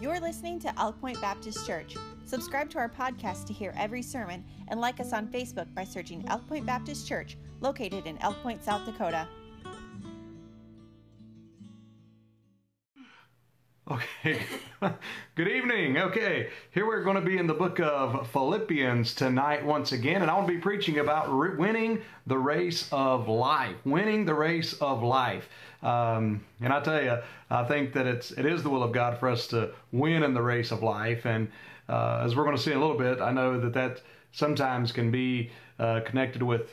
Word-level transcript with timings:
You're 0.00 0.18
listening 0.18 0.58
to 0.60 0.80
Elk 0.80 0.98
Point 0.98 1.20
Baptist 1.20 1.66
Church. 1.66 1.94
Subscribe 2.24 2.70
to 2.70 2.78
our 2.78 2.88
podcast 2.88 3.46
to 3.48 3.52
hear 3.52 3.74
every 3.76 4.00
sermon 4.00 4.42
and 4.68 4.80
like 4.80 4.98
us 4.98 5.12
on 5.12 5.26
Facebook 5.28 5.66
by 5.74 5.84
searching 5.84 6.24
Elk 6.28 6.48
Point 6.48 6.64
Baptist 6.64 7.06
Church, 7.06 7.36
located 7.60 8.06
in 8.06 8.16
Elk 8.22 8.36
Point, 8.42 8.64
South 8.64 8.86
Dakota. 8.86 9.28
Okay, 13.90 14.40
good 15.34 15.48
evening. 15.48 15.98
Okay, 15.98 16.50
here 16.70 16.86
we're 16.86 17.02
going 17.02 17.16
to 17.16 17.20
be 17.20 17.38
in 17.38 17.48
the 17.48 17.54
book 17.54 17.80
of 17.80 18.30
Philippians 18.30 19.14
tonight 19.14 19.66
once 19.66 19.90
again, 19.90 20.22
and 20.22 20.30
I 20.30 20.34
want 20.34 20.46
to 20.46 20.52
be 20.52 20.60
preaching 20.60 21.00
about 21.00 21.26
re- 21.36 21.56
winning 21.56 22.00
the 22.24 22.38
race 22.38 22.88
of 22.92 23.26
life. 23.26 23.74
Winning 23.84 24.26
the 24.26 24.34
race 24.34 24.74
of 24.74 25.02
life. 25.02 25.48
Um, 25.82 26.44
and 26.60 26.72
I 26.72 26.80
tell 26.82 27.02
you, 27.02 27.18
I 27.50 27.64
think 27.64 27.92
that 27.94 28.06
it's 28.06 28.30
it 28.30 28.46
is 28.46 28.62
the 28.62 28.70
will 28.70 28.84
of 28.84 28.92
God 28.92 29.18
for 29.18 29.28
us 29.28 29.48
to 29.48 29.72
win 29.90 30.22
in 30.22 30.34
the 30.34 30.42
race 30.42 30.70
of 30.70 30.84
life. 30.84 31.26
And 31.26 31.48
uh, 31.88 32.22
as 32.24 32.36
we're 32.36 32.44
going 32.44 32.56
to 32.56 32.62
see 32.62 32.70
in 32.70 32.76
a 32.76 32.80
little 32.80 32.98
bit, 32.98 33.20
I 33.20 33.32
know 33.32 33.58
that 33.58 33.72
that 33.72 34.02
sometimes 34.30 34.92
can 34.92 35.10
be 35.10 35.50
uh, 35.80 36.02
connected 36.04 36.44
with, 36.44 36.72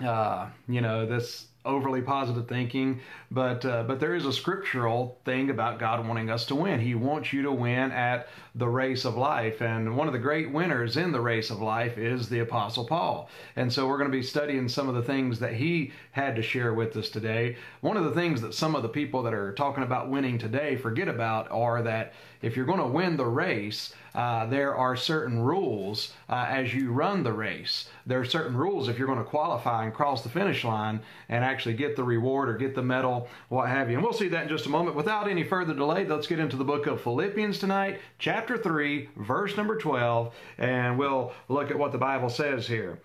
uh, 0.00 0.50
you 0.68 0.82
know, 0.82 1.04
this 1.04 1.48
overly 1.64 2.02
positive 2.02 2.48
thinking, 2.48 3.00
but 3.30 3.64
uh, 3.64 3.84
but 3.84 4.00
there 4.00 4.14
is 4.14 4.26
a 4.26 4.32
scriptural 4.32 5.18
thing 5.24 5.50
about 5.50 5.78
God 5.78 6.06
wanting 6.06 6.30
us 6.30 6.46
to 6.46 6.54
win. 6.54 6.80
He 6.80 6.94
wants 6.94 7.32
you 7.32 7.42
to 7.42 7.52
win 7.52 7.92
at 7.92 8.28
the 8.54 8.68
race 8.68 9.04
of 9.04 9.16
life, 9.16 9.60
and 9.60 9.96
one 9.96 10.06
of 10.06 10.12
the 10.12 10.18
great 10.18 10.50
winners 10.50 10.96
in 10.96 11.12
the 11.12 11.20
race 11.20 11.50
of 11.50 11.60
life 11.60 11.98
is 11.98 12.28
the 12.28 12.40
Apostle 12.40 12.84
Paul. 12.84 13.28
And 13.56 13.72
so 13.72 13.86
we're 13.86 13.98
going 13.98 14.10
to 14.10 14.16
be 14.16 14.22
studying 14.22 14.68
some 14.68 14.88
of 14.88 14.94
the 14.94 15.02
things 15.02 15.38
that 15.38 15.54
he 15.54 15.92
had 16.10 16.36
to 16.36 16.42
share 16.42 16.74
with 16.74 16.96
us 16.96 17.08
today. 17.08 17.56
One 17.80 17.96
of 17.96 18.04
the 18.04 18.12
things 18.12 18.40
that 18.42 18.54
some 18.54 18.74
of 18.74 18.82
the 18.82 18.88
people 18.88 19.22
that 19.22 19.34
are 19.34 19.54
talking 19.54 19.84
about 19.84 20.10
winning 20.10 20.38
today 20.38 20.76
forget 20.76 21.08
about 21.08 21.50
are 21.50 21.82
that 21.82 22.12
if 22.42 22.56
you're 22.56 22.66
going 22.66 22.80
to 22.80 22.86
win 22.86 23.16
the 23.16 23.24
race, 23.24 23.94
uh, 24.14 24.46
there 24.46 24.74
are 24.74 24.94
certain 24.96 25.40
rules 25.40 26.12
uh, 26.28 26.46
as 26.48 26.74
you 26.74 26.92
run 26.92 27.22
the 27.22 27.32
race. 27.32 27.88
There 28.04 28.20
are 28.20 28.24
certain 28.24 28.56
rules 28.56 28.88
if 28.88 28.98
you're 28.98 29.06
going 29.06 29.18
to 29.18 29.24
qualify 29.24 29.84
and 29.84 29.94
cross 29.94 30.22
the 30.22 30.28
finish 30.28 30.64
line 30.64 31.00
and 31.28 31.44
actually 31.44 31.74
get 31.74 31.96
the 31.96 32.04
reward 32.04 32.48
or 32.48 32.56
get 32.56 32.74
the 32.74 32.82
medal, 32.82 33.28
what 33.48 33.68
have 33.68 33.88
you. 33.88 33.96
And 33.96 34.04
we'll 34.04 34.12
see 34.12 34.28
that 34.28 34.42
in 34.42 34.48
just 34.48 34.66
a 34.66 34.70
moment. 34.70 34.96
Without 34.96 35.28
any 35.28 35.44
further 35.44 35.72
delay, 35.72 36.04
let's 36.04 36.26
get 36.26 36.38
into 36.40 36.56
the 36.56 36.64
book 36.64 36.86
of 36.86 37.00
Philippians 37.00 37.58
tonight, 37.58 38.00
chapter 38.18 38.58
3, 38.58 39.08
verse 39.16 39.56
number 39.56 39.78
12, 39.78 40.34
and 40.58 40.98
we'll 40.98 41.32
look 41.48 41.70
at 41.70 41.78
what 41.78 41.92
the 41.92 41.98
Bible 41.98 42.28
says 42.28 42.66
here. 42.66 43.00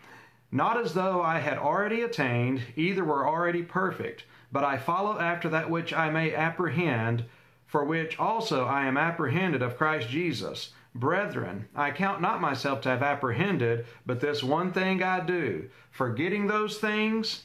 Not 0.52 0.80
as 0.80 0.94
though 0.94 1.22
I 1.22 1.40
had 1.40 1.58
already 1.58 2.02
attained, 2.02 2.62
either 2.76 3.04
were 3.04 3.28
already 3.28 3.64
perfect, 3.64 4.24
but 4.52 4.64
I 4.64 4.78
follow 4.78 5.20
after 5.20 5.50
that 5.50 5.70
which 5.70 5.94
I 5.94 6.10
may 6.10 6.34
apprehend, 6.34 7.26
for 7.68 7.84
which 7.84 8.18
also 8.18 8.66
I 8.66 8.86
am 8.86 8.98
apprehended 8.98 9.62
of 9.62 9.78
Christ 9.78 10.10
Jesus. 10.10 10.74
Brethren, 10.96 11.68
I 11.76 11.92
count 11.92 12.22
not 12.22 12.42
myself 12.42 12.82
to 12.82 12.90
have 12.90 13.04
apprehended, 13.04 13.86
but 14.06 14.20
this 14.20 14.42
one 14.42 14.72
thing 14.72 15.04
I 15.04 15.20
do, 15.20 15.70
forgetting 15.92 16.48
those 16.48 16.80
things 16.80 17.44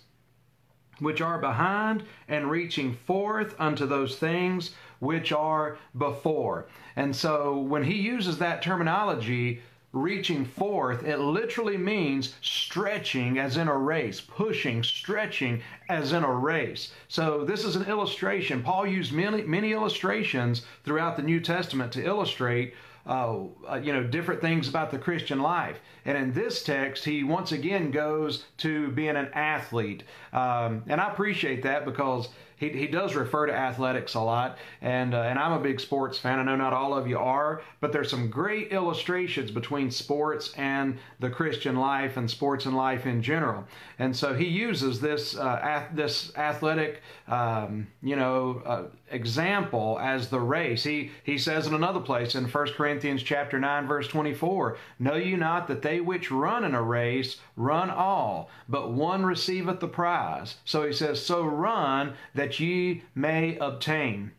which 1.01 1.21
are 1.21 1.39
behind, 1.39 2.05
and 2.29 2.51
reaching 2.51 2.95
forth 2.95 3.55
unto 3.59 3.85
those 3.87 4.17
things 4.17 4.71
which 5.01 5.33
are 5.33 5.77
before. 5.99 6.69
And 6.95 7.15
so 7.15 7.59
when 7.59 7.83
he 7.83 7.95
uses 7.95 8.39
that 8.39 8.63
terminology, 8.63 9.61
reaching 9.93 10.45
forth, 10.45 11.05
it 11.05 11.19
literally 11.19 11.77
means 11.77 12.35
stretching 12.41 13.39
as 13.39 13.57
in 13.57 13.69
a 13.69 13.77
race, 13.77 14.21
pushing, 14.21 14.83
stretching 14.83 15.63
as 15.89 16.13
in 16.13 16.25
a 16.25 16.33
race. 16.33 16.93
So 17.09 17.45
this 17.45 17.65
is 17.65 17.77
an 17.77 17.85
illustration. 17.85 18.63
Paul 18.63 18.87
used 18.87 19.13
many, 19.13 19.43
many 19.43 19.73
illustrations 19.73 20.63
throughout 20.85 21.17
the 21.17 21.23
New 21.23 21.41
Testament 21.41 21.93
to 21.93 22.05
illustrate 22.05 22.75
uh, 23.07 23.45
uh, 23.69 23.81
you 23.83 23.93
know, 23.93 24.05
different 24.05 24.41
things 24.41 24.69
about 24.69 24.91
the 24.91 24.99
Christian 24.99 25.41
life. 25.41 25.81
And 26.05 26.17
in 26.17 26.33
this 26.33 26.63
text, 26.63 27.05
he 27.05 27.25
once 27.25 27.53
again 27.53 27.91
goes 27.91 28.45
to 28.59 28.91
being 28.93 29.17
an 29.17 29.31
athlete. 29.35 30.05
Um, 30.33 30.85
and 30.87 31.01
I 31.01 31.11
appreciate 31.11 31.63
that 31.63 31.85
because 31.85 32.29
he, 32.63 32.69
he 32.69 32.87
does 32.87 33.17
refer 33.17 33.47
to 33.47 33.53
athletics 33.53 34.15
a 34.15 34.21
lot, 34.21 34.57
and 34.81 35.15
uh, 35.15 35.23
and 35.23 35.37
I'm 35.37 35.53
a 35.53 35.59
big 35.59 35.81
sports 35.81 36.17
fan. 36.17 36.39
I 36.39 36.45
know 36.45 36.55
not 36.55 36.73
all 36.73 36.95
of 36.95 37.09
you 37.09 37.19
are, 37.19 37.61
but 37.81 37.91
there's 37.91 38.09
some 38.09 38.31
great 38.31 38.71
illustrations 38.71 39.51
between 39.51 39.91
sports 39.91 40.55
and 40.57 40.97
the 41.19 41.29
Christian 41.29 41.75
life 41.75 42.17
and 42.17 42.31
sports 42.31 42.67
and 42.67 42.77
life 42.77 43.05
in 43.05 43.21
general. 43.21 43.65
And 43.99 44.17
so 44.17 44.33
he 44.33 44.47
uses 44.47 45.01
this 45.01 45.37
uh, 45.37 45.59
ath- 45.61 45.97
this 45.97 46.37
athletic, 46.37 47.03
um, 47.27 47.89
you 48.01 48.15
know, 48.15 48.63
uh, 48.65 48.83
example 49.13 49.99
as 50.01 50.29
the 50.29 50.41
race. 50.41 50.85
He 50.85 51.11
he 51.23 51.39
says 51.39 51.67
in 51.67 51.75
another 51.75 52.01
place 52.01 52.35
in 52.35 52.45
1 52.45 52.73
Corinthians 52.73 53.23
chapter 53.23 53.59
9 53.59 53.87
verse 53.87 54.09
24, 54.09 54.77
"Know 54.99 55.15
you 55.15 55.37
not 55.37 55.69
that 55.69 55.83
they 55.83 56.01
which 56.01 56.31
run 56.31 56.65
in 56.65 56.75
a 56.75 56.83
race 56.83 57.41
run 57.57 57.91
all, 57.91 58.51
but 58.69 58.93
one 58.93 59.25
receiveth 59.25 59.81
the 59.81 59.89
prize." 59.89 60.57
So 60.65 60.87
he 60.87 60.93
says, 60.93 61.25
"So 61.25 61.45
run 61.45 62.15
that 62.35 62.59
ye 62.59 63.03
may 63.15 63.57
obtain." 63.59 64.33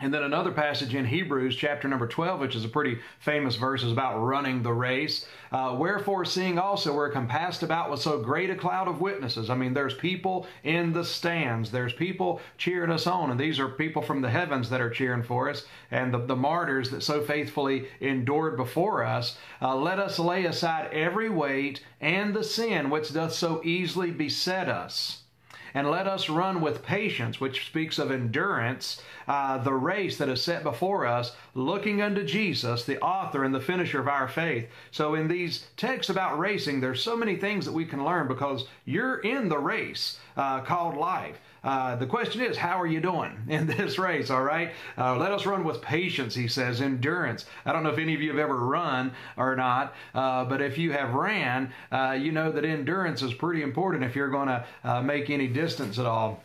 And 0.00 0.12
then 0.12 0.24
another 0.24 0.50
passage 0.50 0.92
in 0.92 1.04
Hebrews, 1.04 1.54
chapter 1.54 1.86
number 1.86 2.08
12, 2.08 2.40
which 2.40 2.56
is 2.56 2.64
a 2.64 2.68
pretty 2.68 2.98
famous 3.20 3.54
verse, 3.54 3.84
is 3.84 3.92
about 3.92 4.18
running 4.18 4.60
the 4.60 4.72
race. 4.72 5.24
Uh, 5.52 5.76
Wherefore, 5.78 6.24
seeing 6.24 6.58
also 6.58 6.92
we're 6.92 7.12
compassed 7.12 7.62
about 7.62 7.92
with 7.92 8.00
so 8.02 8.18
great 8.18 8.50
a 8.50 8.56
cloud 8.56 8.88
of 8.88 9.00
witnesses. 9.00 9.50
I 9.50 9.54
mean, 9.54 9.72
there's 9.72 9.94
people 9.94 10.48
in 10.64 10.92
the 10.92 11.04
stands, 11.04 11.70
there's 11.70 11.92
people 11.92 12.40
cheering 12.58 12.90
us 12.90 13.06
on, 13.06 13.30
and 13.30 13.38
these 13.38 13.60
are 13.60 13.68
people 13.68 14.02
from 14.02 14.20
the 14.20 14.30
heavens 14.30 14.68
that 14.70 14.80
are 14.80 14.90
cheering 14.90 15.22
for 15.22 15.48
us, 15.48 15.64
and 15.92 16.12
the, 16.12 16.18
the 16.18 16.34
martyrs 16.34 16.90
that 16.90 17.04
so 17.04 17.22
faithfully 17.22 17.86
endured 18.00 18.56
before 18.56 19.04
us. 19.04 19.38
Uh, 19.62 19.76
let 19.76 20.00
us 20.00 20.18
lay 20.18 20.44
aside 20.44 20.92
every 20.92 21.30
weight 21.30 21.84
and 22.00 22.34
the 22.34 22.42
sin 22.42 22.90
which 22.90 23.12
doth 23.14 23.32
so 23.32 23.60
easily 23.62 24.10
beset 24.10 24.68
us 24.68 25.23
and 25.74 25.90
let 25.90 26.06
us 26.06 26.28
run 26.28 26.60
with 26.60 26.84
patience, 26.84 27.40
which 27.40 27.66
speaks 27.66 27.98
of 27.98 28.12
endurance, 28.12 29.02
uh, 29.26 29.58
the 29.58 29.74
race 29.74 30.16
that 30.18 30.28
is 30.28 30.40
set 30.40 30.62
before 30.62 31.04
us, 31.04 31.34
looking 31.54 32.00
unto 32.00 32.24
Jesus, 32.24 32.84
the 32.84 33.00
author 33.00 33.42
and 33.42 33.54
the 33.54 33.60
finisher 33.60 34.00
of 34.00 34.08
our 34.08 34.28
faith. 34.28 34.68
So, 34.92 35.14
in 35.14 35.26
these 35.26 35.66
texts 35.76 36.10
about 36.10 36.38
racing, 36.38 36.80
there's 36.80 37.02
so 37.02 37.16
many 37.16 37.36
things 37.36 37.64
that 37.66 37.72
we 37.72 37.84
can 37.84 38.04
learn 38.04 38.28
because 38.28 38.66
you're 38.84 39.18
in 39.18 39.48
the 39.48 39.58
race 39.58 40.18
uh, 40.36 40.60
called 40.60 40.96
life. 40.96 41.38
Uh, 41.64 41.96
the 41.96 42.06
question 42.06 42.42
is, 42.42 42.56
how 42.58 42.78
are 42.78 42.86
you 42.86 43.00
doing 43.00 43.32
in 43.48 43.66
this 43.66 43.98
race? 43.98 44.30
All 44.30 44.42
right. 44.42 44.72
Uh, 44.98 45.16
let 45.16 45.32
us 45.32 45.46
run 45.46 45.64
with 45.64 45.80
patience, 45.80 46.34
he 46.34 46.46
says, 46.46 46.80
endurance. 46.80 47.46
I 47.64 47.72
don't 47.72 47.82
know 47.82 47.90
if 47.90 47.98
any 47.98 48.14
of 48.14 48.20
you 48.20 48.28
have 48.28 48.38
ever 48.38 48.58
run 48.58 49.12
or 49.36 49.56
not, 49.56 49.94
uh, 50.14 50.44
but 50.44 50.60
if 50.60 50.76
you 50.76 50.92
have 50.92 51.14
ran, 51.14 51.72
uh, 51.90 52.16
you 52.20 52.30
know 52.32 52.52
that 52.52 52.64
endurance 52.64 53.22
is 53.22 53.32
pretty 53.32 53.62
important 53.62 54.04
if 54.04 54.14
you're 54.14 54.28
going 54.28 54.48
to 54.48 54.64
uh, 54.84 55.02
make 55.02 55.30
any 55.30 55.48
distance 55.48 55.98
at 55.98 56.06
all. 56.06 56.42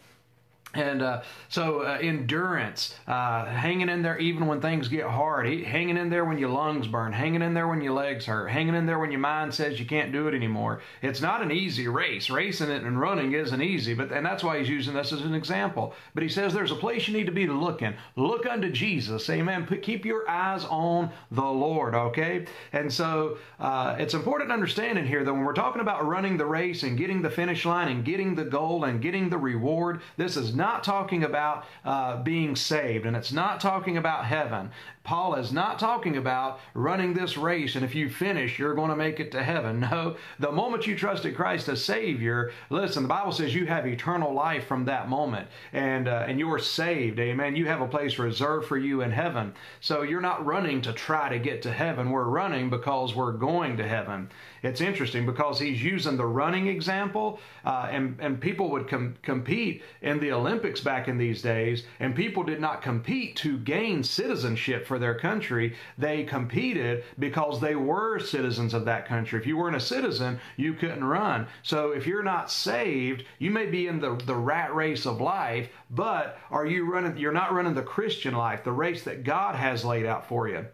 And 0.75 1.01
uh, 1.01 1.21
so, 1.47 1.81
uh, 1.81 1.97
endurance, 1.99 2.93
uh, 3.07 3.45
hanging 3.45 3.89
in 3.89 4.03
there 4.03 4.19
even 4.19 4.45
when 4.45 4.61
things 4.61 4.87
get 4.87 5.05
hard, 5.05 5.47
hanging 5.47 5.97
in 5.97 6.09
there 6.09 6.25
when 6.25 6.37
your 6.37 6.49
lungs 6.49 6.85
burn, 6.85 7.11
hanging 7.11 7.41
in 7.41 7.55
there 7.55 7.67
when 7.67 7.81
your 7.81 7.93
legs 7.93 8.25
hurt, 8.25 8.49
hanging 8.49 8.75
in 8.75 8.85
there 8.85 8.99
when 8.99 9.09
your 9.09 9.19
mind 9.19 9.53
says 9.53 9.79
you 9.79 9.85
can't 9.85 10.11
do 10.11 10.27
it 10.27 10.35
anymore. 10.35 10.81
It's 11.01 11.21
not 11.21 11.41
an 11.41 11.51
easy 11.51 11.87
race. 11.87 12.29
Racing 12.29 12.69
it 12.69 12.83
and 12.83 12.99
running 12.99 13.31
isn't 13.31 13.61
easy, 13.61 13.95
but 13.95 14.11
and 14.11 14.23
that's 14.23 14.43
why 14.43 14.59
he's 14.59 14.69
using 14.69 14.93
this 14.93 15.11
as 15.11 15.21
an 15.21 15.33
example. 15.33 15.95
But 16.13 16.21
he 16.21 16.29
says 16.29 16.53
there's 16.53 16.71
a 16.71 16.75
place 16.75 17.07
you 17.07 17.17
need 17.17 17.25
to 17.25 17.31
be 17.31 17.47
looking. 17.47 17.69
Look 17.69 17.81
in. 17.83 17.95
Look 18.15 18.45
unto 18.45 18.71
Jesus. 18.71 19.29
Amen. 19.29 19.67
Keep 19.81 20.05
your 20.05 20.29
eyes 20.29 20.65
on 20.65 21.11
the 21.31 21.43
Lord. 21.43 21.93
Okay. 21.93 22.45
And 22.73 22.91
so 22.91 23.37
uh, 23.59 23.95
it's 23.99 24.13
important 24.13 24.49
to 24.49 24.53
understand 24.53 24.97
in 24.97 25.05
here 25.05 25.23
that 25.23 25.33
when 25.33 25.43
we're 25.43 25.53
talking 25.53 25.81
about 25.81 26.07
running 26.07 26.37
the 26.37 26.45
race 26.45 26.83
and 26.83 26.97
getting 26.97 27.21
the 27.21 27.29
finish 27.29 27.65
line 27.65 27.89
and 27.89 28.03
getting 28.03 28.35
the 28.35 28.45
goal 28.45 28.85
and 28.85 29.01
getting 29.01 29.29
the 29.29 29.37
reward, 29.37 30.01
this 30.17 30.35
is 30.35 30.55
not 30.59 30.83
talking 30.83 31.23
about 31.23 31.65
uh, 31.83 32.21
being 32.21 32.55
saved 32.55 33.07
and 33.07 33.15
it's 33.15 33.31
not 33.31 33.59
talking 33.59 33.97
about 33.97 34.25
heaven. 34.25 34.69
Paul 35.09 35.33
is 35.33 35.51
not 35.51 35.79
talking 35.79 36.17
about 36.17 36.59
running 36.75 37.15
this 37.15 37.35
race 37.35 37.73
and 37.73 37.83
if 37.83 37.95
you 37.95 38.09
finish, 38.09 38.59
you're 38.59 38.75
going 38.75 38.91
to 38.91 38.95
make 38.95 39.19
it 39.19 39.31
to 39.31 39.43
heaven. 39.43 39.79
No, 39.89 40.17
the 40.37 40.51
moment 40.51 40.85
you 40.85 40.95
trusted 40.95 41.35
Christ 41.35 41.67
as 41.67 41.83
Savior, 41.83 42.51
listen, 42.69 43.03
the 43.03 43.09
Bible 43.09 43.31
says 43.31 43.55
you 43.55 43.65
have 43.65 43.87
eternal 43.87 44.33
life 44.33 44.67
from 44.67 44.85
that 44.85 45.09
moment 45.09 45.47
and, 45.73 46.07
uh, 46.07 46.25
and 46.27 46.37
you're 46.37 46.59
saved. 46.59 47.19
Amen. 47.19 47.55
You 47.55 47.65
have 47.65 47.81
a 47.81 47.87
place 47.87 48.19
reserved 48.19 48.67
for 48.67 48.77
you 48.77 49.01
in 49.01 49.09
heaven. 49.11 49.53
So 49.81 50.03
you're 50.03 50.21
not 50.21 50.45
running 50.45 50.81
to 50.83 50.93
try 50.93 51.27
to 51.29 51.39
get 51.39 51.63
to 51.63 51.71
heaven. 51.71 52.11
We're 52.11 52.25
running 52.25 52.69
because 52.69 53.15
we're 53.15 53.31
going 53.31 53.77
to 53.77 53.87
heaven. 53.87 54.29
It's 54.61 54.81
interesting 54.81 55.25
because 55.25 55.59
he's 55.59 55.81
using 55.81 56.17
the 56.17 56.25
running 56.25 56.67
example 56.67 57.39
uh, 57.65 57.87
and, 57.89 58.15
and 58.19 58.39
people 58.39 58.69
would 58.71 58.87
com- 58.87 59.15
compete 59.23 59.81
in 60.01 60.19
the 60.19 60.31
Olympics 60.33 60.59
Olympics 60.69 60.81
back 60.81 61.07
in 61.07 61.17
these 61.17 61.41
days, 61.41 61.83
and 61.99 62.15
people 62.15 62.43
did 62.43 62.59
not 62.59 62.81
compete 62.81 63.35
to 63.37 63.57
gain 63.57 64.03
citizenship 64.03 64.85
for 64.85 64.98
their 64.99 65.17
country. 65.17 65.75
They 65.97 66.23
competed 66.23 67.03
because 67.17 67.59
they 67.59 67.75
were 67.75 68.19
citizens 68.19 68.73
of 68.73 68.85
that 68.85 69.07
country. 69.07 69.39
If 69.39 69.47
you 69.47 69.57
weren't 69.57 69.75
a 69.75 69.79
citizen, 69.81 70.39
you 70.57 70.73
couldn't 70.73 71.03
run. 71.03 71.47
So 71.63 71.91
if 71.91 72.05
you're 72.05 72.23
not 72.23 72.51
saved, 72.51 73.23
you 73.39 73.51
may 73.51 73.65
be 73.65 73.87
in 73.87 73.99
the, 73.99 74.15
the 74.25 74.35
rat 74.35 74.73
race 74.75 75.05
of 75.05 75.21
life, 75.21 75.69
but 75.89 76.37
are 76.51 76.65
you 76.65 76.91
running 76.91 77.17
you're 77.17 77.31
not 77.31 77.53
running 77.53 77.73
the 77.73 77.81
Christian 77.81 78.33
life, 78.33 78.63
the 78.63 78.71
race 78.71 79.03
that 79.03 79.23
God 79.23 79.55
has 79.55 79.85
laid 79.85 80.05
out 80.05 80.27
for 80.27 80.47
you. 80.47 80.65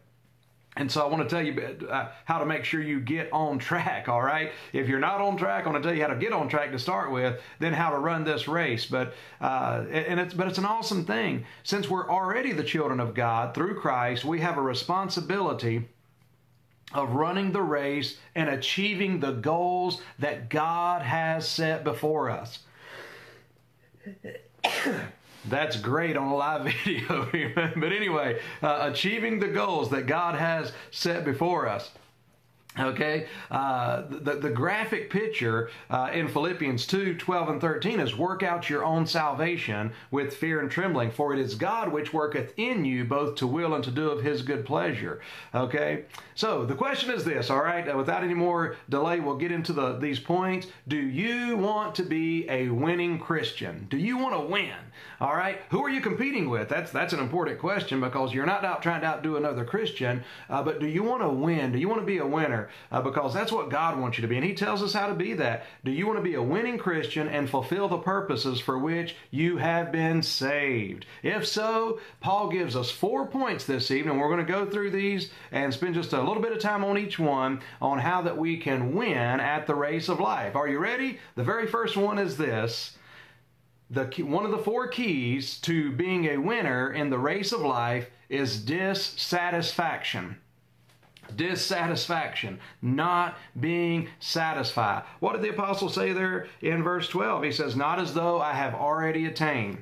And 0.78 0.92
so 0.92 1.02
I 1.02 1.08
want 1.08 1.28
to 1.28 1.34
tell 1.34 1.46
you 1.46 1.88
uh, 1.88 2.10
how 2.26 2.40
to 2.40 2.46
make 2.46 2.66
sure 2.66 2.82
you 2.82 3.00
get 3.00 3.32
on 3.32 3.60
track, 3.60 4.10
all 4.10 4.22
right? 4.22 4.52
If 4.74 4.90
you're 4.90 5.00
not 5.00 5.22
on 5.22 5.38
track, 5.38 5.66
I 5.66 5.70
want 5.70 5.82
to 5.82 5.90
tell 5.90 5.96
you 5.96 6.04
how 6.04 6.10
to 6.10 6.20
get 6.20 6.34
on 6.34 6.50
track 6.50 6.72
to 6.72 6.80
start 6.80 7.12
with, 7.12 7.40
then 7.60 7.74
how 7.74 7.92
to 7.92 7.98
run 7.98 8.24
this 8.24 8.48
race. 8.48 8.86
But 8.86 9.14
uh, 9.40 9.86
and 9.90 10.20
it's 10.20 10.34
but 10.34 10.48
it's 10.48 10.58
an 10.58 10.66
awesome 10.66 11.06
thing. 11.06 11.46
Since 11.64 11.90
we're 11.90 12.10
already 12.10 12.52
the 12.52 12.64
children 12.64 13.00
of 13.00 13.14
God 13.14 13.54
through 13.54 13.80
Christ, 13.80 14.26
we 14.26 14.42
have 14.42 14.58
a 14.58 14.62
responsibility 14.62 15.88
of 16.94 17.14
running 17.14 17.52
the 17.52 17.62
race 17.62 18.18
and 18.36 18.50
achieving 18.50 19.20
the 19.20 19.32
goals 19.32 20.02
that 20.20 20.50
God 20.50 21.02
has 21.02 21.48
set 21.48 21.84
before 21.84 22.30
us. 22.30 22.60
That's 25.50 25.78
great 25.78 26.18
on 26.18 26.28
a 26.28 26.36
live 26.36 26.64
video. 26.86 27.30
but 27.76 27.92
anyway, 27.92 28.40
uh, 28.62 28.90
achieving 28.92 29.40
the 29.40 29.48
goals 29.48 29.90
that 29.92 30.08
God 30.08 30.36
has 30.36 30.72
set 30.92 31.24
before 31.26 31.68
us. 31.68 31.92
Okay, 32.78 33.28
uh, 33.52 34.04
the, 34.10 34.36
the 34.36 34.50
graphic 34.50 35.10
picture 35.10 35.70
uh, 35.90 36.10
in 36.14 36.28
Philippians 36.28 36.86
2 36.86 37.16
12 37.16 37.50
and 37.50 37.62
13 37.62 38.02
is 38.02 38.18
work 38.18 38.44
out 38.44 38.70
your 38.70 38.84
own 38.84 39.08
salvation 39.08 39.94
with 40.12 40.36
fear 40.36 40.60
and 40.60 40.70
trembling, 40.70 41.10
for 41.10 41.32
it 41.32 41.40
is 41.40 41.56
God 41.56 41.94
which 41.94 42.12
worketh 42.12 42.54
in 42.58 42.84
you 42.84 43.06
both 43.06 43.36
to 43.36 43.48
will 43.48 43.76
and 43.76 43.84
to 43.86 43.92
do 43.92 44.10
of 44.10 44.24
his 44.24 44.42
good 44.42 44.66
pleasure. 44.66 45.22
Okay, 45.54 46.04
so 46.34 46.66
the 46.66 46.76
question 46.76 47.12
is 47.12 47.24
this, 47.24 47.50
all 47.50 47.64
right, 47.64 47.88
uh, 47.88 47.96
without 47.96 48.26
any 48.26 48.34
more 48.34 48.76
delay, 48.90 49.22
we'll 49.22 49.38
get 49.38 49.54
into 49.54 49.72
the, 49.72 49.98
these 49.98 50.20
points. 50.20 50.68
Do 50.90 50.98
you 50.98 51.56
want 51.56 51.96
to 51.96 52.04
be 52.04 52.46
a 52.50 52.68
winning 52.68 53.20
Christian? 53.20 53.88
Do 53.90 53.98
you 53.98 54.18
want 54.18 54.36
to 54.36 54.42
win? 54.42 54.76
All 55.20 55.36
right, 55.36 55.60
who 55.70 55.84
are 55.84 55.90
you 55.90 56.02
competing 56.02 56.50
with? 56.50 56.70
That's, 56.70 56.92
that's 56.92 57.14
an 57.14 57.20
important 57.20 57.60
question 57.60 58.02
because 58.02 58.34
you're 58.34 58.46
not 58.46 58.66
out 58.66 58.82
trying 58.82 59.02
to 59.02 59.08
outdo 59.08 59.38
another 59.38 59.66
Christian, 59.66 60.24
uh, 60.50 60.64
but 60.64 60.80
do 60.80 60.88
you 60.88 61.04
want 61.04 61.22
to 61.22 61.30
win? 61.30 61.72
Do 61.72 61.80
you 61.80 61.90
want 61.90 62.02
to 62.02 62.06
be 62.06 62.18
a 62.18 62.26
winner? 62.26 62.70
uh, 62.92 63.02
because 63.02 63.34
that's 63.34 63.52
what 63.52 63.70
God 63.70 64.00
wants 64.00 64.18
you 64.18 64.22
to 64.22 64.28
be. 64.28 64.38
And 64.38 64.46
He 64.46 64.54
tells 64.54 64.82
us 64.82 64.94
how 64.94 65.08
to 65.08 65.14
be 65.14 65.34
that. 65.34 65.66
Do 65.84 65.92
you 65.92 66.08
want 66.08 66.18
to 66.18 66.24
be 66.24 66.36
a 66.36 66.42
winning 66.42 66.78
Christian 66.78 67.28
and 67.28 67.50
fulfill 67.50 67.88
the 67.88 67.98
purposes 67.98 68.60
for 68.60 68.78
which 68.78 69.16
you 69.32 69.58
have 69.58 69.92
been 69.92 70.22
saved? 70.22 71.06
If 71.24 71.48
so, 71.48 72.00
Paul 72.22 72.50
gives 72.50 72.76
us 72.76 72.92
four 72.92 73.28
points 73.28 73.66
this 73.66 73.92
evening. 73.92 74.18
We're 74.18 74.34
going 74.34 74.46
to 74.46 74.52
go 74.52 74.66
through 74.66 74.92
these 74.92 75.32
and 75.52 75.74
spend 75.74 75.96
just 75.96 76.14
a 76.14 76.22
little 76.22 76.42
bit 76.42 76.52
of 76.52 76.60
time 76.60 76.84
on 76.84 76.98
each 76.98 77.20
one 77.20 77.62
on 77.82 78.00
how 78.00 78.22
that 78.24 78.38
we 78.38 78.58
can 78.58 78.96
win 78.96 79.18
at 79.18 79.68
the 79.68 79.76
race 79.76 80.10
of 80.10 80.20
life. 80.20 80.56
Are 80.56 80.68
you 80.68 80.80
ready? 80.80 81.20
The 81.36 81.44
very 81.44 81.68
first 81.68 81.98
one 81.98 82.18
is 82.18 82.38
this. 82.38 82.98
The, 83.90 84.06
one 84.24 84.46
of 84.46 84.52
the 84.52 84.58
four 84.58 84.88
keys 84.88 85.60
to 85.60 85.92
being 85.92 86.26
a 86.26 86.38
winner 86.38 86.92
in 86.92 87.10
the 87.10 87.20
race 87.20 87.52
of 87.52 87.62
life 87.62 88.10
is 88.30 88.60
dissatisfaction 88.64 90.38
dissatisfaction, 91.36 92.60
not 92.82 93.38
being 93.60 94.08
satisfied. 94.20 95.04
What 95.20 95.34
did 95.34 95.42
the 95.42 95.50
apostle 95.50 95.90
say 95.90 96.14
there 96.14 96.48
in 96.62 96.84
verse 96.84 97.08
12? 97.10 97.44
He 97.44 97.52
says, 97.52 97.76
Not 97.76 98.00
as 98.00 98.14
though 98.14 98.42
I 98.42 98.54
have 98.54 98.74
already 98.74 99.26
attained. 99.26 99.82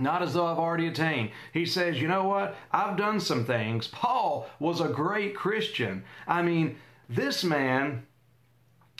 Not 0.00 0.22
as 0.22 0.34
though 0.34 0.46
I've 0.46 0.58
already 0.58 0.86
attained. 0.86 1.30
He 1.52 1.66
says, 1.66 2.00
You 2.00 2.08
know 2.08 2.24
what? 2.24 2.56
I've 2.72 2.96
done 2.96 3.20
some 3.20 3.44
things. 3.44 3.88
Paul 3.88 4.48
was 4.58 4.80
a 4.80 4.88
great 4.88 5.34
Christian. 5.34 6.04
I 6.26 6.42
mean, 6.42 6.76
this 7.08 7.42
man 7.42 8.06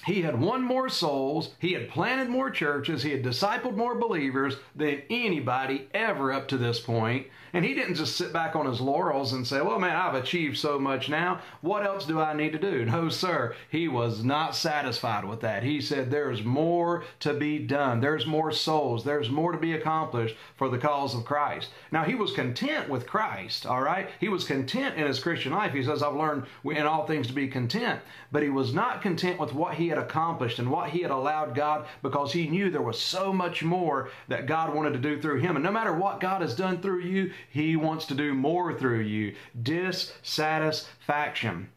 he 0.07 0.23
had 0.23 0.41
won 0.41 0.63
more 0.63 0.89
souls, 0.89 1.55
he 1.59 1.73
had 1.73 1.89
planted 1.89 2.29
more 2.29 2.51
churches, 2.51 3.03
he 3.03 3.11
had 3.11 3.23
discipled 3.23 3.77
more 3.77 3.95
believers 3.95 4.57
than 4.75 5.03
anybody 5.11 5.89
ever 5.93 6.33
up 6.33 6.49
to 6.49 6.57
this 6.57 6.81
point. 6.81 7.27
And 7.53 7.65
he 7.65 7.75
didn't 7.75 7.95
just 7.95 8.17
sit 8.17 8.33
back 8.33 8.55
on 8.57 8.67
his 8.67 8.81
laurels 8.81 9.33
and 9.33 9.47
say, 9.47 9.61
Well, 9.61 9.79
man, 9.79 9.97
I've 9.97 10.15
achieved 10.15 10.59
so 10.59 10.79
much 10.79 11.09
now. 11.09 11.41
What 11.61 11.85
else 11.85 12.05
do 12.07 12.21
I 12.21 12.35
need 12.35 12.53
to 12.53 12.59
do? 12.59 12.85
No, 12.85 13.09
sir. 13.09 13.55
He 13.71 13.89
was 13.89 14.25
not 14.25 14.55
satisfied 14.55 15.25
with 15.25 15.41
that. 15.41 15.63
He 15.63 15.81
said, 15.81 16.11
There's 16.11 16.43
more 16.43 17.05
to 17.21 17.35
be 17.35 17.59
done. 17.59 18.01
There's 18.01 18.27
more 18.27 18.53
souls. 18.53 19.05
There's 19.05 19.31
more 19.31 19.53
to 19.53 19.59
be 19.59 19.73
accomplished 19.73 20.37
for 20.57 20.69
the 20.69 20.79
cause 20.79 21.15
of 21.15 21.25
Christ. 21.25 21.71
Now, 21.91 22.05
he 22.05 22.15
was 22.15 22.33
content 22.33 22.89
with 22.89 23.07
Christ, 23.07 23.67
all 23.67 23.83
right? 23.83 24.11
He 24.21 24.29
was 24.29 24.45
content 24.45 24.97
in 24.97 25.07
his 25.07 25.21
Christian 25.21 25.53
life. 25.53 25.73
He 25.73 25.83
says, 25.83 26.03
I've 26.03 26.15
learned 26.15 26.45
in 26.65 26.87
all 26.87 27.07
things 27.07 27.27
to 27.29 27.33
be 27.33 27.49
content. 27.49 28.01
But 28.31 28.43
he 28.43 28.51
was 28.51 28.75
not 28.75 29.03
content 29.03 29.39
with 29.39 29.55
what 29.55 29.75
he 29.75 29.89
had 29.89 29.99
accomplished 29.99 30.59
and 30.59 30.71
what 30.71 30.91
he 30.91 31.01
had 31.01 31.11
allowed 31.11 31.55
God 31.55 31.87
because 32.03 32.33
he 32.33 32.49
knew 32.49 32.71
there 32.71 32.83
was 32.83 33.01
so 33.01 33.33
much 33.33 33.63
more 33.63 34.11
that 34.29 34.47
God 34.47 34.75
wanted 34.75 34.93
to 34.95 34.99
do 34.99 35.21
through 35.21 35.41
him. 35.41 35.57
And 35.57 35.65
no 35.65 35.71
matter 35.71 35.93
what 35.93 36.21
God 36.21 36.43
has 36.43 36.55
done 36.55 36.81
through 36.81 37.01
you, 37.01 37.33
he 37.51 37.77
wants 37.77 38.07
to 38.07 38.15
do 38.15 38.35
more 38.35 38.79
through 38.79 39.01
you. 39.01 39.35
Dissatisfaction. 39.61 41.69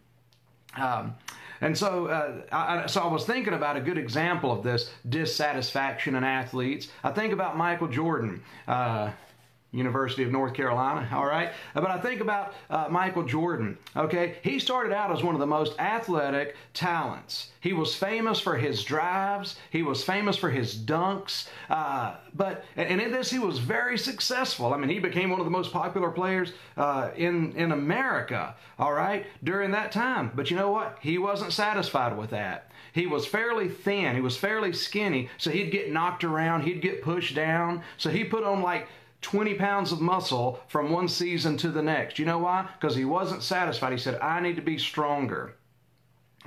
Um, 0.78 1.16
and 1.62 1.78
so, 1.78 2.08
uh, 2.08 2.42
I, 2.52 2.88
so 2.88 3.02
I 3.02 3.08
was 3.08 3.26
thinking 3.26 3.54
about 3.54 3.78
a 3.78 3.82
good 3.82 3.98
example 3.98 4.52
of 4.52 4.64
this 4.64 4.92
dissatisfaction 5.08 6.16
in 6.16 6.24
athletes. 6.24 6.88
I 7.04 7.12
think 7.12 7.34
about 7.34 7.56
Michael 7.56 7.88
Jordan. 7.88 8.42
Uh, 8.68 9.12
University 9.72 10.24
of 10.24 10.32
North 10.32 10.54
Carolina, 10.54 11.08
all 11.14 11.26
right? 11.26 11.52
But 11.74 11.90
I 11.90 11.98
think 12.00 12.20
about 12.20 12.54
uh, 12.70 12.88
Michael 12.90 13.24
Jordan, 13.24 13.78
okay? 13.96 14.36
He 14.44 14.60
started 14.60 14.92
out 14.92 15.16
as 15.16 15.24
one 15.24 15.34
of 15.34 15.40
the 15.40 15.48
most 15.48 15.80
athletic 15.80 16.58
talents. 16.74 17.52
He 17.62 17.72
was 17.72 17.96
famous 17.96 18.40
for 18.40 18.58
his 18.58 18.84
drives, 18.84 19.58
he 19.70 19.82
was 19.82 20.04
famous 20.04 20.36
for 20.36 20.50
his 20.50 20.76
dunks, 20.76 21.48
uh, 21.70 22.16
but, 22.34 22.66
and 22.76 23.00
in 23.00 23.12
this, 23.12 23.30
he 23.30 23.40
was 23.40 23.60
very 23.60 23.98
successful. 23.98 24.74
I 24.74 24.78
mean, 24.78 24.90
he 24.90 25.00
became 25.00 25.30
one 25.30 25.40
of 25.40 25.46
the 25.46 25.52
most 25.52 25.72
popular 25.72 26.12
players 26.12 26.52
uh, 26.76 27.12
in, 27.16 27.54
in 27.54 27.72
America, 27.72 28.56
all 28.78 28.92
right, 28.94 29.26
during 29.42 29.72
that 29.72 29.94
time. 29.94 30.32
But 30.36 30.52
you 30.52 30.58
know 30.58 30.72
what? 30.72 30.98
He 31.02 31.18
wasn't 31.18 31.54
satisfied 31.54 32.18
with 32.18 32.32
that. 32.32 32.72
He 32.94 33.08
was 33.08 33.26
fairly 33.26 33.70
thin, 33.70 34.16
he 34.16 34.22
was 34.22 34.36
fairly 34.36 34.74
skinny, 34.74 35.30
so 35.38 35.50
he'd 35.50 35.72
get 35.72 35.92
knocked 35.92 36.26
around, 36.26 36.64
he'd 36.64 36.82
get 36.82 37.02
pushed 37.02 37.36
down. 37.36 37.84
So 37.98 38.10
he 38.10 38.26
put 38.26 38.44
on 38.44 38.62
like 38.62 38.90
20 39.22 39.54
pounds 39.56 39.92
of 39.92 40.02
muscle 40.02 40.60
from 40.68 40.92
one 40.92 41.08
season 41.08 41.58
to 41.58 41.70
the 41.70 41.82
next. 41.82 42.20
You 42.20 42.26
know 42.26 42.40
why? 42.40 42.68
Because 42.80 42.96
he 42.96 43.06
wasn't 43.06 43.44
satisfied. 43.44 43.92
He 43.92 43.98
said, 43.98 44.20
I 44.20 44.40
need 44.40 44.56
to 44.56 44.62
be 44.62 44.78
stronger. 44.78 45.56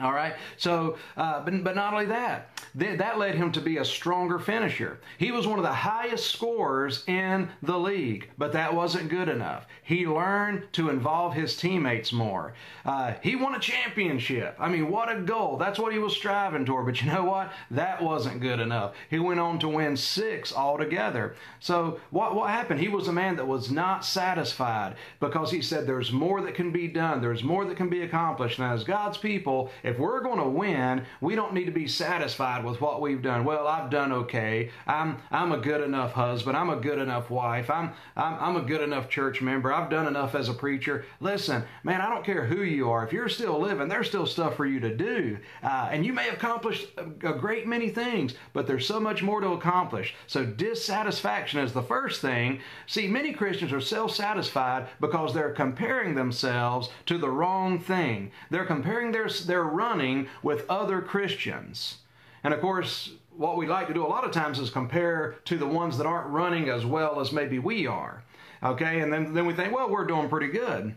All 0.01 0.13
right. 0.13 0.35
So, 0.57 0.99
uh, 1.17 1.45
but, 1.45 1.63
but 1.63 1.77
not 1.77 1.93
only 1.93 2.07
that, 2.07 2.51
th- 2.79 2.99
that 2.99 3.19
led 3.19 3.35
him 3.35 3.53
to 3.53 3.61
be 3.61 3.79
a 3.79 3.85
stronger 3.85 4.39
finisher. 4.39 5.01
He 5.19 5.31
was 5.31 5.47
one 5.47 5.59
of 5.59 5.65
the 5.65 5.73
highest 5.73 6.31
scorers 6.31 7.05
in 7.07 7.49
the 7.63 7.79
league, 7.79 8.31
but 8.39 8.53
that 8.53 8.75
wasn't 8.75 9.11
good 9.11 9.29
enough. 9.29 9.67
He 9.83 10.07
learned 10.07 10.73
to 10.73 10.91
involve 10.91 11.35
his 11.35 11.57
teammates 11.57 12.13
more. 12.13 12.55
Uh, 12.85 13.15
he 13.23 13.37
won 13.37 13.55
a 13.55 13.61
championship. 13.61 14.57
I 14.59 14.69
mean, 14.69 14.91
what 14.91 15.15
a 15.15 15.21
goal. 15.21 15.57
That's 15.57 15.79
what 15.79 15.93
he 15.93 15.99
was 15.99 16.15
striving 16.15 16.65
toward. 16.65 16.87
But 16.87 17.01
you 17.03 17.11
know 17.13 17.25
what? 17.25 17.53
That 17.71 18.03
wasn't 18.03 18.41
good 18.41 18.61
enough. 18.61 18.95
He 19.11 19.19
went 19.19 19.41
on 19.41 19.59
to 19.61 19.69
win 19.69 19.97
six 19.97 20.55
altogether. 20.55 21.37
So, 21.61 22.01
what, 22.11 22.35
what 22.35 22.51
happened? 22.51 22.81
He 22.81 22.89
was 22.89 23.09
a 23.09 23.13
man 23.13 23.37
that 23.37 23.47
was 23.47 23.71
not 23.71 24.05
satisfied 24.05 24.97
because 25.21 25.51
he 25.51 25.63
said, 25.63 25.87
There's 25.87 26.13
more 26.13 26.41
that 26.43 26.55
can 26.55 26.73
be 26.73 26.89
done, 26.89 27.21
there's 27.21 27.45
more 27.45 27.65
that 27.65 27.77
can 27.77 27.89
be 27.89 28.03
accomplished. 28.03 28.59
Now, 28.59 28.73
as 28.73 28.85
God's 28.85 29.19
people, 29.19 29.71
if 29.83 29.99
we're 29.99 30.23
going 30.23 30.39
to 30.39 30.49
win, 30.49 31.05
we 31.21 31.35
don't 31.35 31.55
need 31.55 31.67
to 31.67 31.73
be 31.73 31.89
satisfied 31.89 32.64
with 32.65 32.81
what 32.81 33.01
we've 33.01 33.23
done. 33.23 33.45
Well, 33.45 33.67
I've 33.67 33.91
done 33.91 34.13
okay. 34.13 34.71
I'm 34.87 35.19
I'm 35.31 35.53
a 35.53 35.59
good 35.59 35.81
enough 35.81 36.13
husband. 36.13 36.57
I'm 36.57 36.71
a 36.71 36.77
good 36.77 36.99
enough 36.99 37.31
wife. 37.31 37.71
I'm 37.71 37.93
I'm, 38.17 38.35
I'm 38.41 38.57
a 38.57 38.63
good 38.63 38.81
enough 38.81 39.09
church 39.09 39.43
member. 39.43 39.73
I've 39.73 39.91
done 39.91 40.07
enough 40.07 40.35
as 40.35 40.49
a 40.49 40.55
preacher. 40.55 41.05
Listen, 41.21 41.65
man, 41.83 42.01
I 42.01 42.11
don't 42.11 42.25
care 42.25 42.47
who 42.47 42.63
you 42.63 42.91
are. 42.91 43.07
If 43.07 43.13
you're 43.13 43.29
still 43.29 43.61
living, 43.61 43.89
there's 43.89 44.09
still 44.09 44.27
stuff 44.27 44.57
for 44.57 44.67
you 44.67 44.81
to 44.81 44.97
do, 44.97 45.39
uh, 45.63 45.89
and 45.91 46.05
you 46.05 46.13
may 46.13 46.25
have 46.25 46.35
accomplished 46.35 46.89
a, 46.97 47.31
a 47.31 47.35
great 47.35 47.67
many 47.67 47.89
things, 47.89 48.35
but 48.53 48.67
there's 48.67 48.87
so 48.87 49.01
much 49.01 49.23
more 49.23 49.41
to 49.41 49.49
accomplish. 49.49 50.15
So 50.27 50.45
dissatisfaction 50.45 51.61
is 51.61 51.73
the 51.73 51.83
first 51.83 52.21
thing. 52.21 52.61
See, 52.87 53.07
many 53.07 53.33
Christians 53.33 53.73
are 53.73 53.81
self-satisfied 53.81 54.89
because 55.01 55.33
they're 55.35 55.53
comparing 55.53 56.15
themselves 56.15 56.89
to 57.07 57.19
the 57.19 57.31
wrong 57.31 57.79
thing. 57.79 58.31
They're 58.51 58.65
comparing 58.65 59.13
their 59.13 59.29
their 59.47 59.65
running 59.65 60.29
with 60.43 60.69
other 60.69 61.01
Christians. 61.01 61.99
And 62.45 62.53
of 62.55 62.61
course, 62.61 63.11
what 63.37 63.57
we 63.57 63.67
like 63.67 63.89
to 63.89 63.95
do 63.95 64.05
a 64.05 64.07
lot 64.07 64.25
of 64.25 64.31
times 64.31 64.59
is 64.59 64.71
compare 64.71 65.37
to 65.47 65.57
the 65.57 65.67
ones 65.67 65.99
that 65.99 66.07
aren't 66.07 66.29
running 66.29 66.69
as 66.69 66.87
well 66.87 67.21
as 67.21 67.33
maybe 67.33 67.59
we 67.59 67.87
are. 67.87 68.23
Okay, 68.63 69.01
and 69.01 69.13
then, 69.13 69.35
then 69.35 69.47
we 69.47 69.55
think, 69.55 69.75
well, 69.75 69.91
we're 69.91 70.07
doing 70.07 70.29
pretty 70.29 70.49
good. 70.49 70.95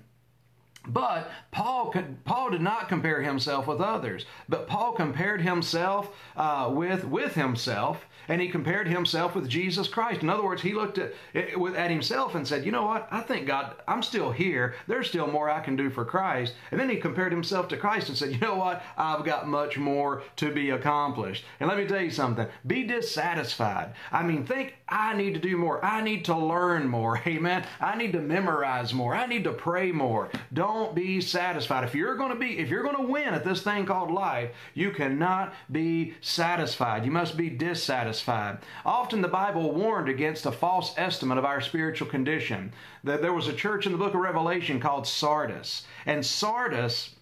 But 0.88 1.30
Paul 1.52 1.94
Paul 2.24 2.52
did 2.52 2.62
not 2.62 2.88
compare 2.88 3.22
himself 3.22 3.68
with 3.68 3.82
others, 3.82 4.26
but 4.48 4.68
Paul 4.68 4.94
compared 4.94 5.42
himself 5.42 6.16
uh, 6.38 6.72
with 6.74 7.04
with 7.04 7.36
himself, 7.36 8.08
and 8.28 8.42
he 8.42 8.50
compared 8.50 8.88
himself 8.88 9.36
with 9.36 9.50
Jesus 9.50 9.88
Christ. 9.88 10.22
In 10.22 10.30
other 10.30 10.44
words, 10.44 10.62
he 10.62 10.74
looked 10.74 10.98
at 10.98 11.14
eh, 11.36 11.54
at 11.76 11.92
himself 11.92 12.36
and 12.36 12.48
said, 12.48 12.66
"You 12.66 12.72
know 12.72 12.86
what? 12.86 13.08
I 13.12 13.22
think 13.22 13.48
God, 13.48 13.76
I'm 13.88 14.04
still 14.04 14.32
here. 14.32 14.76
There's 14.88 15.10
still 15.10 15.28
more 15.28 15.50
I 15.50 15.60
can 15.60 15.76
do 15.76 15.90
for 15.90 16.06
Christ." 16.06 16.54
And 16.72 16.80
then 16.80 16.90
he 16.90 16.98
compared 16.98 17.32
himself 17.32 17.68
to 17.70 17.78
Christ 17.78 18.10
and 18.10 18.18
said, 18.18 18.32
"You 18.32 18.40
know 18.40 18.56
what? 18.56 18.84
I've 18.98 19.26
got 19.26 19.48
much 19.48 19.78
more 19.78 20.24
to 20.38 20.52
be 20.52 20.70
accomplished." 20.70 21.46
And 21.60 21.70
let 21.70 21.78
me 21.78 21.86
tell 21.86 22.02
you 22.02 22.12
something: 22.12 22.48
be 22.66 22.84
dissatisfied. 22.84 23.94
I 24.12 24.24
mean, 24.24 24.46
think 24.46 24.77
I 24.90 25.16
need 25.16 25.34
to 25.34 25.40
do 25.40 25.58
more. 25.58 25.84
I 25.84 26.02
need 26.02 26.26
to 26.26 26.38
learn 26.38 26.88
more. 26.88 27.22
Amen. 27.28 27.66
I 27.82 27.98
need 27.98 28.14
to 28.14 28.22
memorize 28.22 28.94
more. 28.94 29.14
I 29.14 29.26
need 29.26 29.44
to 29.44 29.52
pray 29.52 29.92
more. 29.92 30.30
Don't 30.54 30.96
be 30.96 31.20
satisfied. 31.20 31.84
If 31.84 31.94
you're 31.94 32.16
going 32.16 32.32
to 32.32 32.40
be, 32.40 32.58
if 32.60 32.70
you're 32.70 32.84
going 32.84 32.96
to 32.96 33.12
win 33.12 33.34
at 33.34 33.44
this 33.44 33.62
thing 33.62 33.86
called 33.86 34.12
life, 34.12 34.52
you 34.74 34.92
cannot 34.92 35.54
be 35.72 36.14
satisfied. 36.22 37.04
You 37.04 37.12
must 37.12 37.36
be 37.36 37.50
dissatisfied. 37.50 38.60
Often 38.86 39.22
the 39.22 39.28
Bible 39.28 39.74
warned 39.74 40.10
against 40.10 40.46
a 40.46 40.52
false 40.52 40.94
estimate 40.98 41.38
of 41.38 41.46
our 41.46 41.60
spiritual 41.60 42.08
condition. 42.08 42.72
That 43.04 43.22
there 43.22 43.34
was 43.34 43.48
a 43.48 43.54
church 43.54 43.86
in 43.86 43.92
the 43.92 43.98
book 43.98 44.14
of 44.14 44.22
Revelation 44.22 44.80
called 44.80 45.08
Sardis, 45.08 45.86
and 46.06 46.26
Sardis 46.26 47.17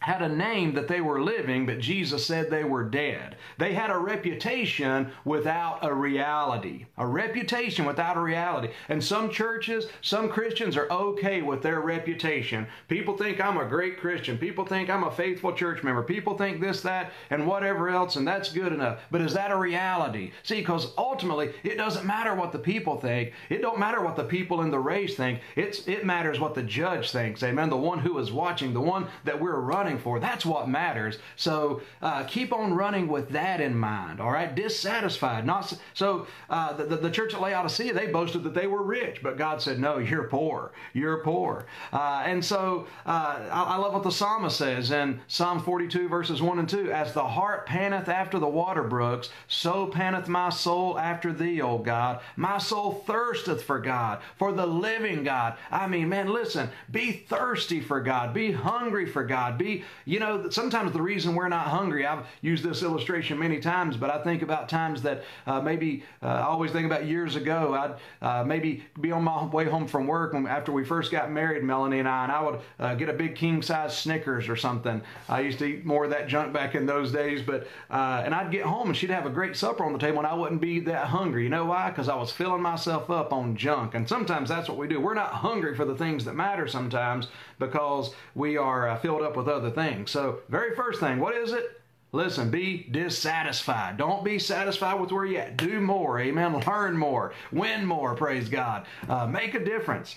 had 0.00 0.22
a 0.22 0.28
name 0.28 0.74
that 0.74 0.88
they 0.88 1.00
were 1.00 1.22
living, 1.22 1.66
but 1.66 1.78
Jesus 1.78 2.26
said 2.26 2.48
they 2.48 2.64
were 2.64 2.84
dead. 2.84 3.36
They 3.58 3.74
had 3.74 3.90
a 3.90 3.98
reputation 3.98 5.12
without 5.26 5.80
a 5.82 5.92
reality. 5.92 6.86
A 6.96 7.06
reputation 7.06 7.84
without 7.84 8.16
a 8.16 8.20
reality. 8.20 8.70
And 8.88 9.04
some 9.04 9.28
churches, 9.30 9.88
some 10.00 10.30
Christians 10.30 10.76
are 10.76 10.90
okay 10.90 11.42
with 11.42 11.60
their 11.60 11.80
reputation. 11.80 12.66
People 12.88 13.16
think 13.16 13.40
I'm 13.40 13.58
a 13.58 13.66
great 13.66 14.00
Christian. 14.00 14.38
People 14.38 14.64
think 14.64 14.88
I'm 14.88 15.04
a 15.04 15.10
faithful 15.10 15.52
church 15.52 15.82
member. 15.82 16.02
People 16.02 16.36
think 16.36 16.60
this, 16.60 16.80
that, 16.80 17.12
and 17.28 17.46
whatever 17.46 17.90
else, 17.90 18.16
and 18.16 18.26
that's 18.26 18.52
good 18.52 18.72
enough. 18.72 19.00
But 19.10 19.20
is 19.20 19.34
that 19.34 19.50
a 19.50 19.56
reality? 19.56 20.32
See, 20.44 20.60
because 20.60 20.92
ultimately, 20.96 21.52
it 21.62 21.76
doesn't 21.76 22.06
matter 22.06 22.34
what 22.34 22.52
the 22.52 22.58
people 22.58 22.98
think. 22.98 23.32
It 23.50 23.60
don't 23.60 23.78
matter 23.78 24.00
what 24.00 24.16
the 24.16 24.24
people 24.24 24.62
in 24.62 24.70
the 24.70 24.78
race 24.78 25.14
think. 25.14 25.40
It's, 25.56 25.86
it 25.86 26.06
matters 26.06 26.40
what 26.40 26.54
the 26.54 26.62
judge 26.62 27.10
thinks. 27.10 27.42
Amen. 27.42 27.68
The 27.68 27.76
one 27.76 27.98
who 27.98 28.18
is 28.18 28.32
watching, 28.32 28.72
the 28.72 28.80
one 28.80 29.06
that 29.24 29.38
we're 29.38 29.60
running 29.60 29.89
running 29.90 30.02
for. 30.02 30.20
That's 30.20 30.46
what 30.46 30.68
matters. 30.68 31.18
So 31.36 31.82
uh, 32.00 32.24
keep 32.24 32.52
on 32.52 32.74
running 32.74 33.08
with 33.08 33.30
that 33.30 33.60
in 33.60 33.76
mind. 33.76 34.20
All 34.20 34.30
right, 34.30 34.54
dissatisfied. 34.54 35.44
Not 35.44 35.76
so. 35.94 36.26
Uh, 36.48 36.72
the, 36.74 36.96
the, 36.96 37.10
church 37.10 37.34
at 37.34 37.40
Laodicea 37.40 37.92
they 37.92 38.06
boasted 38.06 38.44
that 38.44 38.54
they 38.54 38.66
were 38.66 38.82
rich, 38.82 39.20
but 39.22 39.36
God 39.36 39.60
said, 39.60 39.80
"No, 39.80 39.98
you're 39.98 40.28
poor. 40.28 40.72
You're 40.92 41.22
poor." 41.22 41.66
Uh, 41.92 42.22
and 42.24 42.44
so 42.44 42.86
uh, 43.04 43.48
I, 43.50 43.62
I 43.62 43.76
love 43.76 43.92
what 43.92 44.04
the 44.04 44.12
psalmist 44.12 44.56
says 44.56 44.90
in 44.90 45.20
Psalm 45.26 45.60
42 45.60 46.08
verses 46.08 46.40
one 46.40 46.58
and 46.58 46.68
two: 46.68 46.92
"As 46.92 47.12
the 47.12 47.24
hart 47.24 47.66
panteth 47.66 48.08
after 48.08 48.38
the 48.38 48.48
water 48.48 48.84
brooks, 48.84 49.30
so 49.48 49.86
panteth 49.86 50.28
my 50.28 50.50
soul 50.50 50.98
after 50.98 51.32
thee, 51.32 51.60
O 51.60 51.78
God. 51.78 52.20
My 52.36 52.58
soul 52.58 53.02
thirsteth 53.06 53.62
for 53.64 53.80
God, 53.80 54.20
for 54.36 54.52
the 54.52 54.66
living 54.66 55.24
God." 55.24 55.56
I 55.70 55.86
mean, 55.88 56.08
man, 56.08 56.28
listen. 56.28 56.70
Be 56.90 57.12
thirsty 57.12 57.80
for 57.80 58.00
God. 58.00 58.32
Be 58.32 58.52
hungry 58.52 59.06
for 59.06 59.24
God. 59.24 59.58
Be 59.58 59.79
you 60.04 60.18
know, 60.18 60.50
sometimes 60.50 60.92
the 60.92 61.02
reason 61.02 61.34
we're 61.34 61.48
not 61.48 61.66
hungry, 61.66 62.06
I've 62.06 62.26
used 62.42 62.64
this 62.64 62.82
illustration 62.82 63.38
many 63.38 63.60
times, 63.60 63.96
but 63.96 64.10
I 64.10 64.22
think 64.22 64.42
about 64.42 64.68
times 64.68 65.02
that 65.02 65.24
uh, 65.46 65.60
maybe 65.60 66.04
uh, 66.22 66.26
I 66.26 66.42
always 66.42 66.70
think 66.70 66.86
about 66.86 67.06
years 67.06 67.36
ago. 67.36 67.74
I'd 67.74 67.94
uh, 68.26 68.44
maybe 68.44 68.84
be 69.00 69.12
on 69.12 69.24
my 69.24 69.44
way 69.46 69.64
home 69.64 69.86
from 69.86 70.06
work 70.06 70.32
when, 70.32 70.46
after 70.46 70.72
we 70.72 70.84
first 70.84 71.10
got 71.10 71.30
married, 71.30 71.64
Melanie 71.64 71.98
and 71.98 72.08
I, 72.08 72.24
and 72.24 72.32
I 72.32 72.42
would 72.42 72.60
uh, 72.78 72.94
get 72.94 73.08
a 73.08 73.12
big 73.12 73.36
king 73.36 73.62
size 73.62 73.96
Snickers 73.96 74.48
or 74.48 74.56
something. 74.56 75.02
I 75.28 75.40
used 75.40 75.58
to 75.60 75.64
eat 75.64 75.84
more 75.84 76.04
of 76.04 76.10
that 76.10 76.28
junk 76.28 76.52
back 76.52 76.74
in 76.74 76.86
those 76.86 77.12
days, 77.12 77.42
but 77.42 77.66
uh, 77.90 78.22
and 78.24 78.34
I'd 78.34 78.50
get 78.50 78.64
home 78.64 78.88
and 78.88 78.96
she'd 78.96 79.10
have 79.10 79.26
a 79.26 79.30
great 79.30 79.56
supper 79.56 79.84
on 79.84 79.92
the 79.92 79.98
table, 79.98 80.18
and 80.18 80.26
I 80.26 80.34
wouldn't 80.34 80.60
be 80.60 80.80
that 80.80 81.06
hungry. 81.06 81.44
You 81.44 81.48
know 81.48 81.66
why? 81.66 81.90
Because 81.90 82.08
I 82.08 82.16
was 82.16 82.30
filling 82.30 82.62
myself 82.62 83.10
up 83.10 83.32
on 83.32 83.56
junk, 83.56 83.94
and 83.94 84.08
sometimes 84.08 84.48
that's 84.48 84.68
what 84.68 84.78
we 84.78 84.88
do. 84.88 85.00
We're 85.00 85.14
not 85.14 85.32
hungry 85.32 85.74
for 85.74 85.84
the 85.84 85.94
things 85.94 86.24
that 86.24 86.34
matter 86.34 86.66
sometimes 86.68 87.28
because 87.60 88.12
we 88.34 88.56
are 88.56 88.88
uh, 88.88 88.98
filled 88.98 89.22
up 89.22 89.36
with 89.36 89.46
other 89.46 89.70
things. 89.70 90.10
So, 90.10 90.40
very 90.48 90.74
first 90.74 90.98
thing, 90.98 91.20
what 91.20 91.36
is 91.36 91.52
it? 91.52 91.80
Listen, 92.12 92.50
be 92.50 92.88
dissatisfied. 92.90 93.96
Don't 93.96 94.24
be 94.24 94.40
satisfied 94.40 94.98
with 95.00 95.12
where 95.12 95.24
you're 95.24 95.42
at. 95.42 95.56
Do 95.56 95.80
more. 95.80 96.18
Amen. 96.18 96.60
Learn 96.66 96.96
more. 96.96 97.32
Win 97.52 97.86
more. 97.86 98.16
Praise 98.16 98.48
God. 98.48 98.86
Uh, 99.08 99.28
make 99.28 99.54
a 99.54 99.64
difference. 99.64 100.16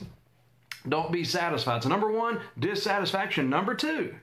Don't 0.90 1.12
be 1.12 1.24
satisfied. 1.24 1.84
So, 1.84 1.90
number 1.90 2.12
one, 2.12 2.40
dissatisfaction. 2.58 3.50
Number 3.50 3.76
two, 3.76 4.16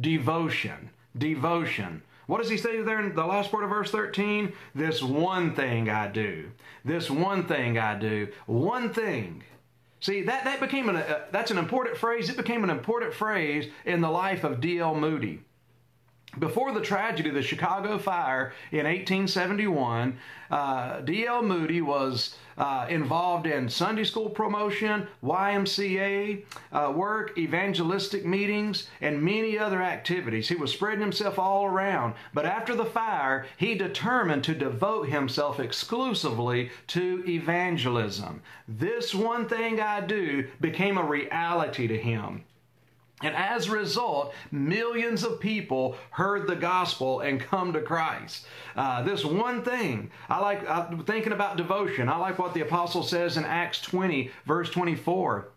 devotion. 0.00 0.88
Devotion. 1.18 2.02
What 2.26 2.42
does 2.42 2.50
he 2.50 2.58
say 2.58 2.82
there 2.82 3.00
in 3.00 3.14
the 3.14 3.24
last 3.24 3.50
part 3.50 3.64
of 3.64 3.70
verse 3.70 3.90
13? 3.90 4.52
This 4.74 5.02
one 5.02 5.54
thing 5.54 5.88
I 5.88 6.08
do. 6.08 6.50
This 6.84 7.10
one 7.10 7.46
thing 7.46 7.78
I 7.78 7.98
do. 7.98 8.28
One 8.46 8.92
thing. 8.92 9.42
See, 10.00 10.22
that, 10.22 10.44
that 10.44 10.60
became 10.60 10.88
an, 10.88 10.96
uh, 10.96 11.24
that's 11.32 11.50
an 11.50 11.58
important 11.58 11.96
phrase. 11.96 12.30
It 12.30 12.36
became 12.36 12.62
an 12.64 12.70
important 12.70 13.14
phrase 13.14 13.70
in 13.84 14.00
the 14.00 14.10
life 14.10 14.44
of 14.44 14.60
D.L. 14.60 14.94
Moody. 14.94 15.40
Before 16.38 16.72
the 16.72 16.80
tragedy 16.80 17.30
of 17.30 17.34
the 17.34 17.42
Chicago 17.42 17.98
fire 17.98 18.52
in 18.70 18.84
1871, 18.84 20.18
uh, 20.50 21.00
D.L. 21.00 21.42
Moody 21.42 21.80
was 21.80 22.36
uh, 22.58 22.86
involved 22.90 23.46
in 23.46 23.68
Sunday 23.68 24.04
school 24.04 24.28
promotion, 24.28 25.06
YMCA 25.22 26.44
uh, 26.72 26.92
work, 26.94 27.38
evangelistic 27.38 28.26
meetings, 28.26 28.88
and 29.00 29.22
many 29.22 29.58
other 29.58 29.80
activities. 29.80 30.48
He 30.48 30.56
was 30.56 30.72
spreading 30.72 31.00
himself 31.00 31.38
all 31.38 31.64
around. 31.64 32.14
But 32.34 32.44
after 32.44 32.74
the 32.74 32.84
fire, 32.84 33.46
he 33.56 33.74
determined 33.74 34.44
to 34.44 34.54
devote 34.54 35.08
himself 35.08 35.60
exclusively 35.60 36.70
to 36.88 37.24
evangelism. 37.26 38.42
This 38.66 39.14
one 39.14 39.48
thing 39.48 39.80
I 39.80 40.00
do 40.00 40.48
became 40.60 40.98
a 40.98 41.04
reality 41.04 41.86
to 41.86 41.96
him. 41.96 42.44
And 43.22 43.34
as 43.34 43.68
a 43.68 43.72
result, 43.72 44.32
millions 44.52 45.24
of 45.24 45.40
people 45.40 45.96
heard 46.10 46.46
the 46.46 46.56
gospel 46.56 47.20
and 47.20 47.40
come 47.40 47.72
to 47.72 47.80
Christ. 47.80 48.46
Uh, 48.76 49.02
this 49.02 49.24
one 49.24 49.64
thing, 49.64 50.10
I 50.28 50.40
like 50.40 50.68
uh, 50.68 50.96
thinking 51.02 51.32
about 51.32 51.56
devotion. 51.56 52.08
I 52.08 52.16
like 52.16 52.38
what 52.38 52.54
the 52.54 52.60
apostle 52.60 53.02
says 53.02 53.36
in 53.36 53.44
Acts 53.44 53.80
20, 53.82 54.30
verse 54.46 54.70
24 54.70 55.48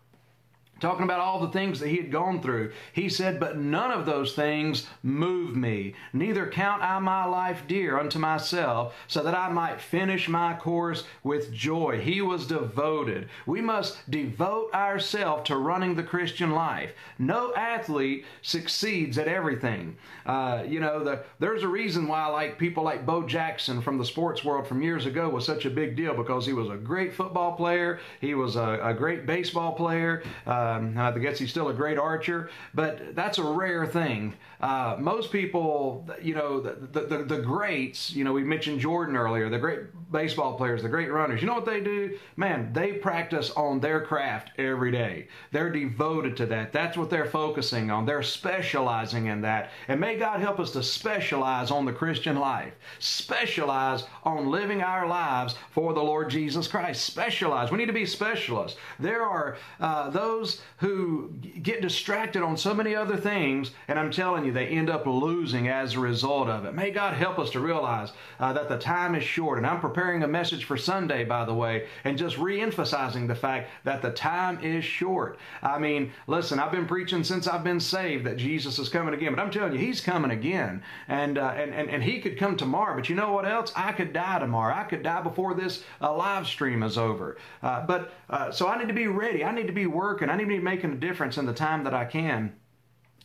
talking 0.82 1.04
about 1.04 1.20
all 1.20 1.38
the 1.38 1.52
things 1.52 1.78
that 1.78 1.88
he 1.88 1.96
had 1.96 2.10
gone 2.10 2.42
through. 2.42 2.72
He 2.92 3.08
said, 3.08 3.38
But 3.38 3.56
none 3.56 3.92
of 3.92 4.04
those 4.04 4.34
things 4.34 4.88
move 5.02 5.56
me. 5.56 5.94
Neither 6.12 6.48
count 6.48 6.82
I 6.82 6.98
my 6.98 7.24
life 7.24 7.62
dear 7.68 7.98
unto 7.98 8.18
myself, 8.18 8.92
so 9.06 9.22
that 9.22 9.34
I 9.34 9.48
might 9.48 9.80
finish 9.80 10.28
my 10.28 10.54
course 10.54 11.04
with 11.22 11.52
joy. 11.52 12.00
He 12.00 12.20
was 12.20 12.46
devoted. 12.48 13.28
We 13.46 13.60
must 13.60 14.10
devote 14.10 14.74
ourselves 14.74 15.46
to 15.46 15.56
running 15.56 15.94
the 15.94 16.02
Christian 16.02 16.50
life. 16.50 16.92
No 17.18 17.54
athlete 17.54 18.24
succeeds 18.42 19.18
at 19.18 19.28
everything. 19.28 19.96
Uh, 20.26 20.64
you 20.66 20.80
know, 20.80 21.04
the, 21.04 21.22
there's 21.38 21.62
a 21.62 21.68
reason 21.68 22.08
why 22.08 22.26
like 22.26 22.58
people 22.58 22.82
like 22.82 23.06
Bo 23.06 23.22
Jackson 23.22 23.80
from 23.80 23.98
the 23.98 24.04
sports 24.04 24.44
world 24.44 24.66
from 24.66 24.82
years 24.82 25.06
ago 25.06 25.28
was 25.28 25.46
such 25.46 25.64
a 25.64 25.70
big 25.70 25.94
deal 25.94 26.14
because 26.14 26.44
he 26.44 26.52
was 26.52 26.68
a 26.68 26.76
great 26.76 27.14
football 27.14 27.52
player, 27.52 28.00
he 28.20 28.34
was 28.34 28.56
a, 28.56 28.80
a 28.82 28.92
great 28.92 29.26
baseball 29.26 29.72
player. 29.72 30.24
Uh, 30.44 30.71
um, 30.76 30.98
I 30.98 31.10
guess 31.18 31.38
he's 31.38 31.50
still 31.50 31.68
a 31.68 31.74
great 31.74 31.98
archer, 31.98 32.50
but 32.74 33.14
that's 33.14 33.38
a 33.38 33.42
rare 33.42 33.86
thing. 33.86 34.34
Uh, 34.60 34.96
most 34.98 35.32
people, 35.32 36.08
you 36.22 36.34
know, 36.34 36.60
the, 36.60 37.00
the, 37.00 37.24
the, 37.24 37.38
greats, 37.42 38.12
you 38.12 38.22
know, 38.22 38.32
we 38.32 38.44
mentioned 38.44 38.78
Jordan 38.78 39.16
earlier, 39.16 39.50
the 39.50 39.58
great 39.58 39.80
baseball 40.12 40.56
players, 40.56 40.82
the 40.82 40.88
great 40.88 41.10
runners, 41.10 41.40
you 41.40 41.48
know 41.48 41.54
what 41.54 41.66
they 41.66 41.80
do? 41.80 42.16
Man, 42.36 42.72
they 42.72 42.92
practice 42.92 43.50
on 43.50 43.80
their 43.80 44.00
craft 44.00 44.52
every 44.58 44.92
day. 44.92 45.26
They're 45.50 45.70
devoted 45.70 46.36
to 46.36 46.46
that. 46.46 46.72
That's 46.72 46.96
what 46.96 47.10
they're 47.10 47.26
focusing 47.26 47.90
on. 47.90 48.06
They're 48.06 48.22
specializing 48.22 49.26
in 49.26 49.40
that. 49.40 49.70
And 49.88 50.00
may 50.00 50.16
God 50.16 50.40
help 50.40 50.60
us 50.60 50.70
to 50.72 50.82
specialize 50.82 51.72
on 51.72 51.84
the 51.84 51.92
Christian 51.92 52.36
life, 52.36 52.72
specialize 53.00 54.04
on 54.22 54.48
living 54.48 54.80
our 54.80 55.08
lives 55.08 55.56
for 55.72 55.92
the 55.92 56.02
Lord 56.02 56.30
Jesus 56.30 56.68
Christ. 56.68 57.04
Specialize. 57.04 57.72
We 57.72 57.78
need 57.78 57.86
to 57.86 57.92
be 57.92 58.06
specialists. 58.06 58.78
There 59.00 59.22
are 59.22 59.56
uh, 59.80 60.10
those 60.10 60.61
who 60.78 61.30
get 61.62 61.82
distracted 61.82 62.42
on 62.42 62.56
so 62.56 62.74
many 62.74 62.94
other 62.94 63.16
things, 63.16 63.70
and 63.88 63.98
I'm 63.98 64.10
telling 64.10 64.44
you, 64.44 64.52
they 64.52 64.66
end 64.66 64.90
up 64.90 65.06
losing 65.06 65.68
as 65.68 65.94
a 65.94 66.00
result 66.00 66.48
of 66.48 66.64
it. 66.64 66.74
May 66.74 66.90
God 66.90 67.14
help 67.14 67.38
us 67.38 67.50
to 67.50 67.60
realize 67.60 68.12
uh, 68.40 68.52
that 68.52 68.68
the 68.68 68.78
time 68.78 69.14
is 69.14 69.24
short. 69.24 69.58
And 69.58 69.66
I'm 69.66 69.80
preparing 69.80 70.22
a 70.22 70.28
message 70.28 70.64
for 70.64 70.76
Sunday, 70.76 71.24
by 71.24 71.44
the 71.44 71.54
way, 71.54 71.86
and 72.04 72.18
just 72.18 72.38
re 72.38 72.60
emphasizing 72.60 73.26
the 73.26 73.34
fact 73.34 73.70
that 73.84 74.02
the 74.02 74.10
time 74.10 74.62
is 74.62 74.84
short. 74.84 75.38
I 75.62 75.78
mean, 75.78 76.12
listen, 76.26 76.58
I've 76.58 76.72
been 76.72 76.86
preaching 76.86 77.24
since 77.24 77.46
I've 77.46 77.64
been 77.64 77.80
saved 77.80 78.24
that 78.26 78.36
Jesus 78.36 78.78
is 78.78 78.88
coming 78.88 79.14
again, 79.14 79.34
but 79.34 79.42
I'm 79.42 79.50
telling 79.50 79.72
you, 79.72 79.78
He's 79.78 80.00
coming 80.00 80.30
again. 80.30 80.82
And, 81.08 81.38
uh, 81.38 81.54
and, 81.56 81.72
and, 81.72 81.90
and 81.90 82.02
He 82.02 82.20
could 82.20 82.38
come 82.38 82.56
tomorrow, 82.56 82.94
but 82.96 83.08
you 83.08 83.14
know 83.14 83.32
what 83.32 83.46
else? 83.46 83.72
I 83.76 83.92
could 83.92 84.12
die 84.12 84.38
tomorrow. 84.38 84.74
I 84.74 84.84
could 84.84 85.02
die 85.02 85.22
before 85.22 85.54
this 85.54 85.84
uh, 86.00 86.14
live 86.14 86.46
stream 86.46 86.82
is 86.82 86.98
over. 86.98 87.36
Uh, 87.62 87.86
but 87.86 88.12
uh, 88.30 88.50
so 88.50 88.68
I 88.68 88.78
need 88.78 88.88
to 88.88 88.94
be 88.94 89.06
ready. 89.06 89.44
I 89.44 89.52
need 89.52 89.66
to 89.66 89.72
be 89.72 89.86
working. 89.86 90.28
I 90.28 90.36
need 90.46 90.62
making 90.62 90.92
a 90.92 90.96
difference 90.96 91.38
in 91.38 91.46
the 91.46 91.52
time 91.52 91.84
that 91.84 91.94
I 91.94 92.04
can 92.04 92.54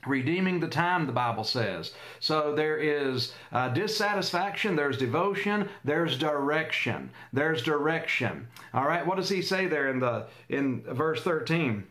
redeeming 0.05 0.59
the 0.59 0.67
time 0.67 1.05
the 1.05 1.11
bible 1.11 1.43
says. 1.43 1.93
So 2.19 2.53
there 2.55 2.77
is 2.77 3.33
uh, 3.51 3.69
dissatisfaction 3.69 4.75
there's 4.75 4.97
devotion 4.97 5.69
there's 5.83 6.17
direction. 6.17 7.09
There's 7.33 7.61
direction. 7.61 8.47
All 8.73 8.85
right 8.85 9.05
what 9.05 9.17
does 9.17 9.29
he 9.29 9.41
say 9.41 9.67
there 9.67 9.89
in 9.89 9.99
the 9.99 10.27
in 10.49 10.81
verse 10.83 11.23
13 11.23 11.85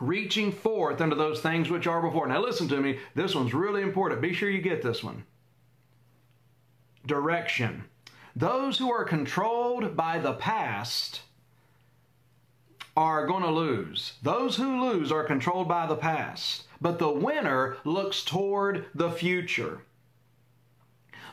reaching 0.00 0.52
forth 0.52 1.00
unto 1.00 1.16
those 1.16 1.40
things 1.40 1.70
which 1.70 1.86
are 1.86 2.00
before. 2.00 2.26
Now 2.26 2.40
listen 2.40 2.68
to 2.68 2.80
me 2.80 2.98
this 3.14 3.34
one's 3.34 3.54
really 3.54 3.82
important. 3.82 4.20
Be 4.20 4.32
sure 4.32 4.50
you 4.50 4.60
get 4.60 4.82
this 4.82 5.02
one. 5.02 5.24
Direction. 7.06 7.84
Those 8.36 8.78
who 8.78 8.92
are 8.92 9.04
controlled 9.04 9.96
by 9.96 10.18
the 10.18 10.34
past 10.34 11.22
are 12.98 13.28
going 13.28 13.44
to 13.44 13.50
lose 13.50 14.14
those 14.24 14.56
who 14.56 14.82
lose 14.84 15.12
are 15.12 15.22
controlled 15.22 15.68
by 15.68 15.86
the 15.86 15.94
past 15.94 16.64
but 16.80 16.98
the 16.98 17.10
winner 17.10 17.76
looks 17.84 18.22
toward 18.22 18.86
the 18.94 19.10
future. 19.10 19.82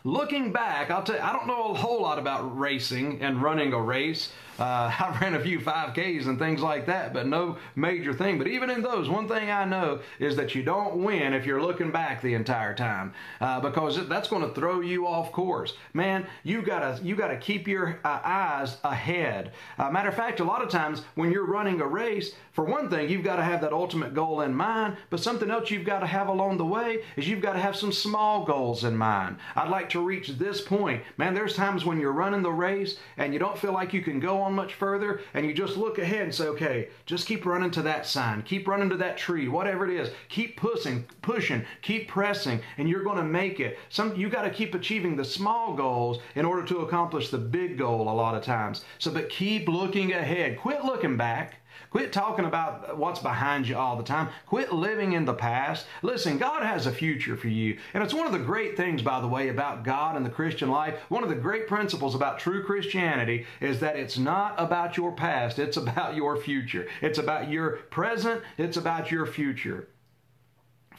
Looking 0.05 0.51
back, 0.51 0.91
I'll 0.91 1.01
tell 1.01 1.15
you, 1.15 1.21
I 1.24 1.33
don't 1.33 1.47
know 1.47 1.71
a 1.71 1.74
whole 1.74 2.03
lot 2.03 2.19
about 2.19 2.59
racing 2.59 3.24
and 3.24 3.41
running 3.41 3.74
a 3.74 3.81
race. 3.81 4.31
Uh, 4.59 4.63
I 5.00 5.17
ran 5.19 5.33
a 5.33 5.39
few 5.39 5.59
5Ks 5.59 6.27
and 6.27 6.38
things 6.38 6.62
like 6.62 6.85
that, 6.85 7.12
but 7.12 7.25
no 7.25 7.57
major 7.75 8.13
thing. 8.13 8.38
But 8.38 8.45
even 8.47 8.69
in 8.69 8.83
those, 8.83 9.09
one 9.09 9.27
thing 9.27 9.50
I 9.50 9.65
know 9.65 10.01
is 10.19 10.35
that 10.35 10.53
you 10.53 10.62
don't 10.62 10.97
win 10.97 11.33
if 11.33 11.43
you're 11.47 11.62
looking 11.62 11.89
back 11.89 12.21
the 12.21 12.35
entire 12.35 12.75
time, 12.75 13.15
uh, 13.41 13.59
because 13.62 14.07
that's 14.07 14.29
going 14.29 14.43
to 14.43 14.53
throw 14.53 14.81
you 14.81 15.07
off 15.07 15.31
course. 15.31 15.74
Man, 15.95 16.27
you 16.43 16.62
gotta 16.62 17.00
you 17.01 17.15
gotta 17.15 17.38
keep 17.38 17.67
your 17.67 18.00
uh, 18.03 18.19
eyes 18.24 18.77
ahead. 18.83 19.53
Uh, 19.79 19.89
matter 19.89 20.09
of 20.09 20.15
fact, 20.15 20.39
a 20.39 20.43
lot 20.43 20.62
of 20.62 20.69
times 20.69 21.01
when 21.15 21.31
you're 21.31 21.47
running 21.47 21.81
a 21.81 21.88
race, 21.88 22.35
for 22.55 22.63
one 22.63 22.89
thing, 22.89 23.09
you've 23.09 23.24
got 23.24 23.35
to 23.35 23.43
have 23.43 23.59
that 23.62 23.74
ultimate 23.74 24.13
goal 24.13 24.39
in 24.39 24.55
mind, 24.55 24.95
but 25.09 25.19
something 25.19 25.51
else 25.51 25.69
you've 25.69 25.83
got 25.83 26.00
to 26.00 26.07
have 26.07 26.29
along 26.29 26.57
the 26.57 26.65
way 26.65 27.03
is 27.17 27.27
you've 27.27 27.41
got 27.41 27.53
to 27.53 27.59
have 27.59 27.75
some 27.75 27.91
small 27.91 28.45
goals 28.45 28.85
in 28.85 28.95
mind. 28.95 29.38
I'd 29.57 29.69
like 29.69 29.89
to 29.95 30.01
reach 30.01 30.27
this 30.27 30.61
point. 30.61 31.01
Man, 31.17 31.33
there's 31.33 31.55
times 31.55 31.85
when 31.85 31.99
you're 31.99 32.11
running 32.11 32.41
the 32.41 32.51
race 32.51 32.97
and 33.17 33.33
you 33.33 33.39
don't 33.39 33.57
feel 33.57 33.71
like 33.71 33.93
you 33.93 34.01
can 34.01 34.19
go 34.19 34.41
on 34.41 34.53
much 34.53 34.73
further, 34.73 35.21
and 35.33 35.45
you 35.45 35.53
just 35.53 35.77
look 35.77 35.97
ahead 35.97 36.23
and 36.23 36.35
say, 36.35 36.47
okay, 36.47 36.89
just 37.05 37.27
keep 37.27 37.45
running 37.45 37.71
to 37.71 37.81
that 37.81 38.05
sign, 38.05 38.41
keep 38.41 38.67
running 38.67 38.89
to 38.89 38.97
that 38.97 39.17
tree, 39.17 39.47
whatever 39.47 39.89
it 39.89 39.97
is. 39.97 40.11
Keep 40.27 40.57
pushing, 40.57 41.05
pushing, 41.21 41.63
keep 41.81 42.09
pressing, 42.09 42.59
and 42.77 42.89
you're 42.89 43.03
going 43.03 43.17
to 43.17 43.23
make 43.23 43.59
it. 43.59 43.79
Some 43.89 44.15
you 44.15 44.29
got 44.29 44.43
to 44.43 44.49
keep 44.49 44.75
achieving 44.75 45.15
the 45.15 45.23
small 45.23 45.73
goals 45.73 46.19
in 46.35 46.45
order 46.45 46.65
to 46.65 46.79
accomplish 46.79 47.29
the 47.29 47.37
big 47.37 47.77
goal 47.77 48.09
a 48.09 48.13
lot 48.13 48.35
of 48.35 48.43
times. 48.43 48.83
So, 48.99 49.11
but 49.11 49.29
keep 49.29 49.67
looking 49.69 50.11
ahead. 50.11 50.59
Quit 50.59 50.83
looking 50.83 51.15
back. 51.15 51.61
Quit 51.95 52.11
talking 52.11 52.43
about 52.43 52.97
what's 52.97 53.21
behind 53.21 53.69
you 53.69 53.77
all 53.77 53.95
the 53.95 54.03
time. 54.03 54.27
Quit 54.47 54.73
living 54.73 55.13
in 55.13 55.23
the 55.23 55.33
past. 55.33 55.85
Listen, 56.01 56.37
God 56.37 56.61
has 56.61 56.85
a 56.85 56.91
future 56.91 57.37
for 57.37 57.47
you. 57.47 57.77
And 57.93 58.03
it's 58.03 58.13
one 58.13 58.25
of 58.25 58.33
the 58.33 58.37
great 58.37 58.75
things, 58.75 59.01
by 59.01 59.21
the 59.21 59.29
way, 59.29 59.47
about 59.47 59.85
God 59.85 60.17
and 60.17 60.25
the 60.25 60.29
Christian 60.29 60.69
life. 60.69 60.99
One 61.07 61.23
of 61.23 61.29
the 61.29 61.35
great 61.35 61.67
principles 61.69 62.13
about 62.13 62.37
true 62.37 62.65
Christianity 62.65 63.45
is 63.61 63.79
that 63.79 63.95
it's 63.95 64.17
not 64.17 64.55
about 64.57 64.97
your 64.97 65.13
past, 65.13 65.57
it's 65.57 65.77
about 65.77 66.17
your 66.17 66.35
future. 66.35 66.85
It's 67.01 67.17
about 67.17 67.49
your 67.49 67.77
present, 67.91 68.41
it's 68.57 68.75
about 68.75 69.09
your 69.09 69.25
future. 69.25 69.87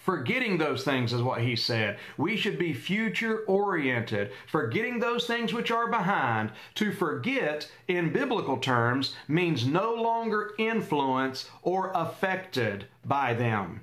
Forgetting 0.06 0.56
those 0.56 0.84
things 0.84 1.12
is 1.12 1.20
what 1.20 1.40
he 1.40 1.56
said. 1.56 1.98
We 2.16 2.36
should 2.36 2.60
be 2.60 2.72
future 2.72 3.40
oriented. 3.48 4.30
Forgetting 4.46 5.00
those 5.00 5.26
things 5.26 5.52
which 5.52 5.72
are 5.72 5.88
behind. 5.88 6.52
To 6.76 6.92
forget, 6.92 7.68
in 7.88 8.12
biblical 8.12 8.58
terms, 8.58 9.16
means 9.26 9.66
no 9.66 9.92
longer 9.92 10.52
influenced 10.58 11.50
or 11.60 11.90
affected 11.92 12.86
by 13.04 13.34
them. 13.34 13.82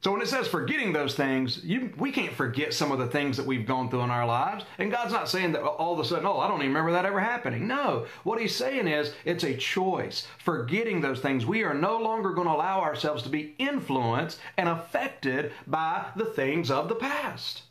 So 0.00 0.12
when 0.12 0.22
it 0.22 0.28
says 0.28 0.46
forgetting 0.46 0.92
those 0.92 1.16
things, 1.16 1.64
you, 1.64 1.92
we 1.98 2.12
can't 2.12 2.32
forget 2.32 2.72
some 2.72 2.92
of 2.92 3.00
the 3.00 3.08
things 3.08 3.36
that 3.36 3.46
we've 3.46 3.66
gone 3.66 3.90
through 3.90 4.02
in 4.02 4.10
our 4.10 4.26
lives. 4.26 4.64
And 4.78 4.92
God's 4.92 5.12
not 5.12 5.28
saying 5.28 5.52
that 5.52 5.62
all 5.62 5.92
of 5.92 5.98
a 5.98 6.04
sudden, 6.04 6.24
oh, 6.24 6.38
I 6.38 6.46
don't 6.46 6.60
even 6.60 6.68
remember 6.68 6.92
that 6.92 7.04
ever 7.04 7.18
happening. 7.18 7.66
No. 7.66 8.06
What 8.22 8.40
He's 8.40 8.54
saying 8.54 8.86
is 8.86 9.12
it's 9.24 9.42
a 9.42 9.56
choice. 9.56 10.28
Forgetting 10.38 11.00
those 11.00 11.18
things. 11.18 11.44
We 11.44 11.64
are 11.64 11.74
no 11.74 11.98
longer 11.98 12.30
going 12.30 12.46
to 12.46 12.54
allow 12.54 12.80
ourselves 12.80 13.24
to 13.24 13.28
be 13.28 13.56
influenced 13.58 14.38
and 14.56 14.68
affected 14.68 15.52
by 15.66 16.06
the 16.14 16.26
things 16.26 16.70
of 16.70 16.88
the 16.88 16.94
past 16.94 17.62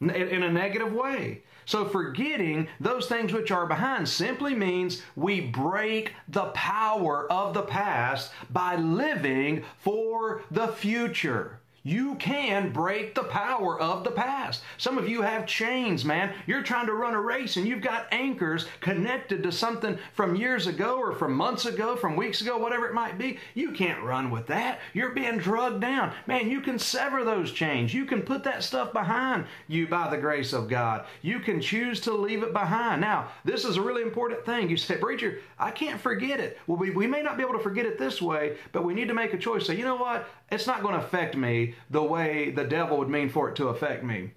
in 0.00 0.10
a 0.10 0.52
negative 0.52 0.92
way. 0.92 1.42
So 1.68 1.84
forgetting 1.84 2.68
those 2.80 3.08
things 3.08 3.30
which 3.30 3.50
are 3.50 3.66
behind 3.66 4.08
simply 4.08 4.54
means 4.54 5.02
we 5.14 5.42
break 5.42 6.14
the 6.26 6.46
power 6.46 7.30
of 7.30 7.52
the 7.52 7.60
past 7.60 8.32
by 8.48 8.76
living 8.76 9.64
for 9.76 10.40
the 10.50 10.68
future. 10.68 11.57
You 11.82 12.16
can 12.16 12.72
break 12.72 13.14
the 13.14 13.24
power 13.24 13.80
of 13.80 14.04
the 14.04 14.10
past. 14.10 14.62
Some 14.76 14.98
of 14.98 15.08
you 15.08 15.22
have 15.22 15.46
chains, 15.46 16.04
man. 16.04 16.34
You're 16.46 16.62
trying 16.62 16.86
to 16.86 16.92
run 16.92 17.14
a 17.14 17.20
race 17.20 17.56
and 17.56 17.66
you've 17.66 17.80
got 17.80 18.08
anchors 18.12 18.66
connected 18.80 19.42
to 19.42 19.52
something 19.52 19.98
from 20.12 20.34
years 20.34 20.66
ago 20.66 20.98
or 20.98 21.12
from 21.12 21.34
months 21.34 21.66
ago, 21.66 21.96
from 21.96 22.16
weeks 22.16 22.40
ago, 22.40 22.58
whatever 22.58 22.86
it 22.86 22.94
might 22.94 23.16
be. 23.16 23.38
You 23.54 23.70
can't 23.72 24.02
run 24.02 24.30
with 24.30 24.46
that. 24.48 24.80
You're 24.92 25.10
being 25.10 25.38
drugged 25.38 25.80
down. 25.80 26.12
Man, 26.26 26.50
you 26.50 26.60
can 26.60 26.78
sever 26.78 27.24
those 27.24 27.52
chains. 27.52 27.94
You 27.94 28.04
can 28.04 28.22
put 28.22 28.44
that 28.44 28.64
stuff 28.64 28.92
behind 28.92 29.46
you 29.68 29.86
by 29.86 30.10
the 30.10 30.18
grace 30.18 30.52
of 30.52 30.68
God. 30.68 31.06
You 31.22 31.38
can 31.40 31.60
choose 31.60 32.00
to 32.02 32.12
leave 32.12 32.42
it 32.42 32.52
behind. 32.52 33.00
Now, 33.00 33.28
this 33.44 33.64
is 33.64 33.76
a 33.76 33.82
really 33.82 34.02
important 34.02 34.44
thing. 34.44 34.68
You 34.68 34.76
say, 34.76 34.96
Preacher, 34.96 35.38
I 35.58 35.70
can't 35.70 36.00
forget 36.00 36.40
it. 36.40 36.58
Well, 36.66 36.78
we, 36.78 36.90
we 36.90 37.06
may 37.06 37.22
not 37.22 37.36
be 37.36 37.42
able 37.42 37.54
to 37.54 37.62
forget 37.62 37.86
it 37.86 37.98
this 37.98 38.20
way, 38.20 38.56
but 38.72 38.84
we 38.84 38.94
need 38.94 39.08
to 39.08 39.14
make 39.14 39.32
a 39.32 39.38
choice. 39.38 39.66
Say, 39.66 39.76
you 39.76 39.84
know 39.84 39.96
what? 39.96 40.28
It's 40.50 40.66
not 40.66 40.82
going 40.82 40.94
to 40.94 41.04
affect 41.04 41.36
me 41.36 41.74
the 41.90 42.02
way 42.02 42.50
the 42.50 42.64
devil 42.64 42.98
would 42.98 43.08
mean 43.08 43.28
for 43.28 43.48
it 43.48 43.56
to 43.56 43.68
affect 43.68 44.02
me. 44.02 44.32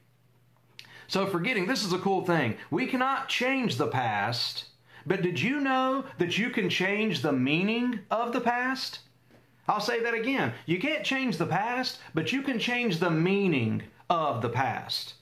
So, 1.07 1.25
forgetting, 1.27 1.67
this 1.67 1.83
is 1.83 1.93
a 1.93 1.99
cool 1.99 2.25
thing. 2.25 2.57
We 2.69 2.87
cannot 2.87 3.27
change 3.27 3.75
the 3.75 3.87
past, 3.87 4.65
but 5.05 5.21
did 5.21 5.41
you 5.41 5.59
know 5.59 6.05
that 6.17 6.37
you 6.37 6.49
can 6.49 6.69
change 6.69 7.21
the 7.21 7.33
meaning 7.33 7.99
of 8.09 8.33
the 8.33 8.41
past? 8.41 8.99
I'll 9.67 9.79
say 9.79 10.01
that 10.01 10.13
again. 10.13 10.53
You 10.65 10.79
can't 10.79 11.03
change 11.03 11.37
the 11.37 11.45
past, 11.45 11.99
but 12.13 12.31
you 12.31 12.41
can 12.41 12.59
change 12.59 12.99
the 12.99 13.11
meaning 13.11 13.83
of 14.09 14.41
the 14.41 14.49
past. 14.49 15.15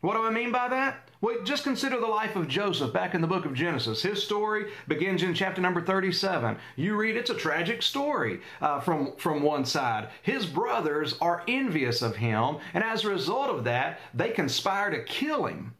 What 0.00 0.14
do 0.14 0.24
I 0.24 0.30
mean 0.30 0.50
by 0.50 0.68
that? 0.68 1.09
Well, 1.22 1.42
just 1.44 1.64
consider 1.64 2.00
the 2.00 2.06
life 2.06 2.34
of 2.34 2.48
Joseph 2.48 2.94
back 2.94 3.14
in 3.14 3.20
the 3.20 3.26
book 3.26 3.44
of 3.44 3.52
Genesis. 3.52 4.02
His 4.02 4.22
story 4.22 4.72
begins 4.88 5.22
in 5.22 5.34
chapter 5.34 5.60
number 5.60 5.82
37. 5.82 6.56
You 6.76 6.96
read, 6.96 7.14
it's 7.14 7.28
a 7.28 7.34
tragic 7.34 7.82
story 7.82 8.40
uh, 8.62 8.80
from, 8.80 9.14
from 9.16 9.42
one 9.42 9.66
side. 9.66 10.08
His 10.22 10.46
brothers 10.46 11.18
are 11.20 11.44
envious 11.46 12.00
of 12.00 12.16
him, 12.16 12.56
and 12.72 12.82
as 12.82 13.04
a 13.04 13.10
result 13.10 13.50
of 13.50 13.64
that, 13.64 14.00
they 14.14 14.30
conspire 14.30 14.88
to 14.88 15.04
kill 15.04 15.44
him. 15.44 15.74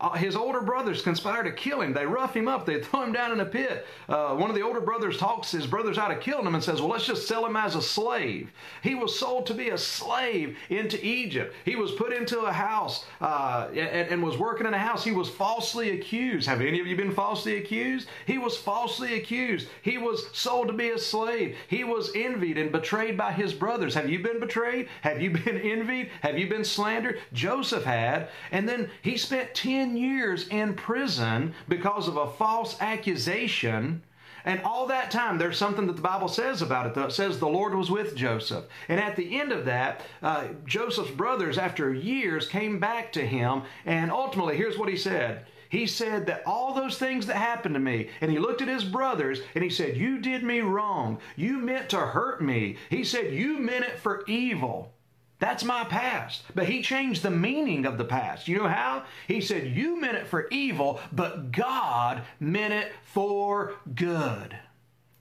Uh, 0.00 0.12
his 0.12 0.36
older 0.36 0.60
brothers 0.60 1.02
conspire 1.02 1.42
to 1.42 1.50
kill 1.50 1.80
him. 1.80 1.92
They 1.92 2.06
rough 2.06 2.34
him 2.34 2.46
up. 2.46 2.64
They 2.64 2.80
throw 2.82 3.02
him 3.02 3.12
down 3.12 3.32
in 3.32 3.40
a 3.40 3.44
pit. 3.44 3.84
Uh, 4.08 4.34
one 4.34 4.48
of 4.48 4.54
the 4.54 4.62
older 4.62 4.80
brothers 4.80 5.16
talks 5.16 5.50
his 5.50 5.66
brothers 5.66 5.98
out 5.98 6.12
of 6.12 6.20
killing 6.20 6.46
him 6.46 6.54
and 6.54 6.62
says, 6.62 6.80
Well, 6.80 6.90
let's 6.90 7.06
just 7.06 7.26
sell 7.26 7.44
him 7.44 7.56
as 7.56 7.74
a 7.74 7.82
slave. 7.82 8.52
He 8.82 8.94
was 8.94 9.18
sold 9.18 9.46
to 9.46 9.54
be 9.54 9.70
a 9.70 9.78
slave 9.78 10.56
into 10.68 11.04
Egypt. 11.04 11.54
He 11.64 11.74
was 11.74 11.90
put 11.92 12.12
into 12.12 12.40
a 12.40 12.52
house 12.52 13.06
uh, 13.20 13.68
and, 13.70 14.08
and, 14.08 14.22
was 14.22 14.38
working 14.38 14.66
in 14.66 14.74
a 14.74 14.78
house. 14.78 15.02
He 15.04 15.10
was 15.10 15.28
falsely 15.28 15.90
accused. 15.90 16.46
Have 16.48 16.60
any 16.60 16.80
of 16.80 16.86
you 16.86 16.96
been 16.96 17.12
falsely 17.12 17.56
accused? 17.56 18.08
He 18.26 18.38
was 18.38 18.56
falsely 18.56 19.16
accused. 19.16 19.68
He 19.82 19.98
was 19.98 20.26
sold 20.32 20.68
to 20.68 20.74
be 20.74 20.90
a 20.90 20.98
slave. 20.98 21.56
He 21.66 21.82
was 21.82 22.12
envied 22.14 22.58
and 22.58 22.70
betrayed 22.70 23.16
by 23.16 23.32
his 23.32 23.52
brothers. 23.52 23.94
Have 23.94 24.08
you 24.08 24.20
been 24.20 24.38
betrayed? 24.38 24.88
Have 25.02 25.20
you 25.20 25.30
been 25.30 25.58
envied? 25.58 26.10
Have 26.22 26.38
you 26.38 26.46
been 26.46 26.64
slandered? 26.64 27.20
Joseph 27.32 27.84
had. 27.84 28.28
And 28.52 28.68
then 28.68 28.90
he 29.02 29.16
spent 29.16 29.54
10 29.54 29.87
10 29.88 29.96
years 29.96 30.48
in 30.48 30.74
prison 30.74 31.54
because 31.66 32.08
of 32.08 32.18
a 32.18 32.30
false 32.32 32.76
accusation. 32.80 34.02
And 34.44 34.60
all 34.60 34.86
that 34.86 35.10
time, 35.10 35.38
there's 35.38 35.56
something 35.56 35.86
that 35.86 35.96
the 35.96 36.02
Bible 36.02 36.28
says 36.28 36.60
about 36.60 36.86
it, 36.86 36.94
though. 36.94 37.04
It 37.04 37.12
says 37.12 37.38
the 37.38 37.48
Lord 37.48 37.74
was 37.74 37.90
with 37.90 38.14
Joseph. 38.14 38.66
And 38.88 39.00
at 39.00 39.16
the 39.16 39.40
end 39.40 39.50
of 39.50 39.64
that, 39.64 40.02
uh, 40.22 40.48
Joseph's 40.66 41.10
brothers, 41.10 41.56
after 41.56 41.92
years, 41.92 42.48
came 42.48 42.78
back 42.78 43.12
to 43.14 43.26
him. 43.26 43.62
And 43.86 44.10
ultimately, 44.10 44.56
here's 44.56 44.78
what 44.78 44.90
he 44.90 44.96
said. 44.96 45.46
He 45.70 45.86
said 45.86 46.26
that 46.26 46.42
all 46.46 46.74
those 46.74 46.98
things 46.98 47.26
that 47.26 47.36
happened 47.36 47.74
to 47.74 47.80
me, 47.80 48.10
and 48.20 48.30
he 48.30 48.38
looked 48.38 48.62
at 48.62 48.68
his 48.68 48.84
brothers 48.84 49.40
and 49.54 49.64
he 49.64 49.70
said, 49.70 49.96
You 49.96 50.18
did 50.18 50.42
me 50.42 50.60
wrong. 50.60 51.18
You 51.36 51.58
meant 51.58 51.90
to 51.90 51.98
hurt 51.98 52.42
me. 52.42 52.76
He 52.90 53.04
said, 53.04 53.34
You 53.34 53.58
meant 53.58 53.84
it 53.84 53.98
for 53.98 54.24
evil. 54.26 54.92
That's 55.38 55.64
my 55.64 55.84
past. 55.84 56.42
But 56.54 56.68
he 56.68 56.82
changed 56.82 57.22
the 57.22 57.30
meaning 57.30 57.86
of 57.86 57.96
the 57.96 58.04
past. 58.04 58.48
You 58.48 58.58
know 58.58 58.68
how? 58.68 59.04
He 59.28 59.40
said, 59.40 59.76
You 59.76 60.00
meant 60.00 60.16
it 60.16 60.26
for 60.26 60.48
evil, 60.48 61.00
but 61.12 61.52
God 61.52 62.22
meant 62.40 62.74
it 62.74 62.92
for 63.04 63.74
good. 63.94 64.58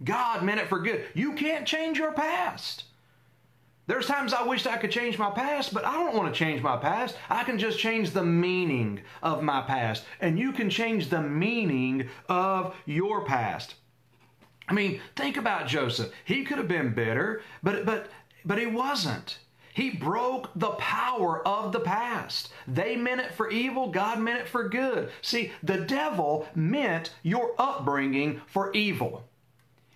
God 0.04 0.44
meant 0.44 0.60
it 0.60 0.70
for 0.70 0.80
good. 0.80 1.06
You 1.14 1.34
can't 1.34 1.68
change 1.68 1.98
your 1.98 2.14
past. 2.14 2.86
There's 3.88 4.06
times 4.06 4.34
I 4.34 4.44
wished 4.44 4.68
I 4.68 4.78
could 4.78 4.92
change 4.92 5.18
my 5.18 5.32
past, 5.32 5.74
but 5.74 5.86
I 5.86 5.94
don't 5.94 6.16
want 6.16 6.32
to 6.34 6.38
change 6.38 6.62
my 6.62 6.76
past. 6.76 7.16
I 7.30 7.46
can 7.46 7.58
just 7.58 7.80
change 7.80 8.12
the 8.12 8.24
meaning 8.24 9.00
of 9.24 9.42
my 9.42 9.62
past. 9.62 10.04
And 10.20 10.38
you 10.38 10.52
can 10.52 10.70
change 10.70 11.08
the 11.08 11.22
meaning 11.22 12.10
of 12.28 12.76
your 12.86 13.24
past. 13.24 13.76
I 14.68 14.74
mean, 14.74 15.00
think 15.16 15.38
about 15.38 15.68
Joseph. 15.68 16.12
He 16.26 16.44
could 16.44 16.58
have 16.58 16.68
been 16.68 16.94
bitter, 16.94 17.42
but 17.64 17.86
but 17.86 18.10
but 18.44 18.60
he 18.60 18.66
wasn't. 18.66 19.40
He 19.78 19.92
broke 19.92 20.50
the 20.56 20.72
power 20.72 21.48
of 21.48 21.72
the 21.72 21.80
past. 21.80 22.50
They 22.68 22.96
meant 22.96 23.22
it 23.22 23.36
for 23.36 23.52
evil, 23.52 23.92
God 23.92 24.20
meant 24.20 24.40
it 24.40 24.48
for 24.48 24.68
good. 24.68 25.12
See, 25.22 25.52
the 25.62 25.82
devil 25.82 26.48
meant 26.56 27.14
your 27.22 27.54
upbringing 27.60 28.42
for 28.48 28.74
evil. 28.74 29.30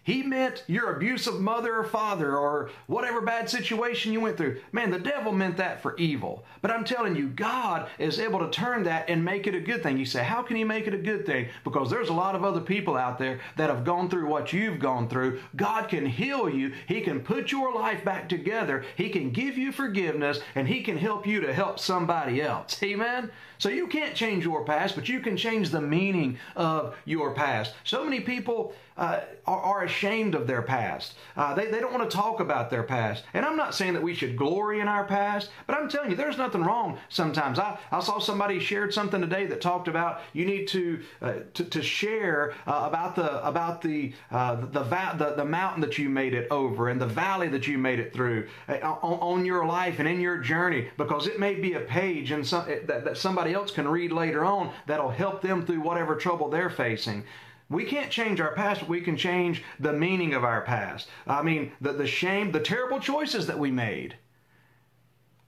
He 0.04 0.24
meant 0.24 0.64
your 0.66 0.96
abusive 0.96 1.40
mother 1.40 1.76
or 1.76 1.84
father 1.84 2.36
or 2.36 2.72
whatever 2.88 3.22
bad 3.22 3.50
situation 3.50 4.12
you 4.12 4.20
went 4.20 4.36
through. 4.36 4.60
Man, 4.72 4.90
the 4.90 4.98
devil 4.98 5.32
meant 5.32 5.58
that 5.58 5.82
for 5.82 5.96
evil. 5.98 6.44
But 6.62 6.72
I'm 6.72 6.84
telling 6.84 7.16
you, 7.16 7.28
God 7.28 7.88
is 8.00 8.20
able 8.20 8.40
to 8.40 8.50
turn 8.50 8.84
that 8.84 9.10
and 9.10 9.24
make 9.24 9.46
it 9.46 9.54
a 9.54 9.60
good 9.60 9.84
thing. 9.84 10.00
You 10.00 10.06
say, 10.06 10.24
how 10.24 10.42
can 10.42 10.56
He 10.56 10.64
make 10.64 10.88
it 10.88 10.96
a 10.96 10.98
good 10.98 11.26
thing? 11.28 11.50
Because 11.64 11.92
there's 11.92 12.10
a 12.10 12.14
lot 12.14 12.36
of 12.36 12.44
other 12.44 12.62
people 12.62 12.98
out 12.98 13.20
there 13.20 13.42
that 13.58 13.70
have 13.70 13.84
gone 13.84 14.10
through 14.10 14.28
what 14.28 14.52
you've 14.52 14.80
gone 14.80 15.08
through. 15.08 15.40
God 15.56 15.88
can 15.88 16.06
heal 16.08 16.50
you. 16.50 16.74
He 16.88 17.02
can 17.02 17.20
put 17.20 17.52
your 17.52 17.74
life 17.74 18.04
back 18.04 18.28
together. 18.28 18.84
He 18.96 19.10
can 19.10 19.30
give 19.30 19.56
you 19.56 19.72
forgiveness 19.72 20.40
and 20.56 20.68
He 20.68 20.82
can 20.82 20.98
help 20.98 21.28
you 21.28 21.42
to 21.42 21.54
help 21.54 21.78
somebody 21.78 22.42
else. 22.42 22.82
Amen? 22.82 23.32
So 23.62 23.70
you 23.70 23.86
can't 23.86 24.16
change 24.16 24.44
your 24.44 24.66
past, 24.66 24.96
but 24.96 25.08
you 25.08 25.20
can 25.20 25.38
change 25.38 25.70
the 25.70 25.82
meaning 25.82 26.40
of 26.56 26.96
your 27.06 27.36
past. 27.36 27.76
So 27.84 28.04
many 28.04 28.20
people 28.20 28.74
uh, 28.98 29.22
are, 29.48 29.60
are, 29.60 29.84
ashamed 29.84 30.36
of 30.36 30.46
their 30.46 30.62
past. 30.62 31.16
Uh, 31.36 31.56
they, 31.56 31.66
they 31.68 31.80
don't 31.80 31.94
want 31.94 32.10
to 32.10 32.16
talk 32.16 32.40
about 32.40 32.70
their 32.70 32.84
past. 32.84 33.24
And 33.34 33.46
I'm 33.46 33.56
not 33.56 33.74
saying 33.74 33.94
that 33.94 34.04
we 34.04 34.14
should 34.14 34.38
glory 34.38 34.80
in 34.80 34.88
our 34.88 35.06
past, 35.06 35.50
but 35.66 35.76
I'm 35.78 35.90
telling 35.90 36.12
you, 36.12 36.16
there's 36.16 36.38
nothing 36.38 36.62
wrong 36.62 37.00
sometimes. 37.10 37.58
I, 37.58 37.80
I 37.92 38.00
saw 38.02 38.20
somebody 38.20 38.60
shared 38.60 38.94
something 38.94 39.22
today 39.22 39.46
that 39.48 39.62
talked 39.62 39.88
about 39.88 40.22
you 40.34 40.46
need 40.46 40.68
to 40.70 41.02
uh, 41.22 41.34
to, 41.54 41.64
to, 41.64 41.82
share 41.82 42.54
uh, 42.68 42.84
about 42.88 43.16
the 43.16 43.46
about 43.46 43.82
the, 43.82 44.14
uh, 44.30 44.56
the, 44.56 44.84
the, 44.84 45.34
the 45.38 45.46
mountain 45.46 45.82
that 45.82 45.98
you 45.98 46.10
made 46.10 46.34
it 46.34 46.48
over 46.52 46.90
and 46.90 47.02
the 47.02 47.08
valley 47.08 47.48
that 47.48 47.68
you 47.68 47.78
made 47.78 48.00
it 48.00 48.14
through 48.14 48.48
uh, 48.70 48.74
on, 48.84 49.40
on, 49.40 49.46
your 49.46 49.66
life 49.66 49.98
and 50.00 50.08
in 50.08 50.20
your 50.20 50.38
journey 50.38 50.90
because 50.98 51.26
it 51.26 51.40
may 51.40 51.56
be 51.56 51.74
a 51.74 51.80
page 51.80 52.32
and 52.32 52.46
some, 52.46 52.68
that, 52.86 53.04
that 53.04 53.18
somebody 53.18 53.51
else 53.54 53.72
can 53.72 53.88
read 53.88 54.12
later 54.12 54.44
on 54.44 54.72
that'll 54.88 55.12
help 55.12 55.42
them 55.42 55.66
through 55.66 55.82
whatever 55.82 56.16
trouble 56.16 56.50
they're 56.50 56.70
facing. 56.70 57.24
We 57.70 57.86
can't 57.86 58.12
change 58.12 58.42
our 58.42 58.54
past, 58.54 58.82
but 58.82 58.90
we 58.90 59.02
can 59.02 59.16
change 59.16 59.64
the 59.80 59.94
meaning 59.94 60.34
of 60.34 60.44
our 60.44 60.62
past. 60.62 61.08
I 61.26 61.42
mean, 61.42 61.72
the, 61.80 61.94
the 61.94 62.08
shame, 62.08 62.52
the 62.52 62.60
terrible 62.60 63.00
choices 63.00 63.48
that 63.48 63.60
we 63.60 63.72
made. 63.72 64.18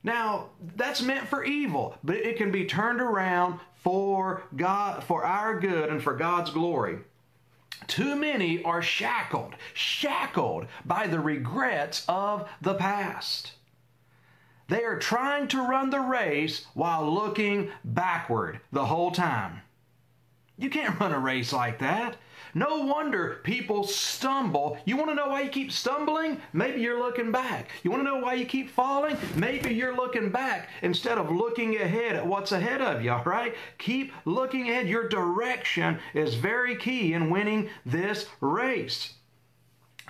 Now, 0.02 0.50
that's 0.76 1.02
meant 1.02 1.28
for 1.28 1.44
evil, 1.44 1.96
but 2.04 2.16
it 2.16 2.36
can 2.36 2.50
be 2.50 2.66
turned 2.66 3.00
around 3.00 3.60
for 3.74 4.44
God, 4.56 5.04
for 5.04 5.24
our 5.24 5.58
good 5.58 5.90
and 5.90 6.02
for 6.02 6.14
God's 6.14 6.50
glory. 6.50 6.98
Too 7.86 8.16
many 8.16 8.62
are 8.62 8.82
shackled, 8.82 9.54
shackled 9.74 10.66
by 10.84 11.06
the 11.06 11.20
regrets 11.20 12.04
of 12.08 12.48
the 12.60 12.74
past. 12.74 13.52
They 14.68 14.82
are 14.84 14.98
trying 14.98 15.48
to 15.48 15.66
run 15.66 15.90
the 15.90 16.00
race 16.00 16.66
while 16.74 17.10
looking 17.12 17.70
backward 17.84 18.60
the 18.72 18.86
whole 18.86 19.10
time. 19.10 19.60
You 20.56 20.70
can't 20.70 20.98
run 21.00 21.12
a 21.12 21.18
race 21.18 21.52
like 21.52 21.80
that. 21.80 22.16
No 22.54 22.86
wonder 22.86 23.40
people 23.42 23.82
stumble. 23.82 24.78
You 24.84 24.96
want 24.96 25.08
to 25.10 25.16
know 25.16 25.28
why 25.28 25.40
you 25.40 25.50
keep 25.50 25.72
stumbling? 25.72 26.40
Maybe 26.52 26.80
you're 26.80 27.00
looking 27.00 27.32
back. 27.32 27.70
You 27.82 27.90
want 27.90 28.04
to 28.04 28.08
know 28.08 28.18
why 28.18 28.34
you 28.34 28.46
keep 28.46 28.70
falling? 28.70 29.16
Maybe 29.34 29.74
you're 29.74 29.96
looking 29.96 30.30
back 30.30 30.68
instead 30.82 31.18
of 31.18 31.32
looking 31.32 31.76
ahead 31.76 32.14
at 32.14 32.26
what's 32.26 32.52
ahead 32.52 32.80
of 32.80 33.02
you, 33.02 33.10
all 33.10 33.24
right? 33.24 33.56
Keep 33.78 34.12
looking 34.24 34.70
ahead. 34.70 34.88
Your 34.88 35.08
direction 35.08 35.98
is 36.14 36.34
very 36.34 36.76
key 36.76 37.12
in 37.12 37.30
winning 37.30 37.68
this 37.84 38.26
race. 38.40 39.14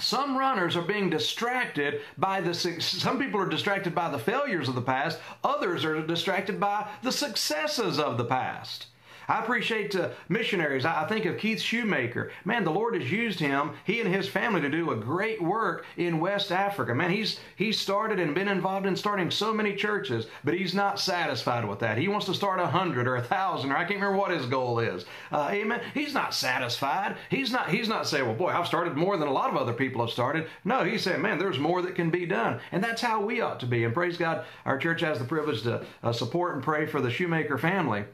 Some 0.01 0.37
runners 0.37 0.77
are 0.77 0.83
being 0.83 1.09
distracted 1.09 2.01
by 2.19 2.41
the 2.41 2.53
some 2.55 3.19
people 3.19 3.41
are 3.41 3.49
distracted 3.49 3.95
by 3.95 4.11
the 4.11 4.19
failures 4.19 4.69
of 4.69 4.75
the 4.75 4.83
past, 4.83 5.19
others 5.45 5.85
are 5.85 6.05
distracted 6.05 6.59
by 6.59 6.89
the 7.03 7.13
successes 7.13 7.99
of 7.99 8.19
the 8.19 8.25
past. 8.25 8.87
I 9.29 9.41
appreciate 9.41 9.95
uh, 9.97 10.11
missionaries. 10.29 10.85
I, 10.85 11.05
I 11.05 11.09
think 11.09 11.25
of 11.25 11.39
Keith 11.39 11.61
Shoemaker. 11.61 12.31
Man, 12.45 12.65
the 12.65 12.71
Lord 12.71 12.95
has 12.95 13.11
used 13.11 13.41
him, 13.41 13.73
he 13.85 14.01
and 14.01 14.13
his 14.13 14.29
family, 14.29 14.61
to 14.61 14.69
do 14.69 14.91
a 14.91 14.97
great 14.97 15.43
work 15.43 15.87
in 15.97 16.21
West 16.21 16.53
Africa. 16.53 16.95
Man, 16.95 17.11
he's 17.11 17.41
he's 17.57 17.79
started 17.79 18.21
and 18.21 18.35
been 18.35 18.49
involved 18.49 18.87
in 18.87 18.97
starting 18.97 19.31
so 19.31 19.53
many 19.53 19.75
churches, 19.75 20.27
but 20.45 20.55
he's 20.55 20.75
not 20.75 21.01
satisfied 21.01 21.65
with 21.65 21.79
that. 21.81 21.99
He 21.99 22.09
wants 22.09 22.27
to 22.27 22.35
start 22.35 22.61
a 22.61 22.67
hundred 22.67 23.07
or 23.07 23.17
a 23.17 23.23
thousand, 23.23 23.73
or 23.73 23.77
I 23.77 23.85
can't 23.85 24.01
remember 24.01 24.19
what 24.19 24.31
his 24.31 24.47
goal 24.47 24.79
is. 24.79 25.05
Uh, 25.33 25.49
amen. 25.51 25.81
He's 25.95 26.15
not 26.15 26.35
satisfied. 26.35 27.17
He's 27.31 27.51
not. 27.53 27.71
He's 27.71 27.89
not 27.89 28.07
saying, 28.07 28.27
"Well, 28.27 28.35
boy, 28.35 28.51
I've 28.51 28.67
started 28.67 28.97
more 28.97 29.17
than 29.17 29.29
a 29.29 29.33
lot 29.33 29.51
of 29.51 29.57
other 29.57 29.73
people 29.73 30.01
have 30.01 30.11
started." 30.11 30.49
No, 30.65 30.85
he's 30.85 31.03
saying, 31.03 31.23
"Man, 31.23 31.39
there's 31.39 31.59
more 31.59 31.83
that 31.83 31.95
can 31.95 32.11
be 32.11 32.27
done," 32.27 32.61
and 32.73 32.83
that's 32.83 33.03
how 33.03 33.21
we 33.21 33.41
ought 33.41 33.61
to 33.61 33.67
be. 33.67 33.85
And 33.85 33.95
praise 33.95 34.17
God, 34.17 34.45
our 34.65 34.79
church 34.79 35.01
has 35.01 35.19
the 35.19 35.25
privilege 35.25 35.63
to 35.63 35.85
uh, 36.03 36.13
support 36.13 36.55
and 36.55 36.63
pray 36.63 36.87
for 36.87 37.01
the 37.01 37.11
Shoemaker 37.11 37.59
family. 37.59 38.05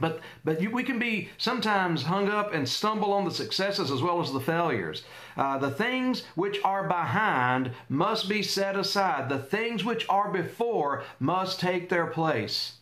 But, 0.00 0.20
but 0.44 0.60
you, 0.60 0.70
we 0.70 0.84
can 0.84 0.98
be 0.98 1.30
sometimes 1.38 2.04
hung 2.04 2.28
up 2.28 2.54
and 2.54 2.68
stumble 2.68 3.12
on 3.12 3.24
the 3.24 3.30
successes 3.30 3.90
as 3.90 4.02
well 4.02 4.20
as 4.20 4.32
the 4.32 4.40
failures. 4.40 5.02
Uh, 5.36 5.58
the 5.58 5.70
things 5.70 6.24
which 6.34 6.60
are 6.64 6.86
behind 6.86 7.72
must 7.88 8.28
be 8.28 8.42
set 8.42 8.76
aside. 8.76 9.28
The 9.28 9.38
things 9.38 9.84
which 9.84 10.06
are 10.08 10.30
before 10.30 11.04
must 11.18 11.60
take 11.60 11.88
their 11.88 12.06
place. 12.06 12.74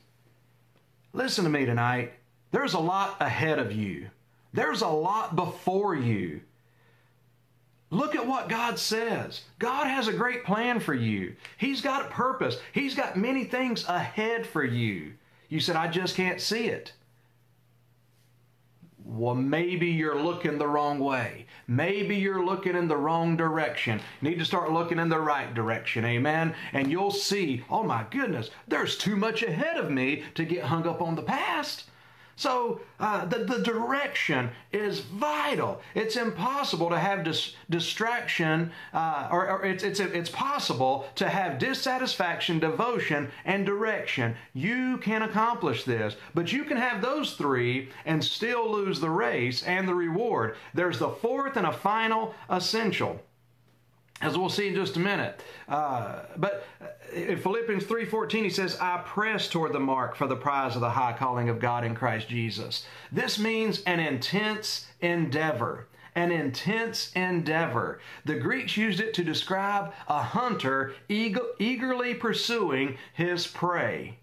Listen 1.13 1.45
to 1.45 1.51
me 1.51 1.65
tonight. 1.65 2.13
There's 2.51 2.75
a 2.75 2.79
lot 2.79 3.17
ahead 3.21 3.59
of 3.59 3.73
you, 3.73 4.11
there's 4.53 4.83
a 4.83 4.89
lot 4.89 5.37
before 5.37 5.95
you. 5.95 6.41
Look 7.89 8.17
at 8.17 8.27
what 8.27 8.49
God 8.49 8.81
says. 8.81 9.43
God 9.61 9.87
has 9.87 10.09
a 10.09 10.13
great 10.13 10.45
plan 10.45 10.81
for 10.81 10.93
you. 10.93 11.37
He's 11.57 11.81
got 11.81 12.07
a 12.07 12.11
purpose. 12.11 12.59
He's 12.73 12.97
got 12.97 13.17
many 13.17 13.45
things 13.45 13.87
ahead 13.87 14.45
for 14.45 14.65
you. 14.65 15.13
You 15.49 15.61
said, 15.61 15.77
I 15.77 15.87
just 15.87 16.17
can't 16.17 16.41
see 16.41 16.67
it. 16.67 16.93
Well, 19.09 19.37
maybe 19.37 19.87
you're 19.87 20.21
looking 20.21 20.59
the 20.59 20.67
wrong 20.67 20.99
way. 20.99 21.47
Maybe 21.69 22.17
you're 22.17 22.45
looking 22.45 22.75
in 22.75 22.89
the 22.89 22.97
wrong 22.97 23.37
direction. 23.37 24.01
You 24.21 24.31
need 24.31 24.41
to 24.41 24.45
start 24.45 24.73
looking 24.73 24.99
in 24.99 25.09
the 25.09 25.21
right 25.21 25.55
direction. 25.55 26.05
Amen. 26.05 26.57
And 26.73 26.91
you'll 26.91 27.13
see, 27.13 27.65
oh 27.71 27.85
my 27.85 28.05
goodness, 28.11 28.51
there's 28.67 28.99
too 28.99 29.15
much 29.15 29.45
ahead 29.45 29.77
of 29.77 29.93
me 29.93 30.25
to 30.35 30.45
get 30.45 30.65
hung 30.65 30.89
up 30.89 31.01
on 31.01 31.15
the 31.15 31.23
past. 31.23 31.85
So 32.37 32.83
uh, 33.01 33.25
the, 33.25 33.39
the 33.39 33.61
direction 33.61 34.51
is 34.71 35.01
vital. 35.01 35.81
It's 35.95 36.17
impossible 36.17 36.91
to 36.91 36.99
have 36.99 37.25
dis- 37.25 37.57
distraction, 37.71 38.73
uh, 38.93 39.29
or, 39.33 39.49
or, 39.49 39.65
it's, 39.65 39.83
it's, 39.83 40.01
it's 40.01 40.29
possible 40.29 41.07
to 41.15 41.31
have 41.31 41.59
dissatisfaction, 41.59 42.59
devotion, 42.59 43.31
and 43.47 43.65
direction. 43.65 44.37
You 44.53 44.99
can 44.99 45.23
accomplish 45.23 45.85
this, 45.85 46.17
but 46.35 46.53
you 46.53 46.65
can 46.65 46.77
have 46.77 47.01
those 47.01 47.35
three 47.35 47.89
and 48.05 48.23
still 48.23 48.71
lose 48.71 49.01
the 49.01 49.11
race 49.11 49.63
and 49.63 49.89
the 49.89 49.95
reward. 49.95 50.57
There's 50.75 50.99
the 50.99 51.09
fourth 51.09 51.57
and 51.57 51.67
a 51.67 51.73
final 51.73 52.35
essential 52.51 53.23
as 54.21 54.37
we'll 54.37 54.49
see 54.49 54.69
in 54.69 54.75
just 54.75 54.97
a 54.97 55.01
minute. 55.01 55.43
Uh, 55.69 56.21
but 56.37 56.67
in 57.13 57.39
Philippians 57.39 57.85
3:14 57.85 58.45
he 58.45 58.51
says, 58.51 58.79
"I 58.81 59.03
press 59.05 59.49
toward 59.49 59.73
the 59.73 59.81
mark 59.81 60.17
for 60.17 60.27
the 60.27 60.37
prize 60.37 60.75
of 60.75 60.81
the 60.81 60.91
high 60.91 61.13
calling 61.13 61.49
of 61.49 61.61
God 61.61 61.85
in 61.85 61.95
Christ 61.95 62.29
Jesus." 62.29 62.87
This 63.13 63.39
means 63.39 63.83
an 63.83 64.01
intense 64.01 64.87
endeavor. 65.01 65.89
An 66.15 66.33
intense 66.33 67.13
endeavor. 67.13 68.01
The 68.25 68.37
Greeks 68.37 68.79
used 68.79 69.01
it 69.01 69.13
to 69.15 69.25
describe 69.25 69.93
a 70.09 70.23
hunter 70.23 70.95
eagerly 71.11 72.15
pursuing 72.15 72.97
his 73.13 73.47
prey. 73.47 74.19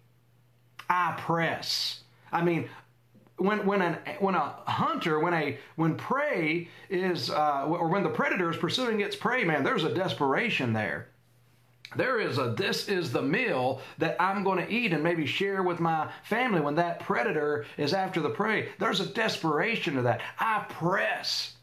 I 0.90 1.14
press. 1.16 2.00
I 2.32 2.42
mean, 2.42 2.68
when 3.36 3.66
when 3.66 3.82
an 3.82 3.98
when 4.20 4.34
a 4.34 4.54
hunter 4.66 5.18
when 5.18 5.34
a 5.34 5.58
when 5.76 5.96
prey 5.96 6.68
is 6.88 7.30
uh, 7.30 7.66
or 7.66 7.88
when 7.88 8.02
the 8.02 8.10
predator 8.10 8.50
is 8.50 8.56
pursuing 8.56 9.00
its 9.00 9.16
prey, 9.16 9.44
man, 9.44 9.64
there's 9.64 9.84
a 9.84 9.92
desperation 9.94 10.72
there. 10.72 11.08
There 11.96 12.20
is 12.20 12.38
a 12.38 12.54
this 12.56 12.88
is 12.88 13.12
the 13.12 13.22
meal 13.22 13.80
that 13.98 14.20
I'm 14.20 14.44
going 14.44 14.64
to 14.64 14.72
eat 14.72 14.92
and 14.92 15.02
maybe 15.02 15.26
share 15.26 15.62
with 15.62 15.80
my 15.80 16.10
family 16.24 16.60
when 16.60 16.76
that 16.76 17.00
predator 17.00 17.66
is 17.76 17.92
after 17.92 18.20
the 18.20 18.30
prey. 18.30 18.68
There's 18.78 19.00
a 19.00 19.06
desperation 19.06 19.94
to 19.94 20.02
that. 20.02 20.20
I 20.38 20.64
press. 20.68 21.56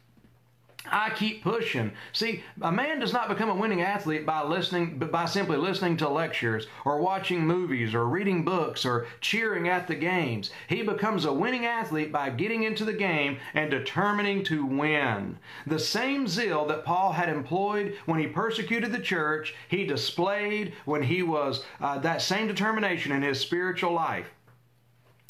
I 0.90 1.12
keep 1.12 1.44
pushing. 1.44 1.92
See, 2.12 2.44
a 2.60 2.72
man 2.72 3.00
does 3.00 3.14
not 3.14 3.30
become 3.30 3.50
a 3.50 3.56
winning 3.56 3.84
athlete 3.84 4.26
by 4.26 4.44
listening 4.44 4.98
by 4.98 5.26
simply 5.26 5.58
listening 5.58 5.96
to 5.98 6.10
lectures 6.10 6.66
or 6.86 7.00
watching 7.00 7.46
movies 7.46 7.94
or 7.94 8.08
reading 8.08 8.44
books 8.44 8.84
or 8.84 9.06
cheering 9.20 9.70
at 9.70 9.88
the 9.88 9.94
games. 9.94 10.50
He 10.68 10.82
becomes 10.82 11.26
a 11.26 11.34
winning 11.34 11.68
athlete 11.68 12.12
by 12.12 12.32
getting 12.32 12.64
into 12.64 12.84
the 12.84 12.94
game 12.94 13.38
and 13.54 13.70
determining 13.70 14.44
to 14.46 14.66
win. 14.66 15.38
The 15.68 15.78
same 15.78 16.28
zeal 16.28 16.66
that 16.66 16.84
Paul 16.84 17.12
had 17.12 17.30
employed 17.30 17.96
when 18.06 18.20
he 18.20 18.26
persecuted 18.26 18.92
the 18.92 19.00
church, 19.00 19.54
he 19.68 19.86
displayed 19.86 20.74
when 20.86 21.04
he 21.04 21.22
was 21.22 21.64
uh, 21.80 22.00
that 22.00 22.24
same 22.24 22.48
determination 22.48 23.12
in 23.12 23.22
his 23.22 23.40
spiritual 23.40 23.94
life. 23.94 24.32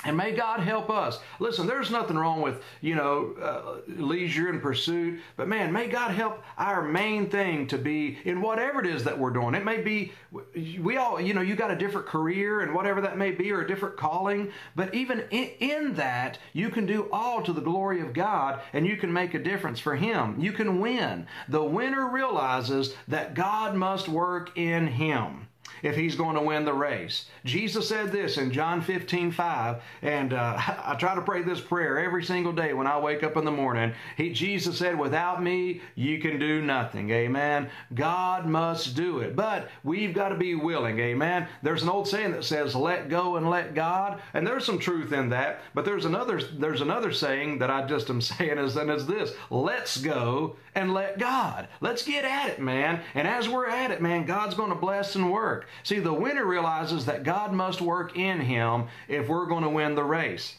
And 0.04 0.18
may 0.18 0.32
God 0.32 0.62
help 0.62 0.90
us. 0.90 1.20
Listen, 1.40 1.68
there's 1.68 1.92
nothing 1.92 2.18
wrong 2.18 2.42
with, 2.42 2.64
you 2.82 2.96
know, 2.96 3.36
uh, 3.40 3.92
leisure 4.02 4.50
and 4.50 4.60
pursuit, 4.60 5.20
but 5.36 5.48
man, 5.48 5.72
may 5.72 5.88
God 5.88 6.12
help 6.12 6.44
our 6.58 6.82
main 6.82 7.30
thing 7.30 7.68
to 7.68 7.78
be 7.78 8.18
in 8.26 8.42
whatever 8.42 8.80
it 8.80 8.88
is 8.88 9.04
that 9.04 9.18
we're 9.18 9.30
doing. 9.30 9.54
It 9.54 9.64
may 9.64 9.80
be, 9.80 10.12
we 10.54 10.98
all, 10.98 11.22
you 11.22 11.36
know, 11.36 11.42
you 11.42 11.56
got 11.56 11.70
a 11.70 11.76
different 11.76 12.08
career 12.08 12.62
and 12.62 12.74
whatever 12.74 13.02
that 13.02 13.18
may 13.18 13.32
be 13.32 13.52
or 13.52 13.62
a 13.62 13.68
different 13.68 13.96
calling, 13.96 14.52
but 14.76 14.94
even 14.96 15.24
in, 15.30 15.50
in 15.60 15.94
that, 15.96 16.40
you 16.54 16.70
can 16.70 16.88
do 16.88 17.08
all 17.12 17.44
to 17.44 17.54
the 17.54 17.62
glory 17.62 18.02
of 18.02 18.14
God 18.14 18.62
and 18.74 18.88
you 18.88 18.98
can 18.98 19.14
make 19.14 19.36
a 19.36 19.40
difference 19.40 19.80
for 19.80 19.96
Him. 19.96 20.40
You 20.40 20.52
can 20.52 20.80
win. 20.80 21.28
The 21.48 21.64
winner 21.64 22.10
realizes 22.10 22.96
that 23.08 23.36
God 23.36 23.76
must 23.76 24.08
work 24.08 24.58
in 24.58 24.88
him 24.88 25.48
if 25.84 25.96
he's 25.96 26.16
going 26.16 26.36
to 26.36 26.42
win 26.42 26.66
the 26.66 26.74
race. 26.74 27.26
Jesus 27.46 27.88
said 27.88 28.12
this 28.12 28.38
in 28.38 28.52
John 28.52 28.82
15, 28.82 29.32
5, 29.32 29.82
and 30.02 30.34
uh, 30.34 30.58
I 30.86 30.96
try 30.96 31.16
to 31.16 31.22
pray 31.22 31.42
this 31.42 31.62
prayer 31.62 32.00
every 32.00 32.24
single 32.24 32.54
day 32.54 32.74
when 32.74 32.88
I 32.88 33.00
wake 33.00 33.24
up 33.24 33.38
in 33.38 33.46
the 33.46 33.52
morning. 33.52 33.94
He, 34.18 34.32
Jesus 34.32 34.78
said, 34.78 34.98
Without 34.98 35.44
me, 35.44 35.82
you 35.96 36.20
can 36.20 36.40
do 36.40 36.62
nothing. 36.62 37.10
Amen. 37.12 37.70
God 37.94 38.46
must 38.46 38.96
do 38.96 39.20
it, 39.20 39.36
but 39.36 39.70
we've 39.84 40.14
got 40.14 40.30
to 40.30 40.36
be 40.36 40.56
willing. 40.56 41.00
Amen. 41.00 41.48
There's 41.62 41.84
an 41.84 41.90
old 41.90 42.08
saying 42.08 42.32
that 42.32 42.44
says, 42.44 42.76
Let 42.76 43.10
go 43.10 43.38
and 43.38 43.50
let 43.50 43.74
God, 43.74 44.22
and 44.34 44.46
there's 44.46 44.66
some 44.66 44.80
truth 44.80 45.12
in 45.12 45.30
that, 45.30 45.62
but 45.74 45.86
there's 45.86 46.06
another, 46.06 46.42
there's 46.42 46.82
another 46.82 47.12
saying 47.12 47.60
that 47.60 47.72
I 47.72 47.86
just 47.86 48.10
am 48.10 48.22
saying, 48.22 48.58
is, 48.58 48.76
and 48.76 48.90
it's 48.90 49.06
this 49.06 49.34
Let's 49.50 49.98
go 49.98 50.56
and 50.76 50.94
let 50.94 51.20
God. 51.20 51.68
Let's 51.82 52.04
get 52.04 52.26
at 52.26 52.50
it, 52.50 52.60
man. 52.60 53.02
And 53.14 53.28
as 53.28 53.50
we're 53.50 53.68
at 53.68 53.92
it, 53.92 54.02
man, 54.02 54.26
God's 54.26 54.56
going 54.56 54.70
to 54.70 54.76
bless 54.76 55.16
and 55.16 55.32
work. 55.32 55.68
See, 55.84 56.00
the 56.00 56.14
winner 56.14 56.46
realizes 56.46 57.06
that 57.06 57.24
God 57.24 57.54
must 57.54 57.82
work 57.82 58.18
in 58.18 58.40
him 58.40 58.88
if 59.08 59.28
we're 59.28 59.46
going 59.46 59.64
to 59.64 59.70
win 59.70 59.96
the 59.96 60.04
race. 60.04 60.56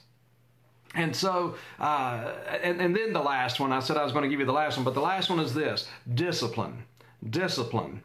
And 0.94 1.14
so, 1.16 1.56
uh, 1.78 2.32
and, 2.62 2.80
and 2.80 2.94
then 2.94 3.12
the 3.12 3.20
last 3.22 3.60
one, 3.60 3.72
I 3.72 3.80
said 3.80 3.96
I 3.96 4.04
was 4.04 4.12
going 4.12 4.24
to 4.24 4.28
give 4.28 4.40
you 4.40 4.46
the 4.46 4.52
last 4.52 4.76
one, 4.76 4.84
but 4.84 4.94
the 4.94 5.00
last 5.00 5.30
one 5.30 5.40
is 5.40 5.54
this 5.54 5.88
discipline. 6.14 6.84
Discipline. 7.28 8.02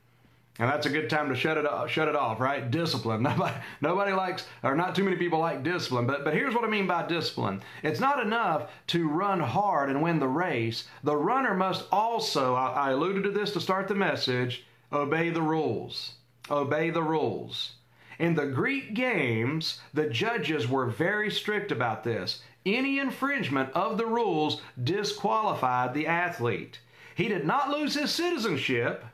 And 0.60 0.70
that's 0.70 0.88
a 0.88 0.90
good 0.90 1.10
time 1.10 1.30
to 1.30 1.36
shut 1.36 1.58
it 1.58 1.68
off, 1.68 1.92
shut 1.92 2.08
it 2.08 2.16
off, 2.16 2.40
right? 2.40 2.72
Discipline. 2.72 3.22
Nobody, 3.28 3.56
nobody 3.82 4.12
likes, 4.14 4.48
or 4.64 4.76
not 4.76 4.96
too 4.96 5.04
many 5.04 5.16
people 5.16 5.38
like 5.38 5.62
discipline. 5.62 6.08
But, 6.08 6.24
but 6.24 6.34
here's 6.34 6.56
what 6.56 6.64
I 6.64 6.68
mean 6.68 6.88
by 6.88 7.06
discipline. 7.06 7.62
It's 7.84 8.00
not 8.00 8.20
enough 8.20 8.72
to 8.88 9.08
run 9.08 9.40
hard 9.40 9.90
and 9.90 10.02
win 10.02 10.20
the 10.20 10.28
race. 10.28 10.86
The 11.04 11.16
runner 11.16 11.54
must 11.54 11.86
also, 11.92 12.56
I, 12.56 12.72
I 12.72 12.92
alluded 12.92 13.24
to 13.26 13.32
this 13.32 13.52
to 13.52 13.62
start 13.62 13.88
the 13.88 13.96
message, 13.96 14.66
obey 14.92 15.30
the 15.30 15.44
rules. 15.44 16.14
Obey 16.50 16.90
the 16.90 17.04
rules. 17.04 17.74
In 18.20 18.36
the 18.36 18.48
Greek 18.48 18.94
games, 18.94 19.80
the 19.94 20.10
judges 20.10 20.68
were 20.68 20.88
very 20.88 21.30
strict 21.30 21.72
about 21.72 22.04
this. 22.04 22.42
Any 22.66 23.00
infringement 23.00 23.72
of 23.74 23.98
the 23.98 24.06
rules 24.06 24.62
disqualified 24.84 25.94
the 25.94 26.08
athlete. 26.08 26.80
He 27.16 27.28
did 27.28 27.46
not 27.46 27.70
lose 27.70 27.94
his 27.94 28.12
citizenship 28.12 29.06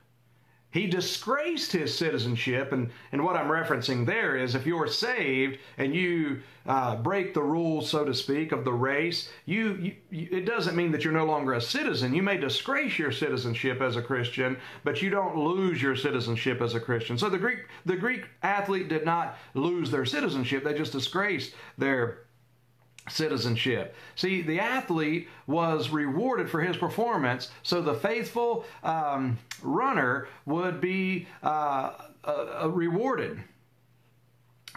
he 0.74 0.88
disgraced 0.88 1.72
his 1.72 1.96
citizenship. 1.96 2.72
And, 2.72 2.90
and 3.12 3.24
what 3.24 3.36
I'm 3.36 3.48
referencing 3.48 4.08
there 4.08 4.36
is 4.36 4.56
if 4.56 4.66
you're 4.66 4.88
saved 4.88 5.60
and 5.78 5.94
you 5.94 6.42
uh, 6.66 6.96
break 6.96 7.36
the 7.36 7.44
rules, 7.44 7.88
so 7.88 8.04
to 8.04 8.14
speak, 8.14 8.52
of 8.52 8.66
the 8.66 8.74
race, 8.74 9.30
you, 9.46 9.94
you, 10.10 10.28
it 10.32 10.48
doesn't 10.48 10.76
mean 10.76 10.92
that 10.92 11.04
you're 11.04 11.14
no 11.14 11.26
longer 11.26 11.54
a 11.54 11.62
citizen. 11.62 12.16
You 12.16 12.24
may 12.24 12.38
disgrace 12.38 12.98
your 12.98 13.12
citizenship 13.12 13.82
as 13.82 13.98
a 13.98 14.02
Christian, 14.02 14.58
but 14.84 15.00
you 15.00 15.12
don't 15.12 15.38
lose 15.38 15.80
your 15.80 15.96
citizenship 15.96 16.60
as 16.60 16.74
a 16.74 16.80
Christian. 16.80 17.20
So 17.20 17.30
the 17.30 17.38
Greek, 17.38 17.60
the 17.86 17.96
Greek 17.96 18.26
athlete 18.42 18.88
did 18.88 19.06
not 19.06 19.38
lose 19.54 19.92
their 19.92 20.06
citizenship, 20.06 20.64
they 20.64 20.74
just 20.74 20.92
disgraced 20.92 21.54
their 21.78 22.26
citizenship. 23.10 23.96
See, 24.16 24.42
the 24.42 24.60
athlete 24.60 25.28
was 25.48 25.90
rewarded 25.90 26.50
for 26.50 26.62
his 26.62 26.78
performance, 26.78 27.52
so 27.62 27.82
the 27.82 27.94
faithful 27.94 28.66
um, 28.84 29.38
runner 29.62 30.28
would 30.46 30.80
be 30.80 31.28
uh, 31.42 31.92
uh, 32.24 32.70
rewarded. 32.72 33.44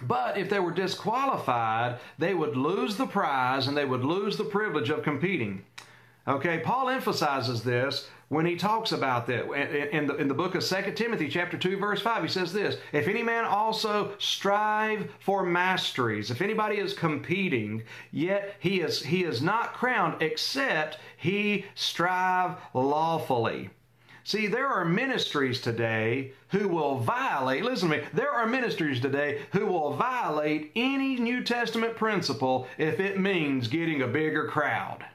But 0.03 0.37
if 0.37 0.49
they 0.49 0.59
were 0.59 0.71
disqualified, 0.71 1.99
they 2.19 2.33
would 2.33 2.55
lose 2.55 2.97
the 2.97 3.07
prize 3.07 3.67
and 3.67 3.75
they 3.75 3.85
would 3.85 4.03
lose 4.03 4.37
the 4.37 4.43
privilege 4.43 4.89
of 4.89 5.01
competing. 5.01 5.63
Okay, 6.27 6.59
Paul 6.59 6.89
emphasizes 6.89 7.63
this 7.63 8.09
when 8.27 8.45
he 8.45 8.57
talks 8.57 8.91
about 8.91 9.27
that. 9.27 9.49
In 9.95 10.07
the, 10.07 10.15
in 10.17 10.27
the 10.27 10.33
book 10.33 10.55
of 10.55 10.65
2 10.65 10.91
Timothy 10.91 11.29
chapter 11.29 11.57
2 11.57 11.77
verse 11.77 12.01
5 12.01 12.23
he 12.23 12.29
says 12.29 12.51
this 12.51 12.77
if 12.91 13.07
any 13.07 13.23
man 13.23 13.45
also 13.45 14.11
strive 14.19 15.09
for 15.19 15.45
masteries 15.45 16.29
if 16.29 16.41
anybody 16.41 16.77
is 16.77 16.93
competing 16.93 17.83
yet 18.11 18.55
he 18.59 18.81
is 18.81 19.01
he 19.01 19.23
is 19.23 19.41
not 19.41 19.73
crowned 19.73 20.21
except 20.21 20.97
he 21.15 21.65
strive 21.75 22.57
lawfully. 22.73 23.69
See, 24.25 24.47
there 24.47 24.67
are 24.67 24.83
ministries 24.83 25.61
today 25.61 26.33
who 26.49 26.67
will 26.67 26.99
violate, 26.99 27.63
listen 27.63 27.89
to 27.89 27.99
me, 27.99 28.03
there 28.11 28.31
are 28.31 28.45
ministries 28.45 28.99
today 28.99 29.43
who 29.53 29.65
will 29.67 29.93
violate 29.93 30.73
any 30.75 31.15
New 31.15 31.45
Testament 31.45 31.95
principle 31.95 32.67
if 32.77 32.99
it 32.99 33.17
means 33.17 33.69
getting 33.69 34.01
a 34.01 34.07
bigger 34.07 34.45
crowd, 34.49 35.05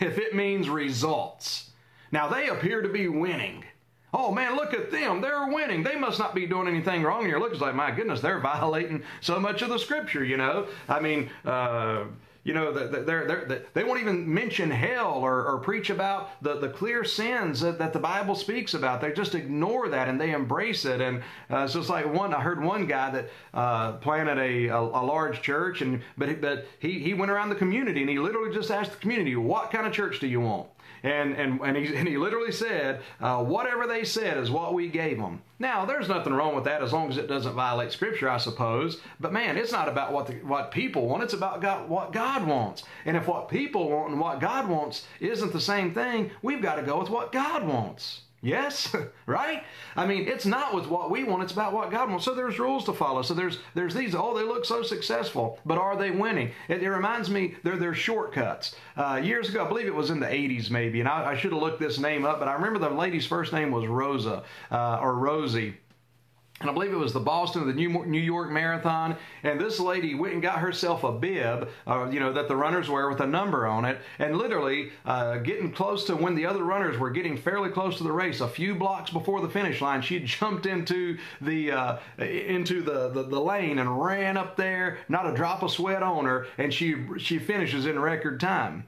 if 0.00 0.18
it 0.18 0.34
means 0.34 0.68
results. 0.68 1.70
Now 2.12 2.28
they 2.28 2.48
appear 2.48 2.82
to 2.82 2.88
be 2.88 3.08
winning. 3.08 3.64
Oh 4.12 4.30
man, 4.30 4.54
look 4.54 4.72
at 4.72 4.92
them. 4.92 5.20
They're 5.20 5.48
winning. 5.48 5.82
They 5.82 5.96
must 5.96 6.20
not 6.20 6.36
be 6.36 6.46
doing 6.46 6.68
anything 6.68 7.02
wrong. 7.02 7.28
You're 7.28 7.40
looking 7.40 7.58
like, 7.58 7.74
my 7.74 7.90
goodness, 7.90 8.20
they're 8.20 8.38
violating 8.52 9.02
so 9.20 9.40
much 9.40 9.60
of 9.62 9.70
the 9.70 9.78
scripture, 9.78 10.24
you 10.24 10.36
know? 10.36 10.68
I 10.88 11.00
mean, 11.00 11.30
uh, 11.44 12.04
you 12.44 12.52
know, 12.52 12.72
they're, 12.72 13.26
they're, 13.26 13.62
they 13.72 13.84
won't 13.84 14.00
even 14.00 14.32
mention 14.32 14.70
hell 14.70 15.14
or, 15.14 15.46
or 15.46 15.58
preach 15.58 15.88
about 15.88 16.42
the, 16.42 16.58
the 16.58 16.68
clear 16.68 17.02
sins 17.02 17.60
that, 17.60 17.78
that, 17.78 17.94
the 17.94 17.98
Bible 17.98 18.34
speaks 18.34 18.74
about. 18.74 19.00
They 19.00 19.12
just 19.12 19.34
ignore 19.34 19.88
that 19.88 20.08
and 20.08 20.20
they 20.20 20.32
embrace 20.32 20.84
it. 20.84 21.00
And 21.00 21.22
uh, 21.48 21.66
so 21.66 21.80
it's 21.80 21.88
like 21.88 22.12
one, 22.12 22.34
I 22.34 22.42
heard 22.42 22.62
one 22.62 22.86
guy 22.86 23.10
that 23.10 23.30
uh, 23.54 23.92
planted 23.92 24.38
a, 24.38 24.66
a, 24.66 24.78
a, 24.78 25.02
large 25.04 25.40
church, 25.40 25.80
and 25.80 26.02
but, 26.18 26.40
but 26.42 26.66
he, 26.80 26.98
he 26.98 27.14
went 27.14 27.30
around 27.30 27.48
the 27.48 27.54
community 27.54 28.02
and 28.02 28.10
he 28.10 28.18
literally 28.18 28.54
just 28.54 28.70
asked 28.70 28.92
the 28.92 28.98
community, 28.98 29.34
What 29.36 29.70
kind 29.70 29.86
of 29.86 29.92
church 29.94 30.20
do 30.20 30.26
you 30.26 30.40
want? 30.40 30.68
And, 31.04 31.34
and, 31.34 31.60
and, 31.60 31.76
he, 31.76 31.94
and 31.96 32.08
he 32.08 32.16
literally 32.16 32.50
said, 32.50 33.02
uh, 33.20 33.44
whatever 33.44 33.86
they 33.86 34.02
said 34.04 34.38
is 34.38 34.50
what 34.50 34.74
we 34.74 34.88
gave 34.88 35.18
them. 35.18 35.42
Now, 35.60 35.84
there's 35.84 36.08
nothing 36.08 36.32
wrong 36.32 36.54
with 36.54 36.64
that 36.64 36.82
as 36.82 36.92
long 36.92 37.10
as 37.10 37.18
it 37.18 37.28
doesn't 37.28 37.54
violate 37.54 37.92
Scripture, 37.92 38.28
I 38.28 38.38
suppose. 38.38 39.00
But 39.20 39.32
man, 39.32 39.56
it's 39.56 39.70
not 39.70 39.88
about 39.88 40.12
what, 40.12 40.26
the, 40.26 40.34
what 40.36 40.72
people 40.72 41.06
want, 41.06 41.22
it's 41.22 41.34
about 41.34 41.60
God, 41.60 41.88
what 41.88 42.12
God 42.12 42.46
wants. 42.46 42.82
And 43.04 43.16
if 43.16 43.28
what 43.28 43.48
people 43.48 43.90
want 43.90 44.10
and 44.10 44.20
what 44.20 44.40
God 44.40 44.68
wants 44.68 45.06
isn't 45.20 45.52
the 45.52 45.60
same 45.60 45.94
thing, 45.94 46.30
we've 46.42 46.62
got 46.62 46.76
to 46.76 46.82
go 46.82 46.98
with 46.98 47.10
what 47.10 47.30
God 47.30 47.64
wants. 47.64 48.22
Yes, 48.44 48.94
right? 49.26 49.64
I 49.96 50.06
mean, 50.06 50.28
it's 50.28 50.44
not 50.44 50.74
with 50.74 50.86
what 50.86 51.10
we 51.10 51.24
want, 51.24 51.42
it's 51.42 51.52
about 51.52 51.72
what 51.72 51.90
God 51.90 52.10
wants. 52.10 52.26
So 52.26 52.34
there's 52.34 52.58
rules 52.58 52.84
to 52.84 52.92
follow. 52.92 53.22
So 53.22 53.32
there's 53.32 53.58
there's 53.74 53.94
these, 53.94 54.14
oh, 54.14 54.36
they 54.36 54.44
look 54.44 54.66
so 54.66 54.82
successful, 54.82 55.58
but 55.64 55.78
are 55.78 55.96
they 55.96 56.10
winning? 56.10 56.52
It, 56.68 56.82
it 56.82 56.90
reminds 56.90 57.30
me, 57.30 57.56
they're, 57.62 57.76
they're 57.76 57.94
shortcuts. 57.94 58.76
Uh, 58.96 59.20
years 59.24 59.48
ago, 59.48 59.64
I 59.64 59.68
believe 59.68 59.86
it 59.86 59.94
was 59.94 60.10
in 60.10 60.20
the 60.20 60.26
80s 60.26 60.70
maybe, 60.70 61.00
and 61.00 61.08
I, 61.08 61.30
I 61.30 61.36
should 61.36 61.52
have 61.52 61.62
looked 61.62 61.80
this 61.80 61.98
name 61.98 62.26
up, 62.26 62.38
but 62.38 62.46
I 62.46 62.52
remember 62.52 62.78
the 62.78 62.90
lady's 62.90 63.26
first 63.26 63.52
name 63.52 63.70
was 63.70 63.86
Rosa 63.86 64.42
uh, 64.70 64.98
or 65.00 65.14
Rosie 65.16 65.78
and 66.64 66.70
I 66.70 66.72
believe 66.72 66.92
it 66.92 66.96
was 66.96 67.12
the 67.12 67.20
Boston 67.20 67.62
or 67.62 67.66
the 67.66 67.74
New 67.74 68.20
York 68.20 68.50
Marathon. 68.50 69.16
And 69.42 69.60
this 69.60 69.78
lady 69.78 70.14
went 70.14 70.32
and 70.32 70.42
got 70.42 70.60
herself 70.60 71.04
a 71.04 71.12
bib, 71.12 71.68
uh, 71.86 72.08
you 72.10 72.20
know, 72.20 72.32
that 72.32 72.48
the 72.48 72.56
runners 72.56 72.88
wear 72.88 73.10
with 73.10 73.20
a 73.20 73.26
number 73.26 73.66
on 73.66 73.84
it. 73.84 73.98
And 74.18 74.38
literally, 74.38 74.90
uh, 75.04 75.36
getting 75.38 75.70
close 75.72 76.04
to 76.04 76.16
when 76.16 76.34
the 76.34 76.46
other 76.46 76.64
runners 76.64 76.98
were 76.98 77.10
getting 77.10 77.36
fairly 77.36 77.68
close 77.68 77.98
to 77.98 78.02
the 78.02 78.12
race, 78.12 78.40
a 78.40 78.48
few 78.48 78.74
blocks 78.74 79.10
before 79.10 79.42
the 79.42 79.48
finish 79.48 79.82
line, 79.82 80.00
she 80.00 80.20
jumped 80.24 80.64
into 80.64 81.18
the 81.42 81.70
uh, 81.70 81.98
into 82.18 82.80
the, 82.82 83.10
the, 83.10 83.24
the 83.24 83.40
lane 83.40 83.78
and 83.78 84.02
ran 84.02 84.38
up 84.38 84.56
there, 84.56 84.98
not 85.10 85.26
a 85.26 85.34
drop 85.34 85.62
of 85.62 85.70
sweat 85.70 86.02
on 86.02 86.24
her, 86.24 86.46
and 86.56 86.72
she 86.72 86.96
she 87.18 87.38
finishes 87.38 87.84
in 87.84 87.98
record 87.98 88.40
time. 88.40 88.84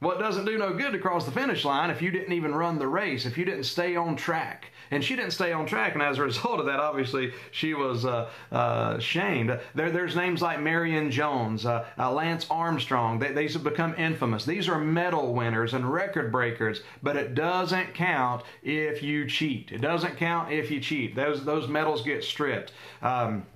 Well, 0.00 0.18
doesn't 0.18 0.46
do 0.46 0.58
no 0.58 0.72
good 0.72 0.92
to 0.92 0.98
cross 0.98 1.24
the 1.24 1.30
finish 1.30 1.64
line 1.64 1.90
if 1.90 2.02
you 2.02 2.10
didn't 2.10 2.32
even 2.32 2.54
run 2.54 2.78
the 2.78 2.88
race, 2.88 3.24
if 3.24 3.38
you 3.38 3.44
didn't 3.44 3.64
stay 3.64 3.94
on 3.94 4.16
track 4.16 4.72
and 4.92 5.02
she 5.02 5.16
didn't 5.16 5.32
stay 5.32 5.52
on 5.52 5.66
track. 5.66 5.94
And 5.94 6.02
as 6.02 6.18
a 6.18 6.22
result 6.22 6.60
of 6.60 6.66
that, 6.66 6.78
obviously, 6.78 7.32
she 7.50 7.74
was 7.74 8.04
uh, 8.04 8.30
uh, 8.52 8.98
shamed. 8.98 9.58
There, 9.74 9.90
there's 9.90 10.14
names 10.14 10.42
like 10.42 10.60
Marion 10.60 11.10
Jones, 11.10 11.66
uh, 11.66 11.86
uh, 11.98 12.12
Lance 12.12 12.46
Armstrong. 12.50 13.18
They, 13.18 13.32
these 13.32 13.54
have 13.54 13.64
become 13.64 13.94
infamous. 13.96 14.44
These 14.44 14.68
are 14.68 14.78
medal 14.78 15.32
winners 15.32 15.74
and 15.74 15.90
record 15.90 16.30
breakers, 16.30 16.82
but 17.02 17.16
it 17.16 17.34
doesn't 17.34 17.94
count 17.94 18.44
if 18.62 19.02
you 19.02 19.26
cheat. 19.26 19.72
It 19.72 19.80
doesn't 19.80 20.16
count 20.18 20.52
if 20.52 20.70
you 20.70 20.78
cheat. 20.78 21.16
Those, 21.16 21.44
those 21.44 21.68
medals 21.68 22.02
get 22.02 22.22
stripped. 22.22 22.72
Um, 23.00 23.46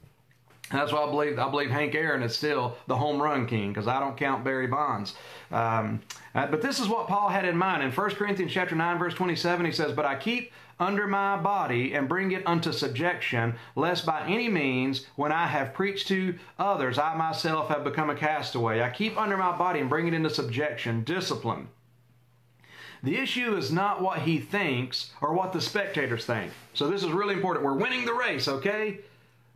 that's 0.71 0.93
why 0.93 1.05
I 1.05 1.11
believe 1.11 1.39
I 1.39 1.49
believe 1.49 1.71
Hank 1.71 1.95
Aaron 1.95 2.23
is 2.23 2.35
still 2.35 2.77
the 2.89 2.97
home 2.97 3.23
run 3.23 3.47
king 3.47 3.73
because 3.73 3.87
I 3.87 4.01
don't 4.01 4.17
count 4.17 4.43
Barry 4.43 4.67
Bonds. 4.67 5.15
Um, 5.53 6.03
uh, 6.35 6.47
but 6.47 6.61
this 6.61 6.81
is 6.81 6.89
what 6.89 7.07
Paul 7.07 7.29
had 7.29 7.45
in 7.45 7.57
mind 7.57 7.83
in 7.83 7.93
1 7.93 8.11
Corinthians 8.11 8.53
chapter 8.53 8.75
9 8.75 8.99
verse 8.99 9.15
27. 9.15 9.65
He 9.65 9.73
says, 9.73 9.93
"But 9.93 10.07
I 10.07 10.17
keep 10.17 10.53
under 10.81 11.07
my 11.07 11.37
body 11.37 11.95
and 11.95 12.09
bring 12.09 12.33
it 12.33 12.43
unto 12.47 12.73
subjection, 12.73 13.55
lest 13.77 14.05
by 14.05 14.27
any 14.27 14.49
means, 14.49 15.07
when 15.17 15.33
I 15.33 15.47
have 15.47 15.73
preached 15.73 16.09
to 16.09 16.35
others, 16.59 16.99
I 16.99 17.15
myself 17.15 17.69
have 17.69 17.85
become 17.85 18.11
a 18.11 18.15
castaway. 18.15 18.83
I 18.83 18.91
keep 18.91 19.17
under 19.17 19.37
my 19.37 19.57
body 19.57 19.81
and 19.81 19.89
bring 19.89 20.09
it 20.09 20.15
into 20.15 20.31
subjection, 20.31 21.05
discipline." 21.05 21.69
The 23.03 23.19
issue 23.19 23.55
is 23.57 23.71
not 23.71 24.03
what 24.03 24.21
he 24.21 24.39
thinks 24.39 25.13
or 25.21 25.33
what 25.33 25.53
the 25.53 25.61
spectators 25.61 26.25
think. 26.25 26.51
So 26.75 26.89
this 26.89 27.05
is 27.05 27.13
really 27.13 27.35
important. 27.35 27.65
We're 27.65 27.75
winning 27.75 28.05
the 28.05 28.15
race, 28.15 28.49
okay? 28.49 28.99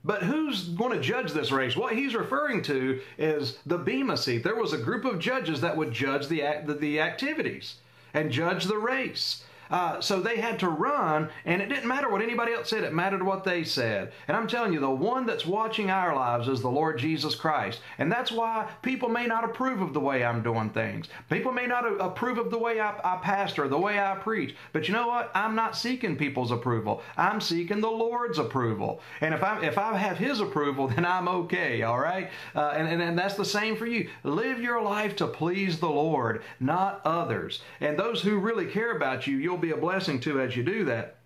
But 0.02 0.22
who's 0.22 0.68
going 0.68 0.92
to 0.92 1.00
judge 1.00 1.32
this 1.32 1.52
race? 1.52 1.76
What 1.76 1.94
he's 1.94 2.14
referring 2.14 2.62
to 2.62 3.00
is 3.18 3.58
the 3.66 3.78
Bema 3.78 4.16
seat. 4.16 4.42
There 4.42 4.56
was 4.56 4.72
a 4.72 4.78
group 4.78 5.04
of 5.04 5.18
judges 5.18 5.60
that 5.60 5.76
would 5.76 5.92
judge 5.92 6.28
the, 6.28 6.42
the, 6.64 6.74
the 6.74 7.00
activities 7.00 7.76
and 8.14 8.30
judge 8.30 8.64
the 8.64 8.78
race. 8.78 9.44
Uh, 9.70 10.00
so 10.00 10.20
they 10.20 10.36
had 10.36 10.58
to 10.58 10.68
run, 10.68 11.28
and 11.44 11.62
it 11.62 11.68
didn't 11.68 11.88
matter 11.88 12.10
what 12.10 12.22
anybody 12.22 12.52
else 12.52 12.68
said, 12.70 12.84
it 12.84 12.92
mattered 12.92 13.22
what 13.22 13.44
they 13.44 13.64
said. 13.64 14.12
And 14.28 14.36
I'm 14.36 14.48
telling 14.48 14.72
you, 14.72 14.80
the 14.80 14.90
one 14.90 15.26
that's 15.26 15.46
watching 15.46 15.90
our 15.90 16.14
lives 16.14 16.48
is 16.48 16.60
the 16.60 16.68
Lord 16.68 16.98
Jesus 16.98 17.34
Christ. 17.34 17.80
And 17.98 18.10
that's 18.10 18.32
why 18.32 18.68
people 18.82 19.08
may 19.08 19.26
not 19.26 19.44
approve 19.44 19.80
of 19.80 19.92
the 19.92 20.00
way 20.00 20.24
I'm 20.24 20.42
doing 20.42 20.70
things. 20.70 21.08
People 21.28 21.52
may 21.52 21.66
not 21.66 21.84
approve 22.00 22.38
of 22.38 22.50
the 22.50 22.58
way 22.58 22.80
I, 22.80 22.94
I 23.04 23.18
pastor, 23.22 23.68
the 23.68 23.78
way 23.78 23.98
I 23.98 24.16
preach. 24.16 24.56
But 24.72 24.88
you 24.88 24.94
know 24.94 25.06
what? 25.06 25.30
I'm 25.34 25.54
not 25.54 25.76
seeking 25.76 26.16
people's 26.16 26.50
approval. 26.50 27.02
I'm 27.16 27.40
seeking 27.40 27.80
the 27.80 27.90
Lord's 27.90 28.38
approval. 28.38 29.00
And 29.20 29.34
if 29.34 29.42
I 29.42 29.62
if 29.64 29.78
I 29.78 29.96
have 29.96 30.18
His 30.18 30.40
approval, 30.40 30.88
then 30.88 31.04
I'm 31.04 31.28
okay. 31.28 31.82
All 31.82 31.98
right. 31.98 32.30
Uh, 32.54 32.74
and, 32.76 32.88
and 32.88 33.02
and 33.02 33.18
that's 33.18 33.34
the 33.34 33.44
same 33.44 33.76
for 33.76 33.86
you. 33.86 34.08
Live 34.24 34.60
your 34.60 34.82
life 34.82 35.16
to 35.16 35.26
please 35.26 35.78
the 35.78 35.88
Lord, 35.88 36.42
not 36.58 37.00
others. 37.04 37.62
And 37.80 37.98
those 37.98 38.22
who 38.22 38.38
really 38.38 38.66
care 38.66 38.96
about 38.96 39.26
you, 39.26 39.36
you'll 39.36 39.59
be 39.60 39.72
a 39.72 39.76
blessing 39.76 40.20
to 40.20 40.40
as 40.40 40.56
you 40.56 40.62
do 40.62 40.84
that. 40.86 41.16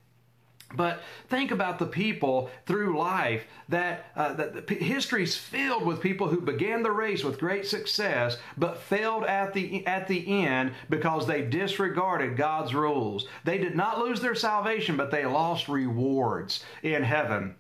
But 0.77 1.01
think 1.29 1.51
about 1.51 1.79
the 1.79 1.87
people 1.87 2.51
through 2.67 2.99
life 2.99 3.45
that, 3.69 4.07
uh, 4.17 4.33
that 4.35 4.69
history's 4.69 5.37
filled 5.37 5.85
with 5.85 6.01
people 6.01 6.29
who 6.29 6.41
began 6.41 6.83
the 6.83 6.91
race 6.91 7.23
with 7.23 7.39
great 7.39 7.67
success, 7.67 8.39
but 8.57 8.79
failed 8.79 9.25
at 9.25 9.53
the 9.53 9.87
at 9.87 10.09
the 10.09 10.45
end 10.45 10.73
because 10.91 11.27
they 11.27 11.43
disregarded 11.43 12.37
God's 12.37 12.75
rules. 12.75 13.27
They 13.45 13.59
did 13.59 13.77
not 13.77 13.99
lose 13.99 14.21
their 14.21 14.35
salvation, 14.35 14.97
but 14.97 15.11
they 15.11 15.25
lost 15.25 15.69
rewards 15.69 16.65
in 16.83 17.03
heaven. 17.03 17.55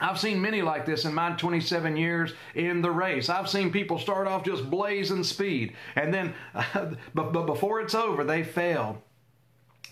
I've 0.00 0.20
seen 0.20 0.40
many 0.40 0.62
like 0.62 0.86
this 0.86 1.04
in 1.04 1.12
my 1.12 1.32
27 1.32 1.96
years 1.96 2.32
in 2.54 2.82
the 2.82 2.90
race. 2.90 3.28
I've 3.28 3.48
seen 3.48 3.72
people 3.72 3.98
start 3.98 4.28
off 4.28 4.44
just 4.44 4.70
blazing 4.70 5.24
speed, 5.24 5.74
and 5.96 6.14
then, 6.14 6.34
uh, 6.54 6.92
but, 7.14 7.32
but 7.32 7.46
before 7.46 7.80
it's 7.80 7.96
over, 7.96 8.22
they 8.22 8.44
fail 8.44 9.02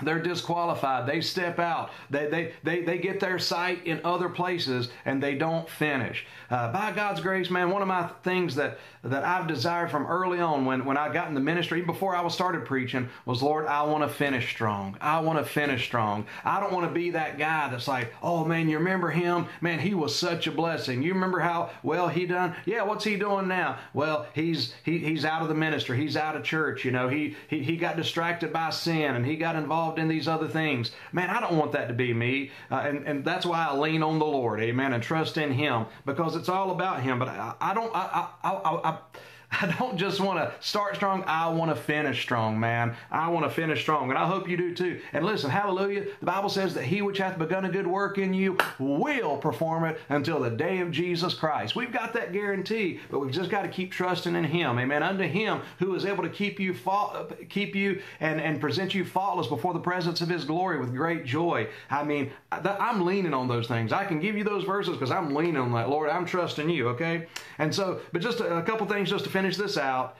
they're 0.03 0.21
disqualified. 0.21 1.07
They 1.07 1.23
step 1.23 1.59
out. 1.59 1.91
They, 2.11 2.27
they, 2.27 2.53
they, 2.63 2.83
they 2.83 2.99
get 2.99 3.19
their 3.19 3.39
sight 3.39 3.87
in 3.87 4.01
other 4.05 4.29
places 4.29 4.91
and 5.07 5.23
they 5.23 5.35
don't 5.35 5.69
finish. 5.69 6.27
Uh, 6.51 6.71
by 6.71 6.93
God's 6.93 7.21
grace, 7.21 7.51
man, 7.51 7.71
one 7.71 7.81
of 7.81 7.89
my 7.89 8.09
things 8.23 8.55
that, 8.57 8.79
that 9.03 9.25
I've 9.25 9.47
desired 9.47 9.91
from 9.91 10.07
early 10.07 10.39
on 10.39 10.67
when, 10.67 10.85
when 10.85 10.99
I 10.99 11.13
got 11.13 11.29
in 11.29 11.35
the 11.35 11.41
ministry, 11.41 11.81
before 11.81 12.15
I 12.15 12.21
was 12.21 12.35
started 12.35 12.67
preaching, 12.67 13.09
was 13.25 13.43
Lord, 13.43 13.67
I 13.67 13.85
want 13.85 14.05
to 14.05 14.15
finish 14.15 14.51
strong. 14.51 14.97
I 15.01 15.21
want 15.21 15.39
to 15.39 15.45
finish 15.45 15.85
strong. 15.85 16.27
I 16.45 16.61
don't 16.61 16.73
want 16.73 16.87
to 16.87 16.93
be 16.93 17.11
that 17.11 17.39
guy 17.39 17.71
that's 17.71 17.89
like, 17.89 18.13
oh 18.23 18.45
man, 18.45 18.69
you 18.69 18.79
remember 18.79 19.11
him? 19.11 19.47
Man, 19.63 19.79
he 19.79 19.95
was 19.95 20.15
such 20.15 20.47
a 20.47 20.53
blessing. 20.53 21.03
You 21.03 21.15
remember 21.15 21.41
how 21.41 21.71
well 21.83 22.09
he 22.09 22.27
done? 22.27 22.55
Yeah, 22.67 22.83
what's 22.83 23.05
he 23.05 23.17
doing 23.17 23.49
now? 23.49 23.79
Well, 23.95 24.27
he's 24.35 24.75
he, 24.85 24.99
he's 24.99 25.25
out 25.25 25.43
of 25.43 25.49
the 25.49 25.55
ministry. 25.55 25.97
He's 25.99 26.17
out 26.17 26.37
of 26.37 26.45
church. 26.45 26.85
You 26.85 26.91
know, 26.91 27.09
he, 27.09 27.35
he 27.49 27.63
he 27.63 27.77
got 27.77 27.97
distracted 27.97 28.53
by 28.53 28.71
sin 28.71 29.17
and 29.17 29.25
he 29.25 29.37
got 29.37 29.57
involved 29.57 29.86
in 29.95 30.09
these 30.09 30.29
other 30.29 30.49
things. 30.49 30.91
Man, 31.13 31.31
I 31.31 31.41
don't 31.41 31.57
want 31.57 31.73
that 31.73 31.89
to 31.89 31.95
be 31.95 32.13
me. 32.13 32.51
Uh, 32.71 32.77
and, 32.77 33.07
and 33.07 33.25
that's 33.25 33.47
why 33.47 33.67
I 33.67 33.77
lean 33.77 34.03
on 34.03 34.19
the 34.19 34.27
Lord, 34.27 34.61
amen, 34.61 34.93
and 34.93 35.03
trust 35.03 35.37
in 35.37 35.53
Him 35.53 35.87
because 36.05 36.37
it's 36.37 36.49
all 36.49 36.71
about 36.71 37.03
Him. 37.03 37.19
But 37.19 37.29
I, 37.29 37.55
I 37.61 37.75
don't, 37.75 37.95
I, 37.95 38.29
I, 38.43 38.51
I, 38.51 38.91
I 38.91 38.99
I 39.53 39.75
don't 39.79 39.97
just 39.97 40.21
want 40.21 40.39
to 40.39 40.53
start 40.67 40.97
strong, 40.97 41.23
I 41.27 41.49
want 41.49 41.75
to 41.75 41.81
finish 41.81 42.21
strong, 42.23 42.59
man. 42.59 42.97
I 43.11 43.29
want 43.29 43.47
to 43.47 43.51
finish 43.51 43.81
strong, 43.81 44.11
and 44.11 44.19
I 44.19 44.27
hope 44.27 44.49
you 44.49 44.57
do 44.57 44.75
too. 44.75 45.01
And 45.13 45.25
listen, 45.25 45.51
hallelujah, 45.51 46.07
the 46.21 46.27
Bible 46.27 46.49
says 46.49 46.75
that 46.75 46.85
he 46.85 47.03
which 47.03 47.19
hath 47.19 47.39
begun 47.39 47.65
a 47.65 47.69
good 47.69 47.87
work 47.87 48.19
in 48.19 48.35
you 48.35 48.59
will 48.79 49.37
perform 49.37 49.85
it 49.85 50.01
until 50.09 50.41
the 50.41 50.51
day 50.51 50.81
of 50.81 50.91
Jesus 50.91 51.35
Christ. 51.35 51.77
We've 51.77 51.93
got 51.93 52.13
that 52.15 52.33
guarantee, 52.33 53.01
but 53.11 53.21
we've 53.21 53.33
just 53.33 53.51
got 53.51 53.63
to 53.63 53.69
keep 53.69 53.93
trusting 53.93 54.35
in 54.35 54.45
him. 54.45 54.79
Amen. 54.79 55.03
Unto 55.03 55.25
him 55.25 55.61
who 55.79 55.95
is 55.95 56.05
able 56.05 56.23
to 56.25 56.31
keep 56.31 56.59
you 56.59 56.75
keep 57.49 57.75
you 57.75 58.03
and, 58.21 58.41
and 58.41 58.61
present 58.61 58.95
you 58.95 59.05
faultless 59.05 59.47
before 59.47 59.73
the 59.73 59.81
presence 59.81 60.21
of 60.21 60.29
his 60.29 60.45
glory 60.45 60.79
with 60.79 60.95
great 60.95 61.25
joy. 61.25 61.69
I 61.91 62.05
mean, 62.05 62.33
I'm 62.51 63.05
leaning 63.05 63.35
on 63.35 63.49
those 63.49 63.69
things. 63.69 63.93
I 63.93 64.05
can 64.05 64.21
give 64.21 64.37
you 64.37 64.45
those 64.45 64.65
verses 64.65 64.95
because 64.95 65.11
I'm 65.11 65.35
leaning 65.35 65.57
on 65.57 65.73
that. 65.73 65.89
Lord, 65.89 66.11
I'm 66.11 66.27
trusting 66.27 66.69
you, 66.69 66.89
okay? 66.89 67.27
And 67.59 67.75
so, 67.75 68.01
but 68.13 68.23
just 68.23 68.41
a, 68.41 68.59
a 68.59 68.63
couple 68.63 68.87
things 68.87 69.09
just 69.11 69.25
to 69.25 69.31
finish 69.37 69.59
this 69.59 69.77
out. 69.77 70.17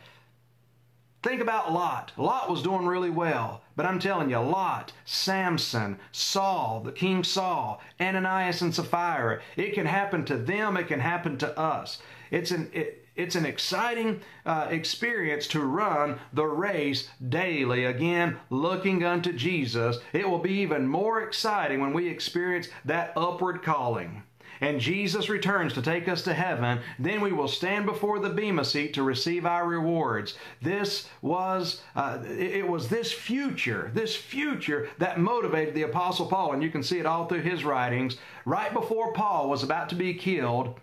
Think 1.23 1.41
about 1.41 1.73
Lot. 1.73 2.13
Lot 2.19 2.51
was 2.51 2.61
doing 2.61 2.85
really 2.85 3.09
well. 3.09 3.63
But 3.75 3.87
I'm 3.87 3.99
telling 3.99 4.29
you, 4.29 4.39
Lot, 4.39 4.93
Samson, 5.07 5.99
Saul, 6.13 6.83
the 6.85 6.93
King 6.93 7.25
Saul, 7.25 7.81
Ananias 7.99 8.61
and 8.61 8.75
Sapphira, 8.75 9.41
it 9.57 9.73
can 9.73 9.87
happen 9.87 10.27
to 10.27 10.37
them, 10.37 10.77
it 10.77 10.89
can 10.89 11.01
happen 11.01 11.39
to 11.39 11.59
us. 11.59 12.03
It's 12.31 12.51
an, 12.51 12.69
it, 12.75 13.07
it's 13.17 13.37
an 13.37 13.47
exciting 13.47 14.21
uh, 14.45 14.67
experience 14.69 15.47
to 15.49 15.61
run 15.61 16.19
the 16.35 16.45
race 16.45 17.09
daily. 17.27 17.87
Again, 17.87 18.37
looking 18.51 19.03
unto 19.03 19.33
Jesus. 19.33 19.97
It 20.13 20.29
will 20.29 20.41
be 20.41 20.61
even 20.61 20.87
more 20.87 21.23
exciting 21.23 21.81
when 21.81 21.95
we 21.95 22.07
experience 22.07 22.69
that 22.85 23.15
upward 23.17 23.63
calling 23.63 24.25
and 24.61 24.81
Jesus 24.81 25.29
returns 25.29 25.73
to 25.75 25.83
take 25.83 26.09
us 26.09 26.23
to 26.23 26.35
heaven, 26.35 26.81
then 26.99 27.21
we 27.21 27.33
will 27.33 27.49
stand 27.49 27.87
before 27.87 28.19
the 28.19 28.31
Bema 28.31 28.65
seat 28.65 28.95
to 28.95 29.03
receive 29.03 29.47
our 29.47 29.67
rewards. 29.67 30.35
This 30.63 31.09
was, 31.23 31.83
uh, 31.95 32.19
it 32.27 32.67
was 32.67 32.89
this 32.89 33.13
future, 33.13 33.91
this 33.95 34.17
future 34.17 34.89
that 34.99 35.21
motivated 35.21 35.75
the 35.75 35.83
Apostle 35.83 36.27
Paul, 36.27 36.53
and 36.53 36.63
you 36.63 36.71
can 36.71 36.83
see 36.83 36.99
it 36.99 37.07
all 37.07 37.27
through 37.27 37.43
his 37.43 37.65
writings. 37.65 38.17
Right 38.45 38.73
before 38.73 39.13
Paul 39.13 39.49
was 39.49 39.63
about 39.63 39.89
to 39.91 39.95
be 39.95 40.15
killed, 40.15 40.79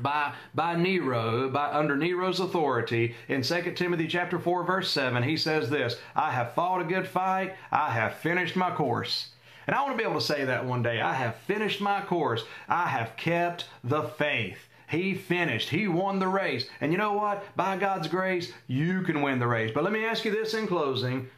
by 0.00 0.32
by 0.54 0.74
Nero 0.74 1.50
by 1.50 1.70
under 1.70 1.96
Nero's 1.96 2.40
authority 2.40 3.14
in 3.28 3.42
2 3.42 3.72
Timothy 3.72 4.06
chapter 4.06 4.38
4 4.38 4.64
verse 4.64 4.90
7 4.90 5.22
he 5.22 5.36
says 5.36 5.68
this 5.68 5.96
I 6.16 6.30
have 6.30 6.54
fought 6.54 6.80
a 6.80 6.84
good 6.84 7.06
fight 7.06 7.54
I 7.70 7.90
have 7.90 8.14
finished 8.14 8.56
my 8.56 8.70
course 8.74 9.28
and 9.66 9.76
I 9.76 9.82
want 9.82 9.92
to 9.92 9.98
be 9.98 10.08
able 10.08 10.20
to 10.20 10.26
say 10.26 10.44
that 10.44 10.64
one 10.64 10.82
day. 10.82 11.00
I 11.00 11.14
have 11.14 11.36
finished 11.36 11.80
my 11.80 12.00
course. 12.00 12.44
I 12.68 12.88
have 12.88 13.16
kept 13.16 13.66
the 13.84 14.02
faith. 14.02 14.58
He 14.88 15.14
finished. 15.14 15.70
He 15.70 15.88
won 15.88 16.18
the 16.18 16.28
race. 16.28 16.68
And 16.80 16.92
you 16.92 16.98
know 16.98 17.14
what? 17.14 17.44
By 17.56 17.76
God's 17.76 18.08
grace, 18.08 18.52
you 18.66 19.02
can 19.02 19.22
win 19.22 19.38
the 19.38 19.46
race. 19.46 19.70
But 19.74 19.84
let 19.84 19.92
me 19.92 20.04
ask 20.04 20.24
you 20.24 20.30
this 20.30 20.54
in 20.54 20.66
closing 20.66 21.28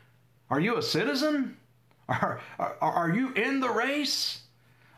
Are 0.51 0.61
you 0.61 0.77
a 0.77 0.83
citizen? 0.83 1.57
Are, 2.09 2.39
are, 2.59 2.77
are 2.83 3.11
you 3.11 3.33
in 3.33 3.61
the 3.61 3.71
race? 3.71 4.43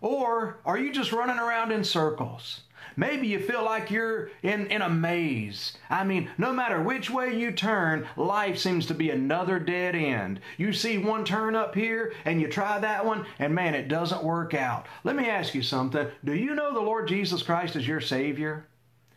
Or 0.00 0.58
are 0.64 0.76
you 0.76 0.92
just 0.92 1.12
running 1.12 1.38
around 1.38 1.70
in 1.70 1.84
circles? 1.84 2.62
Maybe 2.96 3.26
you 3.26 3.40
feel 3.40 3.62
like 3.62 3.90
you're 3.90 4.30
in, 4.42 4.66
in 4.68 4.80
a 4.80 4.88
maze. 4.88 5.76
I 5.90 6.02
mean, 6.04 6.30
no 6.38 6.52
matter 6.52 6.82
which 6.82 7.10
way 7.10 7.36
you 7.36 7.52
turn, 7.52 8.06
life 8.16 8.58
seems 8.58 8.86
to 8.86 8.94
be 8.94 9.10
another 9.10 9.58
dead 9.58 9.94
end. 9.94 10.40
You 10.56 10.72
see 10.72 10.96
one 10.96 11.24
turn 11.24 11.54
up 11.54 11.74
here 11.74 12.14
and 12.24 12.40
you 12.40 12.48
try 12.48 12.78
that 12.78 13.04
one, 13.04 13.26
and 13.38 13.54
man, 13.54 13.74
it 13.74 13.88
doesn't 13.88 14.24
work 14.24 14.54
out. 14.54 14.86
Let 15.04 15.14
me 15.14 15.28
ask 15.28 15.54
you 15.54 15.62
something. 15.62 16.08
Do 16.24 16.34
you 16.34 16.54
know 16.54 16.72
the 16.72 16.80
Lord 16.80 17.06
Jesus 17.08 17.42
Christ 17.42 17.76
is 17.76 17.86
your 17.86 18.00
Savior? 18.00 18.66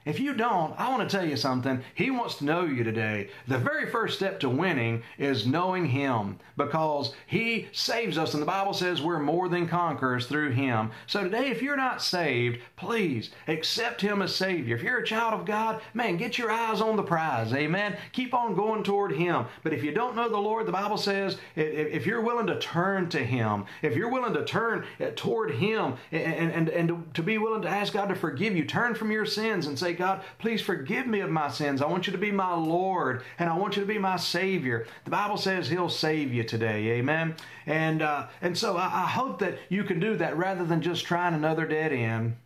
If 0.09 0.19
you 0.19 0.33
don't, 0.33 0.73
I 0.79 0.89
want 0.89 1.07
to 1.07 1.17
tell 1.17 1.27
you 1.27 1.37
something. 1.37 1.83
He 1.93 2.09
wants 2.09 2.37
to 2.37 2.45
know 2.45 2.65
you 2.65 2.83
today. 2.83 3.29
The 3.47 3.59
very 3.59 3.85
first 3.85 4.17
step 4.17 4.39
to 4.39 4.49
winning 4.49 5.03
is 5.19 5.45
knowing 5.45 5.85
Him 5.85 6.39
because 6.57 7.13
He 7.27 7.67
saves 7.73 8.17
us, 8.17 8.33
and 8.33 8.41
the 8.41 8.47
Bible 8.47 8.73
says 8.73 9.03
we're 9.03 9.19
more 9.19 9.47
than 9.49 9.67
conquerors 9.67 10.25
through 10.25 10.49
Him. 10.49 10.89
So 11.05 11.23
today, 11.23 11.51
if 11.51 11.61
you're 11.61 11.77
not 11.77 12.01
saved, 12.01 12.59
please 12.75 13.29
accept 13.47 14.01
Him 14.01 14.23
as 14.23 14.35
Savior. 14.35 14.75
If 14.75 14.81
you're 14.81 14.97
a 14.97 15.05
child 15.05 15.39
of 15.39 15.45
God, 15.45 15.79
man, 15.93 16.17
get 16.17 16.39
your 16.39 16.51
eyes 16.51 16.81
on 16.81 16.95
the 16.95 17.03
prize. 17.03 17.53
Amen. 17.53 17.95
Keep 18.11 18.33
on 18.33 18.55
going 18.55 18.81
toward 18.81 19.11
Him. 19.11 19.45
But 19.61 19.73
if 19.73 19.83
you 19.83 19.91
don't 19.91 20.15
know 20.15 20.27
the 20.27 20.37
Lord, 20.37 20.65
the 20.65 20.71
Bible 20.71 20.97
says 20.97 21.37
if 21.55 22.07
you're 22.07 22.21
willing 22.21 22.47
to 22.47 22.57
turn 22.57 23.09
to 23.09 23.23
Him, 23.23 23.65
if 23.83 23.95
you're 23.95 24.09
willing 24.09 24.33
to 24.33 24.43
turn 24.43 24.87
eh, 24.99 25.11
toward 25.15 25.51
Him 25.51 25.97
and, 26.11 26.51
and, 26.51 26.69
and 26.69 27.13
to 27.13 27.21
be 27.21 27.37
willing 27.37 27.61
to 27.61 27.69
ask 27.69 27.93
God 27.93 28.09
to 28.09 28.15
forgive 28.15 28.55
you, 28.55 28.65
turn 28.65 28.95
from 28.95 29.11
your 29.11 29.27
sins 29.27 29.67
and 29.67 29.77
say, 29.77 29.98
God, 29.99 30.21
please 30.37 30.61
forgive 30.61 31.07
me 31.07 31.19
of 31.19 31.29
my 31.29 31.49
sins. 31.49 31.81
I 31.81 31.87
want 31.87 32.07
you 32.07 32.13
to 32.13 32.17
be 32.17 32.31
my 32.31 32.55
Lord 32.55 33.21
and 33.37 33.49
I 33.49 33.57
want 33.57 33.75
you 33.75 33.81
to 33.81 33.87
be 33.87 33.99
my 33.99 34.15
Savior. 34.15 34.87
The 35.03 35.11
Bible 35.11 35.35
says 35.35 35.67
He'll 35.67 35.89
save 35.89 36.33
you 36.33 36.43
today. 36.43 36.91
Amen. 36.91 37.35
And 37.65 38.01
uh, 38.01 38.27
and 38.41 38.57
so 38.57 38.77
I, 38.77 38.85
I 38.85 39.07
hope 39.07 39.39
that 39.39 39.57
you 39.67 39.83
can 39.83 39.99
do 39.99 40.15
that 40.15 40.37
rather 40.37 40.63
than 40.63 40.81
just 40.81 41.03
trying 41.03 41.33
another 41.33 41.65
dead 41.67 41.91
end. 41.91 42.37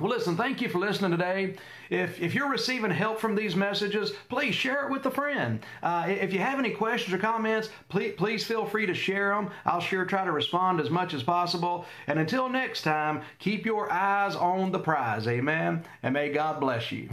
Well, 0.00 0.10
listen, 0.10 0.36
thank 0.36 0.62
you 0.62 0.70
for 0.70 0.78
listening 0.78 1.10
today. 1.10 1.54
If, 1.90 2.20
if 2.20 2.34
you're 2.34 2.48
receiving 2.48 2.90
help 2.90 3.20
from 3.20 3.34
these 3.34 3.54
messages, 3.54 4.12
please 4.30 4.54
share 4.54 4.86
it 4.86 4.90
with 4.90 5.04
a 5.04 5.10
friend. 5.10 5.64
Uh, 5.82 6.06
if 6.08 6.32
you 6.32 6.38
have 6.38 6.58
any 6.58 6.70
questions 6.70 7.14
or 7.14 7.18
comments, 7.18 7.68
please, 7.90 8.14
please 8.16 8.42
feel 8.42 8.64
free 8.64 8.86
to 8.86 8.94
share 8.94 9.34
them. 9.34 9.50
I'll 9.66 9.80
sure 9.80 10.06
try 10.06 10.24
to 10.24 10.32
respond 10.32 10.80
as 10.80 10.88
much 10.88 11.12
as 11.12 11.22
possible. 11.22 11.84
And 12.06 12.18
until 12.18 12.48
next 12.48 12.82
time, 12.82 13.20
keep 13.38 13.66
your 13.66 13.92
eyes 13.92 14.34
on 14.34 14.72
the 14.72 14.78
prize. 14.78 15.28
Amen. 15.28 15.84
And 16.02 16.14
may 16.14 16.30
God 16.30 16.58
bless 16.58 16.90
you. 16.90 17.10